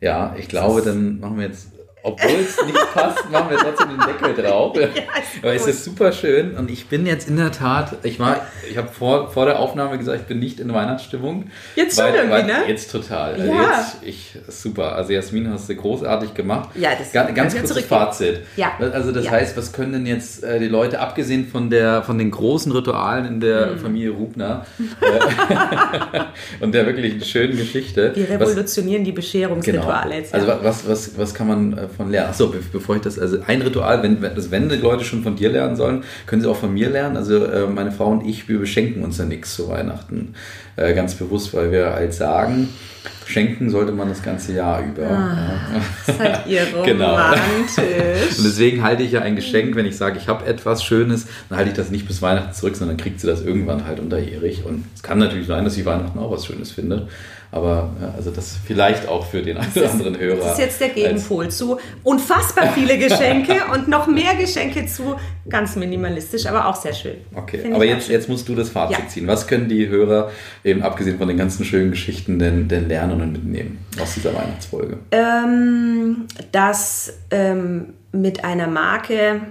Ja, 0.00 0.34
ich 0.38 0.48
glaube, 0.48 0.82
dann 0.82 1.20
machen 1.20 1.38
wir 1.38 1.46
jetzt, 1.46 1.68
obwohl 2.04 2.30
es 2.40 2.64
nicht 2.64 2.92
passt, 2.94 3.28
machen 3.30 3.50
wir 3.50 3.56
trotzdem 3.58 3.88
den 3.88 3.98
Deckel 4.06 4.44
drauf. 4.44 4.76
Aber 5.42 5.52
es 5.54 5.66
ist 5.66 5.82
super 5.84 6.12
schön 6.12 6.54
und 6.56 6.70
ich 6.70 6.86
bin 6.88 7.06
jetzt 7.06 7.28
in 7.28 7.36
der 7.36 7.50
Tat, 7.50 7.96
ich 8.04 8.20
war, 8.20 8.42
ich 8.70 8.76
habe 8.76 8.88
vor, 8.88 9.30
vor 9.30 9.46
der 9.46 9.58
Aufnahme 9.58 9.98
gesagt, 9.98 10.20
ich 10.20 10.26
bin 10.26 10.38
nicht 10.38 10.60
in 10.60 10.72
Weihnachtsstimmung. 10.72 11.50
Jetzt 11.74 11.98
schon 11.98 12.14
irgendwie, 12.14 12.42
ne? 12.44 12.58
Jetzt 12.68 12.92
total. 12.92 13.32
Also 13.34 13.46
Ja. 13.46 13.62
Jetzt, 13.78 13.96
ich, 14.02 14.38
super. 14.48 14.94
Also 14.94 15.12
Jasmin 15.12 15.50
hast 15.50 15.68
du 15.68 15.74
großartig 15.74 16.34
gemacht. 16.34 16.68
Ja, 16.76 16.90
das 16.96 17.10
Ga- 17.12 17.30
ganz 17.32 17.54
ja 17.54 17.60
kurzes. 17.60 17.84
Fazit. 17.86 18.40
Ja. 18.56 18.72
Also 18.92 19.10
das 19.10 19.24
Ja. 19.24 19.30
heißt, 19.32 19.56
was 19.56 19.72
können 19.72 19.92
denn 19.94 20.06
jetzt 20.06 20.44
äh, 20.44 20.58
die 20.60 20.68
Leute, 20.68 21.00
abgesehen 21.00 21.46
von 21.48 21.70
der 21.70 22.02
von 22.02 22.18
den 22.18 22.30
großen 22.30 22.70
Ritualen 22.70 23.24
in 23.26 23.40
der 23.40 23.70
Hm. 23.70 23.78
Familie 23.78 24.10
Rubner 24.10 24.66
äh, 25.00 26.20
und 26.60 26.72
der 26.74 26.86
wirklich 26.86 27.24
schönen 27.28 27.56
Geschichte, 27.56 28.12
Wir 28.14 28.28
was, 28.40 28.50
revolutionieren 28.50 29.04
die 29.04 29.12
Bescherungsrituale 29.12 30.04
Genau. 30.04 30.14
jetzt. 30.16 30.34
Also 30.34 30.46
ja. 30.46 30.54
wa- 30.54 30.60
was, 30.62 30.86
was, 30.88 31.18
was 31.18 31.34
kann 31.34 31.48
man 31.48 31.78
äh, 31.78 31.88
davon 31.94 32.10
lernen. 32.10 32.30
Achso, 32.30 32.48
be 32.48 32.58
bevor 32.72 32.96
ich 32.96 33.02
das, 33.02 33.18
also 33.18 33.38
ein 33.46 33.62
Ritual, 33.62 34.02
wenn, 34.02 34.20
das, 34.20 34.50
wenn 34.50 34.68
die 34.68 34.76
Leute 34.76 35.04
schon 35.04 35.22
von 35.22 35.36
dir 35.36 35.50
lernen 35.50 35.76
sollen, 35.76 36.04
können 36.26 36.42
sie 36.42 36.48
auch 36.48 36.56
von 36.56 36.72
mir 36.72 36.90
lernen. 36.90 37.16
Also 37.16 37.44
äh, 37.44 37.66
meine 37.66 37.92
Frau 37.92 38.08
und 38.10 38.26
ich, 38.26 38.48
wir 38.48 38.58
beschenken 38.58 39.02
uns 39.02 39.18
ja 39.18 39.24
nichts 39.24 39.54
zu 39.54 39.68
Weihnachten. 39.68 40.34
Äh, 40.76 40.94
ganz 40.94 41.14
bewusst, 41.14 41.54
weil 41.54 41.70
wir 41.70 41.92
halt 41.92 42.12
sagen, 42.12 42.68
schenken 43.26 43.70
sollte 43.70 43.92
man 43.92 44.08
das 44.08 44.22
ganze 44.22 44.54
Jahr 44.54 44.82
über. 44.84 45.08
Ah, 45.08 45.80
seid 46.06 46.46
ihr 46.46 46.62
Genau. 46.84 47.12
romantisch. 47.12 48.38
Und 48.38 48.44
deswegen 48.44 48.82
halte 48.82 49.02
ich 49.02 49.12
ja 49.12 49.20
ein 49.20 49.36
Geschenk, 49.36 49.76
wenn 49.76 49.86
ich 49.86 49.96
sage, 49.96 50.18
ich 50.18 50.28
habe 50.28 50.44
etwas 50.46 50.82
Schönes, 50.84 51.26
dann 51.48 51.58
halte 51.58 51.70
ich 51.70 51.76
das 51.76 51.90
nicht 51.90 52.06
bis 52.06 52.22
Weihnachten 52.22 52.52
zurück, 52.52 52.76
sondern 52.76 52.96
kriegt 52.96 53.20
sie 53.20 53.26
das 53.26 53.42
irgendwann 53.42 53.86
halt 53.86 54.00
unterjährig. 54.00 54.64
Und 54.64 54.84
es 54.94 55.02
kann 55.02 55.18
natürlich 55.18 55.46
sein, 55.46 55.64
dass 55.64 55.74
sie 55.74 55.86
Weihnachten 55.86 56.18
auch 56.18 56.30
was 56.30 56.46
Schönes 56.46 56.72
findet. 56.72 57.08
Aber 57.54 57.90
also 58.16 58.32
das 58.32 58.58
vielleicht 58.66 59.06
auch 59.06 59.24
für 59.26 59.40
den 59.40 59.56
einen 59.56 59.70
oder 59.76 59.88
anderen 59.88 60.18
Hörer. 60.18 60.38
Das 60.38 60.52
ist 60.54 60.58
jetzt 60.58 60.80
der 60.80 60.88
Gegenpol 60.88 61.50
zu 61.52 61.78
unfassbar 62.02 62.72
viele 62.72 62.98
Geschenke 63.08 63.54
und 63.72 63.86
noch 63.86 64.08
mehr 64.08 64.34
Geschenke 64.34 64.86
zu 64.86 65.14
ganz 65.48 65.76
minimalistisch, 65.76 66.46
aber 66.46 66.66
auch 66.66 66.74
sehr 66.74 66.92
schön. 66.92 67.18
Okay, 67.32 67.58
Finde 67.58 67.76
aber 67.76 67.84
jetzt, 67.84 68.08
jetzt 68.08 68.28
musst 68.28 68.48
du 68.48 68.56
das 68.56 68.70
Fazit 68.70 68.98
Ja. 68.98 69.06
ziehen. 69.06 69.28
Was 69.28 69.46
können 69.46 69.68
die 69.68 69.86
Hörer, 69.88 70.32
eben 70.64 70.82
abgesehen 70.82 71.16
von 71.16 71.28
den 71.28 71.36
ganzen 71.36 71.64
schönen 71.64 71.92
Geschichten, 71.92 72.40
denn, 72.40 72.66
denn 72.66 72.88
lernen 72.88 73.22
und 73.22 73.32
mitnehmen 73.34 73.78
aus 74.02 74.14
dieser 74.14 74.34
Weihnachtsfolge? 74.34 74.98
Ähm, 75.12 76.26
dass 76.50 77.20
ähm, 77.30 77.94
mit 78.10 78.44
einer 78.44 78.66
Marke, 78.66 79.42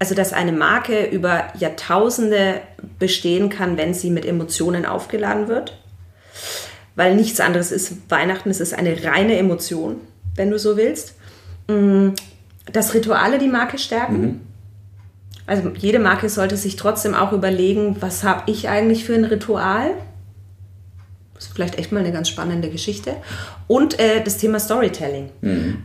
also 0.00 0.16
dass 0.16 0.32
eine 0.32 0.50
Marke 0.50 1.04
über 1.04 1.44
Jahrtausende 1.60 2.60
bestehen 2.98 3.50
kann, 3.50 3.76
wenn 3.76 3.94
sie 3.94 4.10
mit 4.10 4.26
Emotionen 4.26 4.84
aufgeladen 4.84 5.46
wird. 5.46 5.78
Weil 6.98 7.14
nichts 7.14 7.38
anderes 7.38 7.70
ist 7.70 8.10
Weihnachten, 8.10 8.50
es 8.50 8.58
ist 8.58 8.74
eine 8.74 9.04
reine 9.04 9.38
Emotion, 9.38 9.98
wenn 10.34 10.50
du 10.50 10.58
so 10.58 10.76
willst. 10.76 11.14
Mm, 11.68 12.08
Dass 12.72 12.92
Rituale 12.92 13.38
die 13.38 13.46
Marke 13.46 13.78
stärken. 13.78 14.40
Also 15.46 15.70
jede 15.78 16.00
Marke 16.00 16.28
sollte 16.28 16.56
sich 16.56 16.74
trotzdem 16.74 17.14
auch 17.14 17.32
überlegen, 17.32 17.98
was 18.00 18.24
habe 18.24 18.50
ich 18.50 18.68
eigentlich 18.68 19.04
für 19.04 19.14
ein 19.14 19.24
Ritual? 19.24 19.92
Das 21.38 21.46
ist 21.46 21.54
vielleicht 21.54 21.78
echt 21.78 21.92
mal 21.92 22.00
eine 22.00 22.10
ganz 22.10 22.28
spannende 22.28 22.68
Geschichte. 22.68 23.14
Und 23.68 24.00
äh, 24.00 24.24
das 24.24 24.38
Thema 24.38 24.58
Storytelling. 24.58 25.30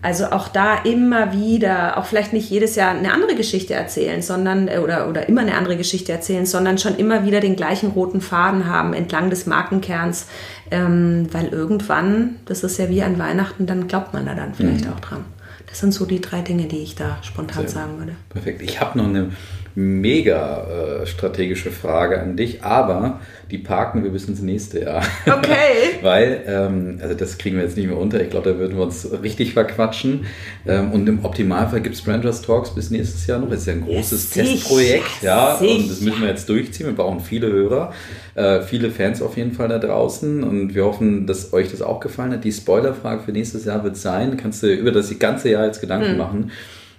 Also 0.02 0.26
auch 0.32 0.48
da 0.48 0.78
immer 0.84 1.32
wieder, 1.32 2.00
auch 2.00 2.06
vielleicht 2.06 2.34
nicht 2.34 2.50
jedes 2.50 2.76
Jahr 2.76 2.90
eine 2.90 3.14
andere 3.14 3.36
Geschichte 3.36 3.76
erzählen, 3.76 4.24
sondern 4.24 4.68
äh, 4.68 4.80
oder, 4.80 5.08
oder 5.08 5.30
immer 5.30 5.42
eine 5.42 5.54
andere 5.54 5.78
Geschichte 5.78 6.12
erzählen, 6.12 6.48
sondern 6.48 6.80
schon 6.80 6.96
immer 6.96 7.24
wieder 7.28 7.40
den 7.40 7.56
gleichen 7.56 7.92
roten 7.92 8.20
Faden 8.20 8.68
haben 8.68 8.94
entlang 8.94 9.30
des 9.30 9.46
Markenkerns. 9.46 10.26
Ähm, 10.72 11.28
weil 11.32 11.50
irgendwann, 11.50 12.38
das 12.46 12.64
ist 12.64 12.80
ja 12.80 12.90
wie 12.90 13.04
an 13.04 13.20
Weihnachten, 13.20 13.68
dann 13.68 13.88
glaubt 13.88 14.12
man 14.12 14.26
da 14.26 14.34
dann 14.34 14.56
vielleicht 14.56 14.90
auch 14.90 15.00
dran. 15.02 15.24
Das 15.68 15.80
sind 15.80 15.94
so 15.94 16.06
die 16.06 16.20
drei 16.20 16.42
Dinge, 16.42 16.66
die 16.66 16.80
ich 16.80 16.96
da 16.96 17.20
spontan 17.22 17.68
Sehr 17.68 17.82
sagen 17.82 18.00
würde. 18.00 18.16
Perfekt. 18.30 18.64
Ich 18.64 18.82
habe 18.82 18.98
noch 18.98 19.06
eine 19.06 19.32
mega 19.76 21.02
äh, 21.02 21.06
strategische 21.08 21.72
Frage 21.72 22.20
an 22.22 22.36
dich, 22.38 22.64
aber 22.64 23.20
die 23.52 23.58
parken 23.58 24.04
wir 24.04 24.12
bis 24.12 24.26
ins 24.26 24.42
nächste 24.42 24.82
Jahr. 24.82 25.04
Okay. 25.28 25.98
Weil, 26.02 26.42
ähm, 26.48 27.00
also 27.02 27.14
das 27.16 27.38
kriegen 27.38 27.58
wir 27.58 27.64
jetzt 27.64 27.78
nicht 27.78 27.88
mehr 27.88 27.98
unter. 27.98 28.22
Ich 28.22 28.30
glaube, 28.30 28.52
da 28.54 28.58
würden 28.60 28.78
wir 28.78 28.84
uns 28.84 29.08
richtig 29.24 29.54
verquatschen. 29.54 30.26
Ähm, 30.68 30.92
und 30.92 31.08
im 31.08 31.24
Optimalfall 31.26 31.82
gibt 31.82 31.96
es 31.96 32.02
Branders 32.02 32.42
Talks 32.42 32.74
bis 32.74 32.90
nächstes 32.92 33.26
Jahr 33.28 33.40
noch. 33.40 33.50
Das 33.50 33.60
ist 33.62 33.66
ja 33.68 33.74
ein 33.74 33.82
großes 33.86 34.34
Ja, 34.36 34.44
Testprojekt. 34.44 35.22
Ja, 35.22 35.58
sicher. 35.60 35.76
und 35.76 35.90
das 35.92 36.02
müssen 36.02 36.22
wir 36.22 36.30
jetzt 36.30 36.50
durchziehen. 36.50 36.88
Wir 36.88 36.96
brauchen 36.96 37.20
viele 37.20 37.48
Hörer, 37.52 37.94
äh, 38.36 38.62
viele 38.62 38.90
Fans 38.92 39.22
auf 39.22 39.38
jeden 39.38 39.54
Fall 39.54 39.68
da 39.70 39.80
draußen. 39.80 40.44
Und 40.44 40.74
wir 40.74 40.86
hoffen, 40.86 41.28
dass 41.28 41.54
euch 41.54 41.70
das 41.72 41.82
auch 41.82 42.00
gefallen 42.00 42.32
hat. 42.32 42.44
Die 42.44 42.52
Spoilerfrage 42.52 43.22
für 43.24 43.32
nächstes 43.32 43.66
Jahr 43.66 43.84
wird 43.84 43.98
sein, 43.98 44.38
kannst 44.38 44.64
du 44.64 44.68
über 44.74 44.92
das 44.92 45.18
ganze 45.20 45.50
Jahr 45.50 45.66
jetzt 45.66 45.82
Gedanken 45.82 46.12
Hm. 46.12 46.18
machen. 46.18 46.52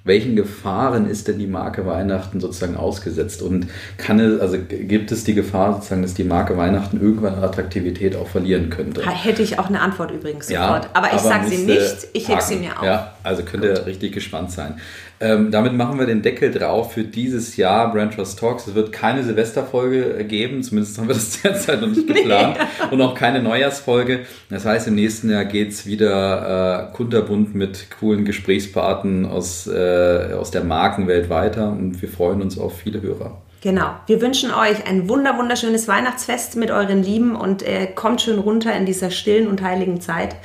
Welchen 0.07 0.37
Gefahren 0.37 1.09
ist 1.09 1.29
denn 1.29 1.39
die 1.39 1.47
Marke 1.47 1.87
Weihnachten 1.87 2.39
sozusagen 2.39 2.77
ausgesetzt? 2.77 3.41
Und 3.41 3.69
kann 3.97 4.21
es, 4.21 4.39
also 4.39 4.59
gibt 4.59 5.11
es 5.11 5.25
die 5.25 5.33
Gefahr 5.33 5.73
sozusagen, 5.73 6.03
dass 6.03 6.13
die 6.13 6.25
Marke 6.25 6.59
Weihnachten 6.59 7.01
irgendwann 7.01 7.37
an 7.37 7.43
Attraktivität 7.45 8.15
auch 8.15 8.29
verlieren 8.29 8.69
könnte? 8.69 9.03
Hätte 9.09 9.43
ich 9.43 9.59
auch 9.59 9.69
eine 9.69 9.81
Antwort 9.81 10.11
übrigens 10.11 10.51
Ja, 10.51 10.67
sofort. 10.67 10.91
aber 10.93 11.15
ich 11.15 11.21
sage 11.23 11.49
sie 11.49 11.65
nicht, 11.65 12.09
ich 12.13 12.29
heb 12.29 12.43
sie 12.43 12.57
mir 12.57 12.79
auf. 12.79 12.85
Ja, 12.85 13.14
also 13.25 13.43
könnt 13.43 13.65
ihr 13.65 13.87
richtig 13.87 14.13
gespannt 14.13 14.53
sein. 14.53 14.81
Ähm, 15.19 15.51
damit 15.51 15.73
machen 15.73 15.99
wir 15.99 16.07
den 16.07 16.23
Deckel 16.23 16.51
drauf 16.51 16.93
für 16.93 17.05
dieses 17.05 17.57
Jahr 17.57 17.91
Brand 17.93 18.15
Trust 18.15 18.39
Talks. 18.39 18.67
Es 18.67 18.75
wird 18.75 18.93
keine 18.93 19.25
Silvesterfolge 19.25 20.19
äh, 20.19 20.25
geben, 20.25 20.63
zumindest 20.63 20.99
haben 20.99 21.09
wir 21.09 21.15
das 21.15 21.41
derzeit 21.43 21.81
noch 21.81 21.89
nicht 21.89 22.07
geplant. 22.07 22.59
Und 22.91 23.01
auch 23.01 23.15
keine 23.15 23.43
Neujahrsfolge. 23.43 24.21
Das 24.51 24.67
heißt, 24.67 24.87
im 24.89 24.95
nächsten 24.95 25.31
Jahr 25.31 25.47
geht's 25.47 25.87
wieder 25.87 26.91
äh, 26.91 26.97
kunterbunt 26.97 27.55
mit 27.55 27.91
coolen 27.99 28.25
Gesprächspartnern 28.25 29.25
aus, 29.25 29.67
äh, 29.67 30.35
aus 30.39 30.51
der 30.51 30.63
Markenwelt 30.63 31.31
weiter 31.31 31.71
und 31.71 32.01
wir 32.03 32.09
freuen 32.09 32.43
uns 32.43 32.59
auf 32.59 32.79
viele 32.79 33.01
Hörer. 33.01 33.39
Genau. 33.65 33.95
Wir 34.07 34.21
wünschen 34.21 34.53
euch 34.53 34.87
ein 34.87 35.09
wunder 35.09 35.39
wunderschönes 35.39 35.89
Weihnachtsfest 35.89 36.57
mit 36.57 36.71
euren 36.71 37.03
Lieben 37.03 37.35
und 37.35 37.63
äh, 37.63 37.87
kommt 37.87 38.21
schön 38.21 38.39
runter 38.39 38.77
in 38.77 38.85
dieser 38.85 39.11
stillen 39.11 39.49
und 39.49 39.63
heiligen 39.63 40.03
Zeit. 40.03 40.37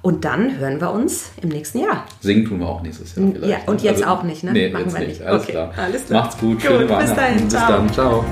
Und 0.00 0.24
dann 0.24 0.58
hören 0.58 0.80
wir 0.80 0.92
uns 0.92 1.30
im 1.42 1.48
nächsten 1.48 1.80
Jahr. 1.80 2.04
Singen 2.20 2.44
tun 2.46 2.60
wir 2.60 2.68
auch 2.68 2.82
nächstes 2.82 3.16
Jahr 3.16 3.26
vielleicht. 3.32 3.50
Ja, 3.50 3.58
und 3.72 3.82
jetzt 3.82 4.02
Also, 4.04 4.14
auch 4.14 4.22
nicht, 4.22 4.44
ne? 4.44 4.52
Nee, 4.52 4.70
Machen 4.70 4.84
jetzt 4.84 4.92
wir 4.94 5.00
nicht. 5.00 5.18
nicht. 5.18 5.22
Alles 5.26 5.42
Okay, 5.42 5.52
klar. 5.52 5.72
alles 5.76 6.06
klar. 6.06 6.22
Macht's 6.22 6.38
gut. 6.38 6.52
Gut, 6.52 6.62
Schöne 6.62 6.78
bis 6.86 6.90
Weihnachten. 6.90 7.16
dahin. 7.16 7.44
Bis 7.44 7.48
Ciao. 7.52 7.72
dann. 7.72 7.92
Ciao. 7.92 8.24